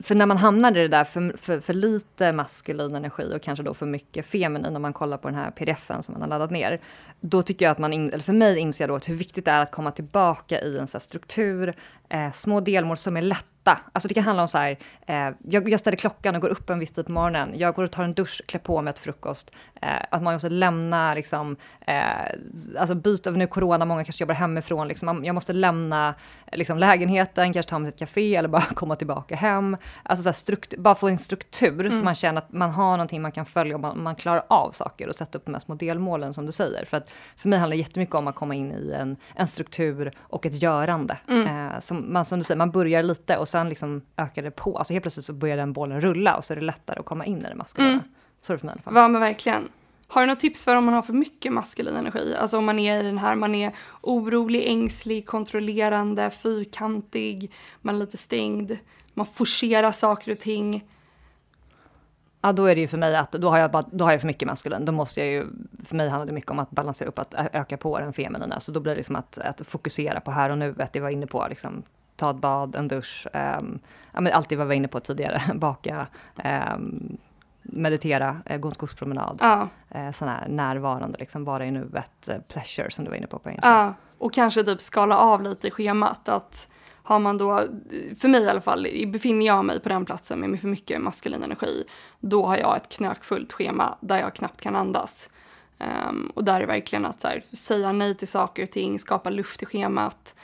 för 0.00 0.14
när 0.14 0.26
man 0.26 0.36
hamnar 0.36 0.76
i 0.76 0.80
det 0.80 0.88
där 0.88 1.04
för, 1.04 1.36
för, 1.36 1.60
för, 1.60 1.74
lite 1.74 2.32
maskulin 2.32 2.94
energi 2.94 3.32
och 3.34 3.42
kanske 3.42 3.62
då 3.62 3.74
för 3.74 3.86
mycket 3.86 4.26
feminin, 4.26 4.76
om 4.76 4.82
man 4.82 4.92
kollar 4.92 5.16
på 5.16 5.28
den 5.28 5.34
här 5.34 5.50
pdfen 5.50 6.02
som 6.02 6.12
man 6.12 6.22
har 6.22 6.28
laddat 6.28 6.50
ner, 6.50 6.80
då 7.20 7.42
tycker 7.42 7.64
jag 7.64 7.72
att 7.72 7.78
man, 7.78 7.92
in, 7.92 8.10
eller 8.10 8.24
för 8.24 8.32
mig 8.32 8.58
inser 8.58 8.84
jag 8.84 8.90
då 8.90 8.94
att 8.94 9.08
hur 9.08 9.14
viktigt 9.14 9.44
det 9.44 9.50
är 9.50 9.60
att 9.60 9.70
komma 9.70 9.90
tillbaka 9.90 10.60
i 10.60 10.78
en 10.78 10.86
så 10.86 11.00
struktur, 11.00 11.74
eh, 12.12 12.32
små 12.32 12.60
delmål 12.60 12.96
som 12.96 13.16
är 13.16 13.22
lätta. 13.22 13.78
Alltså 13.92 14.08
det 14.08 14.14
kan 14.14 14.24
handla 14.24 14.42
om 14.42 14.48
så 14.48 14.58
här, 14.58 14.78
eh, 15.06 15.30
jag, 15.48 15.68
jag 15.68 15.80
ställer 15.80 15.96
klockan 15.96 16.34
och 16.34 16.40
går 16.40 16.48
upp 16.48 16.70
en 16.70 16.78
viss 16.78 16.90
tid 16.90 17.06
på 17.06 17.12
morgonen. 17.12 17.52
Jag 17.54 17.74
går 17.74 17.84
och 17.84 17.90
tar 17.90 18.04
en 18.04 18.14
dusch, 18.14 18.42
klär 18.46 18.60
på 18.60 18.82
mig 18.82 18.90
ett 18.90 18.98
frukost. 18.98 19.50
Eh, 19.82 19.88
att 20.10 20.22
man 20.22 20.34
måste 20.34 20.48
lämna, 20.48 21.14
liksom, 21.14 21.56
eh, 21.80 22.02
alltså 22.78 22.94
byta, 22.94 23.30
nu 23.30 23.46
corona, 23.46 23.84
många 23.84 24.04
kanske 24.04 24.22
jobbar 24.22 24.34
hemifrån. 24.34 24.88
Liksom, 24.88 25.24
jag 25.24 25.34
måste 25.34 25.52
lämna 25.52 26.14
liksom, 26.52 26.78
lägenheten, 26.78 27.52
kanske 27.52 27.70
ta 27.70 27.78
mig 27.78 27.92
till 27.92 27.94
ett 27.94 28.10
café 28.10 28.36
eller 28.36 28.48
bara 28.48 28.62
komma 28.74 28.96
tillbaka 28.96 29.36
hem. 29.36 29.76
Alltså 30.02 30.22
så 30.22 30.28
här, 30.28 30.34
strukt, 30.34 30.78
bara 30.78 30.94
få 30.94 31.08
en 31.08 31.18
struktur 31.18 31.80
mm. 31.80 31.92
så 31.92 32.04
man 32.04 32.14
känner 32.14 32.38
att 32.38 32.52
man 32.52 32.70
har 32.70 32.90
någonting 32.90 33.22
man 33.22 33.32
kan 33.32 33.46
följa 33.46 33.74
och 33.74 33.80
man, 33.80 34.02
man 34.02 34.16
klarar 34.16 34.44
av 34.48 34.70
saker 34.70 35.08
och 35.08 35.14
sätta 35.14 35.38
upp 35.38 35.44
de 35.44 35.54
här 35.54 35.60
små 35.60 35.74
delmålen 35.74 36.34
som 36.34 36.46
du 36.46 36.52
säger. 36.52 36.84
För 36.84 36.96
att 36.96 37.10
för 37.36 37.48
mig 37.48 37.58
handlar 37.58 37.76
det 37.76 37.80
jättemycket 37.80 38.14
om 38.14 38.28
att 38.28 38.34
komma 38.34 38.54
in 38.54 38.72
i 38.72 38.92
en, 38.92 39.16
en 39.34 39.46
struktur 39.46 40.12
och 40.18 40.46
ett 40.46 40.62
görande. 40.62 41.18
Mm. 41.28 41.46
Eh, 41.46 41.80
som, 41.80 42.01
man, 42.08 42.24
som 42.24 42.38
du 42.38 42.44
säger, 42.44 42.58
man 42.58 42.70
börjar 42.70 43.02
lite 43.02 43.36
och 43.36 43.48
sen 43.48 43.68
liksom 43.68 44.02
ökar 44.16 44.42
det 44.42 44.50
på. 44.50 44.78
Alltså 44.78 44.92
helt 44.92 45.02
plötsligt 45.02 45.26
så 45.26 45.32
börjar 45.32 45.56
den 45.56 45.72
bollen 45.72 46.00
rulla 46.00 46.36
och 46.36 46.44
så 46.44 46.52
är 46.52 46.56
det 46.56 46.64
lättare 46.64 47.00
att 47.00 47.06
komma 47.06 47.24
in 47.24 47.38
i 47.38 47.48
det 47.48 47.54
maskulina. 47.54 47.92
Mm. 47.92 48.04
Så 48.40 48.52
är 48.52 48.54
det 48.54 48.58
för 48.58 48.66
mig 48.66 48.72
i 48.72 48.76
alla 48.76 48.82
fall. 48.82 48.94
Ja 48.94 49.08
men 49.08 49.20
verkligen. 49.20 49.68
Har 50.08 50.20
du 50.20 50.26
något 50.26 50.40
tips 50.40 50.64
för 50.64 50.76
om 50.76 50.84
man 50.84 50.94
har 50.94 51.02
för 51.02 51.12
mycket 51.12 51.52
maskulin 51.52 51.96
energi? 51.96 52.34
Alltså 52.38 52.58
om 52.58 52.64
man 52.64 52.78
är 52.78 53.00
i 53.00 53.02
den 53.02 53.18
här, 53.18 53.34
man 53.34 53.54
är 53.54 53.72
orolig, 54.00 54.64
ängslig, 54.66 55.26
kontrollerande, 55.26 56.30
fyrkantig, 56.30 57.52
man 57.80 57.94
är 57.94 57.98
lite 57.98 58.16
stängd, 58.16 58.76
man 59.14 59.26
forcerar 59.26 59.90
saker 59.90 60.32
och 60.32 60.38
ting. 60.38 60.84
Ja, 62.44 62.52
då 62.52 62.64
är 62.64 62.74
det 62.74 62.80
ju 62.80 62.88
för 62.88 62.98
mig 62.98 63.16
att 63.16 63.32
då 63.32 63.48
har 63.48 63.58
jag, 63.58 63.70
bara, 63.70 63.82
då 63.90 64.04
har 64.04 64.12
jag 64.12 64.20
för 64.20 64.26
mycket 64.26 64.48
maskulin. 64.48 64.84
Då 64.84 64.92
måste 64.92 65.20
jag 65.20 65.28
ju, 65.28 65.46
för 65.84 65.96
mig 65.96 66.08
handlar 66.08 66.26
det 66.26 66.32
mycket 66.32 66.50
om 66.50 66.58
att 66.58 66.70
balansera 66.70 67.08
upp, 67.08 67.18
att 67.18 67.34
öka 67.52 67.76
på 67.76 67.98
den 67.98 68.12
feminina. 68.12 68.60
Så 68.60 68.72
då 68.72 68.80
blir 68.80 68.92
det 68.92 68.96
liksom 68.96 69.16
att, 69.16 69.38
att 69.38 69.66
fokusera 69.66 70.20
på 70.20 70.30
här 70.30 70.50
och 70.50 70.58
nu, 70.58 70.74
att 70.78 70.92
det 70.92 71.00
var 71.00 71.10
inne 71.10 71.26
på, 71.26 71.46
liksom, 71.48 71.82
ta 72.16 72.30
ett 72.30 72.36
bad, 72.36 72.76
en 72.76 72.88
dusch, 72.88 73.26
um, 73.32 73.78
ja, 74.12 74.20
men 74.20 74.32
allt 74.32 74.48
det 74.48 74.56
vi 74.56 74.64
var 74.64 74.74
inne 74.74 74.88
på 74.88 75.00
tidigare, 75.00 75.42
baka, 75.54 76.06
um, 76.74 77.18
meditera, 77.62 78.36
eh, 78.44 78.58
gå 78.58 78.68
en 78.68 78.74
skogspromenad. 78.74 79.38
Ja. 79.40 79.68
Eh, 79.90 80.10
sån 80.10 80.28
här 80.28 80.48
närvarande, 80.48 81.18
liksom 81.18 81.44
vara 81.44 81.66
i 81.66 81.70
nuet, 81.70 82.28
eh, 82.28 82.36
pleasure 82.48 82.90
som 82.90 83.04
du 83.04 83.10
var 83.10 83.16
inne 83.16 83.26
på 83.26 83.38
på 83.38 83.48
engelska. 83.48 83.68
Ja, 83.68 83.94
och 84.18 84.32
kanske 84.32 84.64
typ 84.64 84.80
skala 84.80 85.18
av 85.18 85.42
lite 85.42 85.70
schemat. 85.70 86.28
Att 86.28 86.68
har 87.02 87.18
man 87.18 87.38
då, 87.38 87.66
för 88.20 88.28
mig 88.28 88.42
i 88.42 88.48
alla 88.48 88.60
fall, 88.60 88.86
befinner 89.06 89.46
jag 89.46 89.64
mig 89.64 89.80
på 89.80 89.88
den 89.88 90.04
platsen 90.04 90.40
med 90.40 90.60
för 90.60 90.68
mycket 90.68 91.00
maskulin 91.00 91.42
energi, 91.42 91.84
då 92.20 92.46
har 92.46 92.56
jag 92.56 92.76
ett 92.76 92.88
knökfullt 92.88 93.52
schema 93.52 93.98
där 94.00 94.18
jag 94.18 94.34
knappt 94.34 94.60
kan 94.60 94.76
andas. 94.76 95.30
Um, 96.08 96.32
och 96.34 96.44
där 96.44 96.60
är 96.60 96.66
verkligen 96.66 97.06
att 97.06 97.20
så 97.20 97.28
här, 97.28 97.42
säga 97.52 97.92
nej 97.92 98.14
till 98.14 98.28
saker 98.28 98.62
och 98.62 98.70
ting, 98.70 98.98
skapa 98.98 99.30
luft 99.30 99.62
i 99.62 99.66
schemat, 99.66 100.36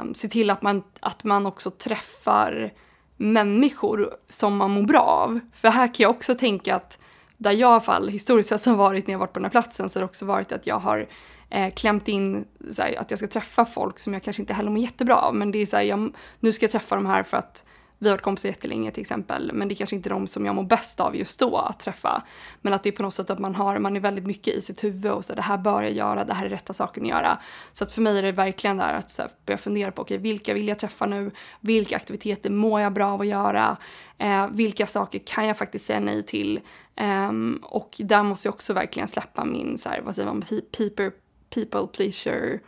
um, 0.00 0.14
se 0.14 0.28
till 0.28 0.50
att 0.50 0.62
man, 0.62 0.82
att 1.00 1.24
man 1.24 1.46
också 1.46 1.70
träffar 1.70 2.72
människor 3.16 4.10
som 4.28 4.56
man 4.56 4.70
mår 4.70 4.82
bra 4.82 5.00
av. 5.00 5.40
För 5.54 5.68
här 5.68 5.86
kan 5.86 6.04
jag 6.04 6.10
också 6.10 6.34
tänka 6.34 6.74
att 6.74 6.98
där 7.36 7.50
jag 7.50 7.58
i 7.58 7.64
alla 7.64 7.80
fall 7.80 8.08
historiskt 8.08 8.48
sett 8.48 8.66
har 8.66 8.74
varit 8.74 9.06
när 9.06 9.14
jag 9.14 9.18
varit 9.18 9.32
på 9.32 9.38
den 9.38 9.44
här 9.44 9.50
platsen 9.50 9.88
så 9.88 9.98
har 9.98 10.00
det 10.00 10.04
också 10.04 10.26
varit 10.26 10.52
att 10.52 10.66
jag 10.66 10.78
har 10.78 11.06
eh, 11.54 11.70
klämt 11.70 12.08
in 12.08 12.44
här, 12.78 13.00
att 13.00 13.10
jag 13.10 13.18
ska 13.18 13.28
träffa 13.28 13.64
folk 13.64 13.98
som 13.98 14.12
jag 14.12 14.22
kanske 14.22 14.42
inte 14.42 14.54
heller 14.54 14.70
mår 14.70 14.78
jättebra 14.78 15.16
av. 15.16 15.34
Men 15.34 15.50
det 15.50 15.58
är 15.58 15.66
så 15.66 15.76
här, 15.76 15.82
jag, 15.82 16.14
nu 16.40 16.52
ska 16.52 16.64
jag 16.64 16.70
träffa 16.70 16.94
de 16.94 17.06
här 17.06 17.22
för 17.22 17.36
att 17.36 17.66
vi 17.98 18.08
har 18.08 18.16
varit 18.16 18.22
kompisar 18.22 18.48
jättelänge 18.48 18.90
till 18.90 19.00
exempel, 19.00 19.50
men 19.54 19.68
det 19.68 19.74
är 19.74 19.76
kanske 19.76 19.96
inte 19.96 20.08
de 20.08 20.26
som 20.26 20.46
jag 20.46 20.54
mår 20.54 20.64
bäst 20.64 21.00
av 21.00 21.16
just 21.16 21.38
då 21.38 21.56
att 21.56 21.80
träffa. 21.80 22.22
Men 22.62 22.72
att 22.72 22.82
det 22.82 22.88
är 22.88 22.92
på 22.92 23.02
något 23.02 23.14
sätt 23.14 23.30
att 23.30 23.38
man 23.38 23.54
har, 23.54 23.78
man 23.78 23.96
är 23.96 24.00
väldigt 24.00 24.26
mycket 24.26 24.54
i 24.54 24.60
sitt 24.60 24.84
huvud 24.84 25.12
och 25.12 25.24
så 25.24 25.34
det 25.34 25.42
här 25.42 25.58
bör 25.58 25.82
jag 25.82 25.92
göra, 25.92 26.24
det 26.24 26.34
här 26.34 26.46
är 26.46 26.50
rätta 26.50 26.72
saken 26.72 27.02
att 27.02 27.08
göra. 27.08 27.38
Så 27.72 27.84
att 27.84 27.92
för 27.92 28.02
mig 28.02 28.18
är 28.18 28.22
det 28.22 28.32
verkligen 28.32 28.76
där 28.76 28.92
att 28.92 29.10
så 29.10 29.22
här, 29.22 29.30
börja 29.46 29.58
fundera 29.58 29.92
på, 29.92 30.02
okej, 30.02 30.14
okay, 30.14 30.22
vilka 30.22 30.54
vill 30.54 30.68
jag 30.68 30.78
träffa 30.78 31.06
nu? 31.06 31.30
Vilka 31.60 31.96
aktiviteter 31.96 32.50
mår 32.50 32.80
jag 32.80 32.92
bra 32.92 33.12
av 33.12 33.20
att 33.20 33.26
göra? 33.26 33.76
Eh, 34.18 34.48
vilka 34.48 34.86
saker 34.86 35.20
kan 35.26 35.46
jag 35.46 35.58
faktiskt 35.58 35.86
säga 35.86 36.00
nej 36.00 36.22
till? 36.22 36.60
Um, 37.00 37.60
och 37.62 37.94
där 37.98 38.22
måste 38.22 38.48
jag 38.48 38.54
också 38.54 38.72
verkligen 38.72 39.08
släppa 39.08 39.44
min, 39.44 39.78
så 39.78 39.88
här, 39.88 40.00
vad 40.00 40.14
säger 40.14 40.28
man, 40.28 40.44
peeper 40.76 41.12
people 41.54 41.86
pleaser 41.86 42.60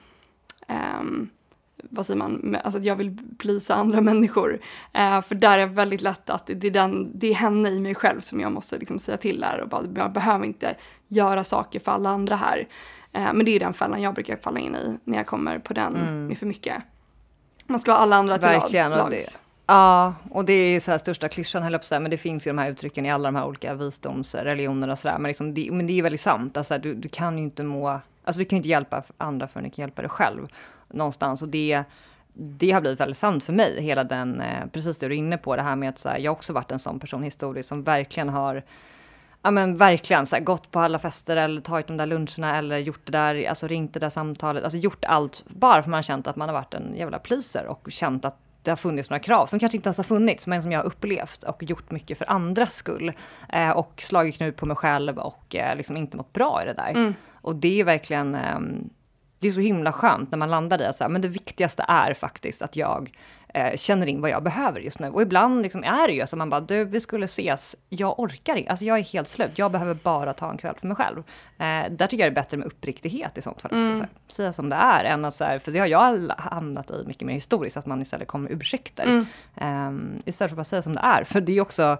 um, 0.68 1.30
vad 1.90 2.06
säger 2.06 2.18
man, 2.18 2.56
alltså 2.64 2.78
att 2.78 2.84
jag 2.84 2.96
vill 2.96 3.16
plisa 3.38 3.74
andra 3.74 4.00
människor. 4.00 4.60
Eh, 4.92 5.20
för 5.20 5.34
där 5.34 5.58
är 5.58 5.66
det 5.66 5.72
väldigt 5.72 6.02
lätt 6.02 6.30
att 6.30 6.46
det 6.46 6.66
är, 6.66 6.70
den, 6.70 7.18
det 7.18 7.26
är 7.26 7.34
henne 7.34 7.70
i 7.70 7.80
mig 7.80 7.94
själv 7.94 8.20
som 8.20 8.40
jag 8.40 8.52
måste 8.52 8.78
liksom 8.78 8.98
säga 8.98 9.16
till 9.16 9.40
där 9.40 9.60
och 9.60 9.68
bara, 9.68 9.84
jag 9.94 10.12
behöver 10.12 10.46
inte 10.46 10.76
göra 11.08 11.44
saker 11.44 11.80
för 11.80 11.92
alla 11.92 12.10
andra 12.10 12.36
här. 12.36 12.68
Eh, 13.12 13.32
men 13.32 13.44
det 13.44 13.50
är 13.50 13.60
den 13.60 13.74
fällan 13.74 14.02
jag 14.02 14.14
brukar 14.14 14.36
falla 14.36 14.60
in 14.60 14.74
i 14.76 14.98
när 15.04 15.16
jag 15.18 15.26
kommer 15.26 15.58
på 15.58 15.74
den 15.74 15.96
mm. 15.96 16.26
med 16.26 16.38
för 16.38 16.46
mycket. 16.46 16.82
Man 17.66 17.80
ska 17.80 17.92
vara 17.92 18.02
alla 18.02 18.16
andra 18.16 18.38
till 18.38 18.48
Verkligen, 18.48 18.90
lags. 18.90 19.38
Ja, 19.66 20.14
och 20.30 20.44
det 20.44 20.52
är 20.52 20.70
ju 20.70 20.80
så 20.80 20.90
här 20.90 20.98
största 20.98 21.28
klyschan 21.28 21.62
höll 21.62 21.78
jag 21.90 22.02
men 22.02 22.10
det 22.10 22.18
finns 22.18 22.46
ju 22.46 22.50
de 22.50 22.58
här 22.58 22.70
uttrycken 22.70 23.06
i 23.06 23.10
alla 23.10 23.28
de 23.28 23.36
här 23.36 23.46
olika 23.46 23.74
visdomsreligionerna 23.74 24.92
och 24.92 24.98
sådär. 24.98 25.18
Men, 25.18 25.28
liksom 25.28 25.54
det, 25.54 25.68
men 25.72 25.86
det 25.86 25.92
är 25.92 25.94
ju 25.94 26.02
väldigt 26.02 26.20
sant, 26.20 26.56
alltså, 26.56 26.78
du, 26.78 26.94
du 26.94 27.08
kan 27.08 27.38
ju 27.38 27.44
inte 27.44 27.62
må, 27.62 28.00
alltså 28.26 28.38
du 28.38 28.44
kan 28.44 28.56
ju 28.56 28.58
inte 28.58 28.68
hjälpa 28.68 29.02
andra 29.18 29.48
förrän 29.48 29.64
du 29.64 29.70
kan 29.70 29.82
hjälpa 29.82 30.02
dig 30.02 30.08
själv 30.10 30.48
någonstans. 30.88 31.42
Och 31.42 31.48
det, 31.48 31.84
det 32.32 32.70
har 32.70 32.80
blivit 32.80 33.00
väldigt 33.00 33.18
sant 33.18 33.44
för 33.44 33.52
mig, 33.52 33.82
hela 33.82 34.04
den, 34.04 34.40
eh, 34.40 34.66
precis 34.72 34.98
det 34.98 35.08
du 35.08 35.14
är 35.14 35.18
inne 35.18 35.38
på, 35.38 35.56
det 35.56 35.62
här 35.62 35.76
med 35.76 35.88
att 35.88 35.98
så 35.98 36.08
här, 36.08 36.18
jag 36.18 36.32
också 36.32 36.52
varit 36.52 36.72
en 36.72 36.78
sån 36.78 37.00
person 37.00 37.22
historiskt 37.22 37.68
som 37.68 37.82
verkligen 37.82 38.28
har 38.28 38.62
Ja 39.42 39.50
men 39.50 39.76
verkligen, 39.76 40.26
så 40.26 40.36
här, 40.36 40.42
gått 40.42 40.70
på 40.70 40.80
alla 40.80 40.98
fester 40.98 41.36
eller 41.36 41.60
tagit 41.60 41.86
de 41.86 41.96
där 41.96 42.06
luncherna 42.06 42.56
eller 42.56 42.78
gjort 42.78 43.00
det 43.04 43.12
där, 43.12 43.48
alltså 43.48 43.66
ringt 43.66 43.94
det 43.94 44.00
där 44.00 44.10
samtalet, 44.10 44.64
alltså 44.64 44.78
gjort 44.78 45.04
allt 45.04 45.44
bara 45.48 45.82
för 45.82 45.90
man 45.90 45.98
har 45.98 46.02
känt 46.02 46.26
att 46.26 46.36
man 46.36 46.48
har 46.48 46.54
varit 46.54 46.74
en 46.74 46.94
jävla 46.96 47.18
pleaser 47.18 47.66
och 47.66 47.86
känt 47.90 48.24
att 48.24 48.38
det 48.66 48.70
har 48.70 48.76
funnits 48.76 49.10
några 49.10 49.20
krav 49.20 49.46
som 49.46 49.58
kanske 49.58 49.76
inte 49.76 49.88
ens 49.88 49.96
har 49.96 50.04
funnits, 50.04 50.46
men 50.46 50.62
som 50.62 50.72
jag 50.72 50.80
har 50.80 50.86
upplevt 50.86 51.44
och 51.44 51.62
gjort 51.62 51.90
mycket 51.90 52.18
för 52.18 52.30
andras 52.30 52.74
skull. 52.74 53.12
Eh, 53.48 53.70
och 53.70 54.02
slagit 54.02 54.36
knut 54.36 54.56
på 54.56 54.66
mig 54.66 54.76
själv 54.76 55.18
och 55.18 55.56
eh, 55.56 55.76
liksom 55.76 55.96
inte 55.96 56.16
mått 56.16 56.32
bra 56.32 56.62
i 56.62 56.66
det 56.66 56.72
där. 56.72 56.90
Mm. 56.90 57.14
Och 57.46 57.56
det 57.56 57.80
är 57.80 57.84
verkligen, 57.84 58.34
eh, 58.34 58.58
det 59.38 59.48
är 59.48 59.52
så 59.52 59.60
himla 59.60 59.92
skönt 59.92 60.30
när 60.30 60.38
man 60.38 60.50
landar 60.50 60.82
i 60.82 60.84
att 60.84 60.96
så 60.96 61.08
men 61.08 61.22
det 61.22 61.28
viktigaste 61.28 61.84
är 61.88 62.14
faktiskt 62.14 62.62
att 62.62 62.76
jag 62.76 63.10
eh, 63.56 63.76
känner 63.76 64.06
in 64.06 64.20
vad 64.20 64.30
jag 64.30 64.42
behöver 64.42 64.80
just 64.80 64.98
nu. 64.98 65.08
Och 65.08 65.22
ibland 65.22 65.62
liksom 65.62 65.84
är 65.84 66.08
det 66.08 66.14
ju 66.14 66.26
så 66.26 66.36
man 66.36 66.50
bara, 66.50 66.60
du 66.60 66.84
vi 66.84 67.00
skulle 67.00 67.24
ses, 67.24 67.76
jag 67.88 68.20
orkar 68.20 68.56
inte, 68.56 68.70
alltså 68.70 68.84
jag 68.84 68.98
är 68.98 69.02
helt 69.02 69.28
slut, 69.28 69.50
jag 69.54 69.72
behöver 69.72 69.94
bara 69.94 70.32
ta 70.32 70.50
en 70.50 70.58
kväll 70.58 70.74
för 70.80 70.86
mig 70.86 70.96
själv. 70.96 71.18
Eh, 71.58 71.90
där 71.90 72.06
tycker 72.06 72.24
jag 72.24 72.32
det 72.32 72.40
är 72.40 72.42
bättre 72.42 72.56
med 72.56 72.66
uppriktighet 72.66 73.38
i 73.38 73.42
sånt 73.42 73.62
fall. 73.62 73.72
Mm. 73.72 73.94
Så 73.94 74.00
här, 74.00 74.08
säga 74.28 74.52
som 74.52 74.68
det 74.68 74.76
är, 74.76 75.04
än 75.04 75.24
att 75.24 75.34
så 75.34 75.44
här, 75.44 75.58
för 75.58 75.72
det 75.72 75.78
har 75.78 75.86
jag 75.86 76.30
hamnat 76.38 76.90
i 76.90 77.04
mycket 77.06 77.26
mer 77.26 77.34
historiskt, 77.34 77.76
att 77.76 77.86
man 77.86 78.02
istället 78.02 78.28
kommer 78.28 78.48
med 78.48 78.60
ursäkter. 78.60 79.04
Mm. 79.04 79.26
Eh, 79.56 80.28
istället 80.28 80.50
för 80.50 80.54
att 80.54 80.56
bara 80.56 80.64
säga 80.64 80.82
som 80.82 80.94
det 80.94 81.00
är. 81.00 81.24
För 81.24 81.40
det 81.40 81.56
är 81.56 81.60
också, 81.60 81.98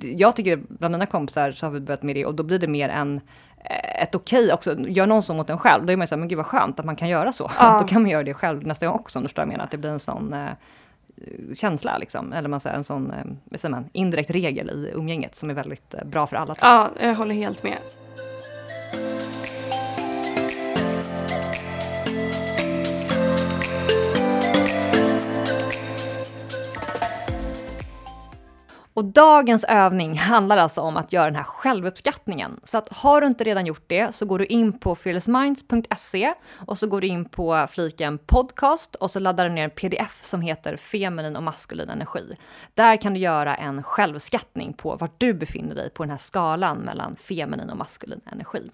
jag 0.00 0.36
tycker 0.36 0.56
bland 0.68 0.92
mina 0.92 1.06
kompisar 1.06 1.52
så 1.52 1.66
har 1.66 1.70
vi 1.70 1.80
börjat 1.80 2.02
med 2.02 2.16
det 2.16 2.26
och 2.26 2.34
då 2.34 2.42
blir 2.42 2.58
det 2.58 2.68
mer 2.68 2.88
en 2.88 3.20
ett 4.02 4.14
okej 4.14 4.44
okay 4.44 4.52
också. 4.52 4.78
Gör 4.78 5.06
någon 5.06 5.22
så 5.22 5.34
mot 5.34 5.50
en 5.50 5.58
själv, 5.58 5.86
då 5.86 5.92
är 5.92 5.96
man 5.96 6.02
ju 6.02 6.06
såhär, 6.06 6.20
men 6.20 6.28
gud 6.28 6.36
vad 6.36 6.46
skönt 6.46 6.80
att 6.80 6.86
man 6.86 6.96
kan 6.96 7.08
göra 7.08 7.32
så. 7.32 7.50
Ja. 7.58 7.78
då 7.82 7.86
kan 7.86 8.02
man 8.02 8.10
göra 8.10 8.22
det 8.22 8.34
själv 8.34 8.66
nästa 8.66 8.86
gång 8.86 8.94
också, 8.94 9.18
om 9.18 9.22
du 9.22 9.28
förstår 9.28 9.42
jag 9.42 9.48
menar. 9.48 9.64
Att 9.64 9.70
det 9.70 9.78
blir 9.78 9.90
en 9.90 10.00
sån 10.00 10.32
eh, 10.32 10.48
känsla, 11.54 11.98
liksom. 11.98 12.32
eller 12.32 12.48
man 12.48 12.60
säger, 12.60 12.76
en 12.76 12.84
sån 12.84 13.12
eh, 13.60 13.70
man, 13.70 13.88
indirekt 13.92 14.30
regel 14.30 14.70
i 14.70 14.90
umgänget 14.94 15.34
som 15.36 15.50
är 15.50 15.54
väldigt 15.54 15.94
eh, 15.94 16.04
bra 16.04 16.26
för 16.26 16.36
alla. 16.36 16.56
Ja, 16.60 16.90
jag 17.00 17.14
håller 17.14 17.34
helt 17.34 17.62
med. 17.62 17.78
Och 28.98 29.04
dagens 29.04 29.64
övning 29.64 30.18
handlar 30.18 30.56
alltså 30.56 30.80
om 30.80 30.96
att 30.96 31.12
göra 31.12 31.24
den 31.24 31.36
här 31.36 31.42
självuppskattningen. 31.42 32.60
Så 32.64 32.78
att 32.78 32.88
har 32.88 33.20
du 33.20 33.26
inte 33.26 33.44
redan 33.44 33.66
gjort 33.66 33.84
det 33.86 34.14
så 34.14 34.26
går 34.26 34.38
du 34.38 34.46
in 34.46 34.78
på 34.78 34.94
fearlessminds.se 34.94 36.34
och 36.66 36.78
så 36.78 36.86
går 36.86 37.00
du 37.00 37.06
in 37.06 37.24
på 37.24 37.66
fliken 37.70 38.18
podcast 38.18 38.94
och 38.94 39.10
så 39.10 39.20
laddar 39.20 39.48
du 39.48 39.54
ner 39.54 39.64
en 39.64 39.70
pdf 39.70 40.24
som 40.24 40.40
heter 40.40 40.76
feminin 40.76 41.36
och 41.36 41.42
maskulin 41.42 41.90
energi. 41.90 42.36
Där 42.74 42.96
kan 42.96 43.14
du 43.14 43.20
göra 43.20 43.56
en 43.56 43.82
självskattning 43.82 44.72
på 44.72 44.96
var 44.96 45.10
du 45.18 45.34
befinner 45.34 45.74
dig 45.74 45.90
på 45.90 46.02
den 46.02 46.10
här 46.10 46.18
skalan 46.18 46.78
mellan 46.78 47.16
feminin 47.16 47.70
och 47.70 47.76
maskulin 47.76 48.20
energi. 48.32 48.70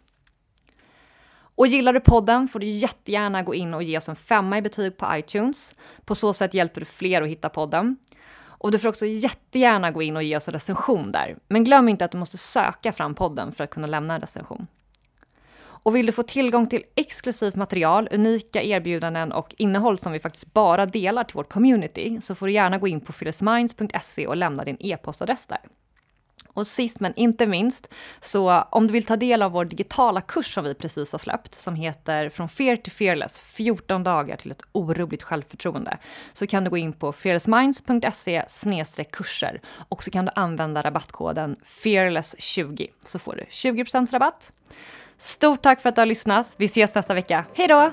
Och 1.56 1.66
gillar 1.66 1.92
du 1.92 2.00
podden 2.00 2.48
får 2.48 2.58
du 2.58 2.66
jättegärna 2.66 3.42
gå 3.42 3.54
in 3.54 3.74
och 3.74 3.82
ge 3.82 3.98
oss 3.98 4.08
en 4.08 4.16
femma 4.16 4.58
i 4.58 4.62
betyg 4.62 4.96
på 4.96 5.16
iTunes. 5.16 5.74
På 6.04 6.14
så 6.14 6.32
sätt 6.32 6.54
hjälper 6.54 6.80
du 6.80 6.84
fler 6.84 7.22
att 7.22 7.28
hitta 7.28 7.48
podden. 7.48 7.96
Och 8.64 8.70
du 8.70 8.78
får 8.78 8.88
också 8.88 9.06
jättegärna 9.06 9.90
gå 9.90 10.02
in 10.02 10.16
och 10.16 10.22
ge 10.22 10.36
oss 10.36 10.48
en 10.48 10.54
recension 10.54 11.12
där. 11.12 11.36
Men 11.48 11.64
glöm 11.64 11.88
inte 11.88 12.04
att 12.04 12.12
du 12.12 12.18
måste 12.18 12.38
söka 12.38 12.92
fram 12.92 13.14
podden 13.14 13.52
för 13.52 13.64
att 13.64 13.70
kunna 13.70 13.86
lämna 13.86 14.14
en 14.14 14.20
recension. 14.20 14.66
Och 15.56 15.96
vill 15.96 16.06
du 16.06 16.12
få 16.12 16.22
tillgång 16.22 16.66
till 16.66 16.82
exklusivt 16.94 17.54
material, 17.54 18.08
unika 18.12 18.62
erbjudanden 18.62 19.32
och 19.32 19.54
innehåll 19.58 19.98
som 19.98 20.12
vi 20.12 20.20
faktiskt 20.20 20.54
bara 20.54 20.86
delar 20.86 21.24
till 21.24 21.36
vårt 21.36 21.52
community 21.52 22.20
så 22.20 22.34
får 22.34 22.46
du 22.46 22.52
gärna 22.52 22.78
gå 22.78 22.88
in 22.88 23.00
på 23.00 23.12
phyllisminds.se 23.12 24.26
och 24.26 24.36
lämna 24.36 24.64
din 24.64 24.76
e-postadress 24.80 25.46
där. 25.46 25.60
Och 26.54 26.66
sist 26.66 27.00
men 27.00 27.14
inte 27.16 27.46
minst, 27.46 27.94
så 28.20 28.62
om 28.70 28.86
du 28.86 28.92
vill 28.92 29.04
ta 29.04 29.16
del 29.16 29.42
av 29.42 29.52
vår 29.52 29.64
digitala 29.64 30.20
kurs 30.20 30.54
som 30.54 30.64
vi 30.64 30.74
precis 30.74 31.12
har 31.12 31.18
släppt, 31.18 31.60
som 31.60 31.74
heter 31.74 32.28
Från 32.28 32.48
Fear 32.48 32.76
to 32.76 32.90
Fearless, 32.90 33.38
14 33.38 34.04
dagar 34.04 34.36
till 34.36 34.50
ett 34.50 34.62
orubbligt 34.72 35.22
självförtroende, 35.22 35.98
så 36.32 36.46
kan 36.46 36.64
du 36.64 36.70
gå 36.70 36.76
in 36.76 36.92
på 36.92 37.12
fearlessminds.se 37.12 39.04
kurser 39.04 39.60
och 39.88 40.04
så 40.04 40.10
kan 40.10 40.24
du 40.24 40.32
använda 40.34 40.82
rabattkoden 40.82 41.56
fearless20 41.64 42.88
så 43.04 43.18
får 43.18 43.36
du 43.36 43.44
20% 43.44 44.12
rabatt. 44.12 44.52
Stort 45.16 45.62
tack 45.62 45.80
för 45.80 45.88
att 45.88 45.94
du 45.94 46.00
har 46.00 46.06
lyssnat. 46.06 46.54
Vi 46.56 46.64
ses 46.64 46.94
nästa 46.94 47.14
vecka. 47.14 47.44
Hej 47.54 47.68
då! 47.68 47.92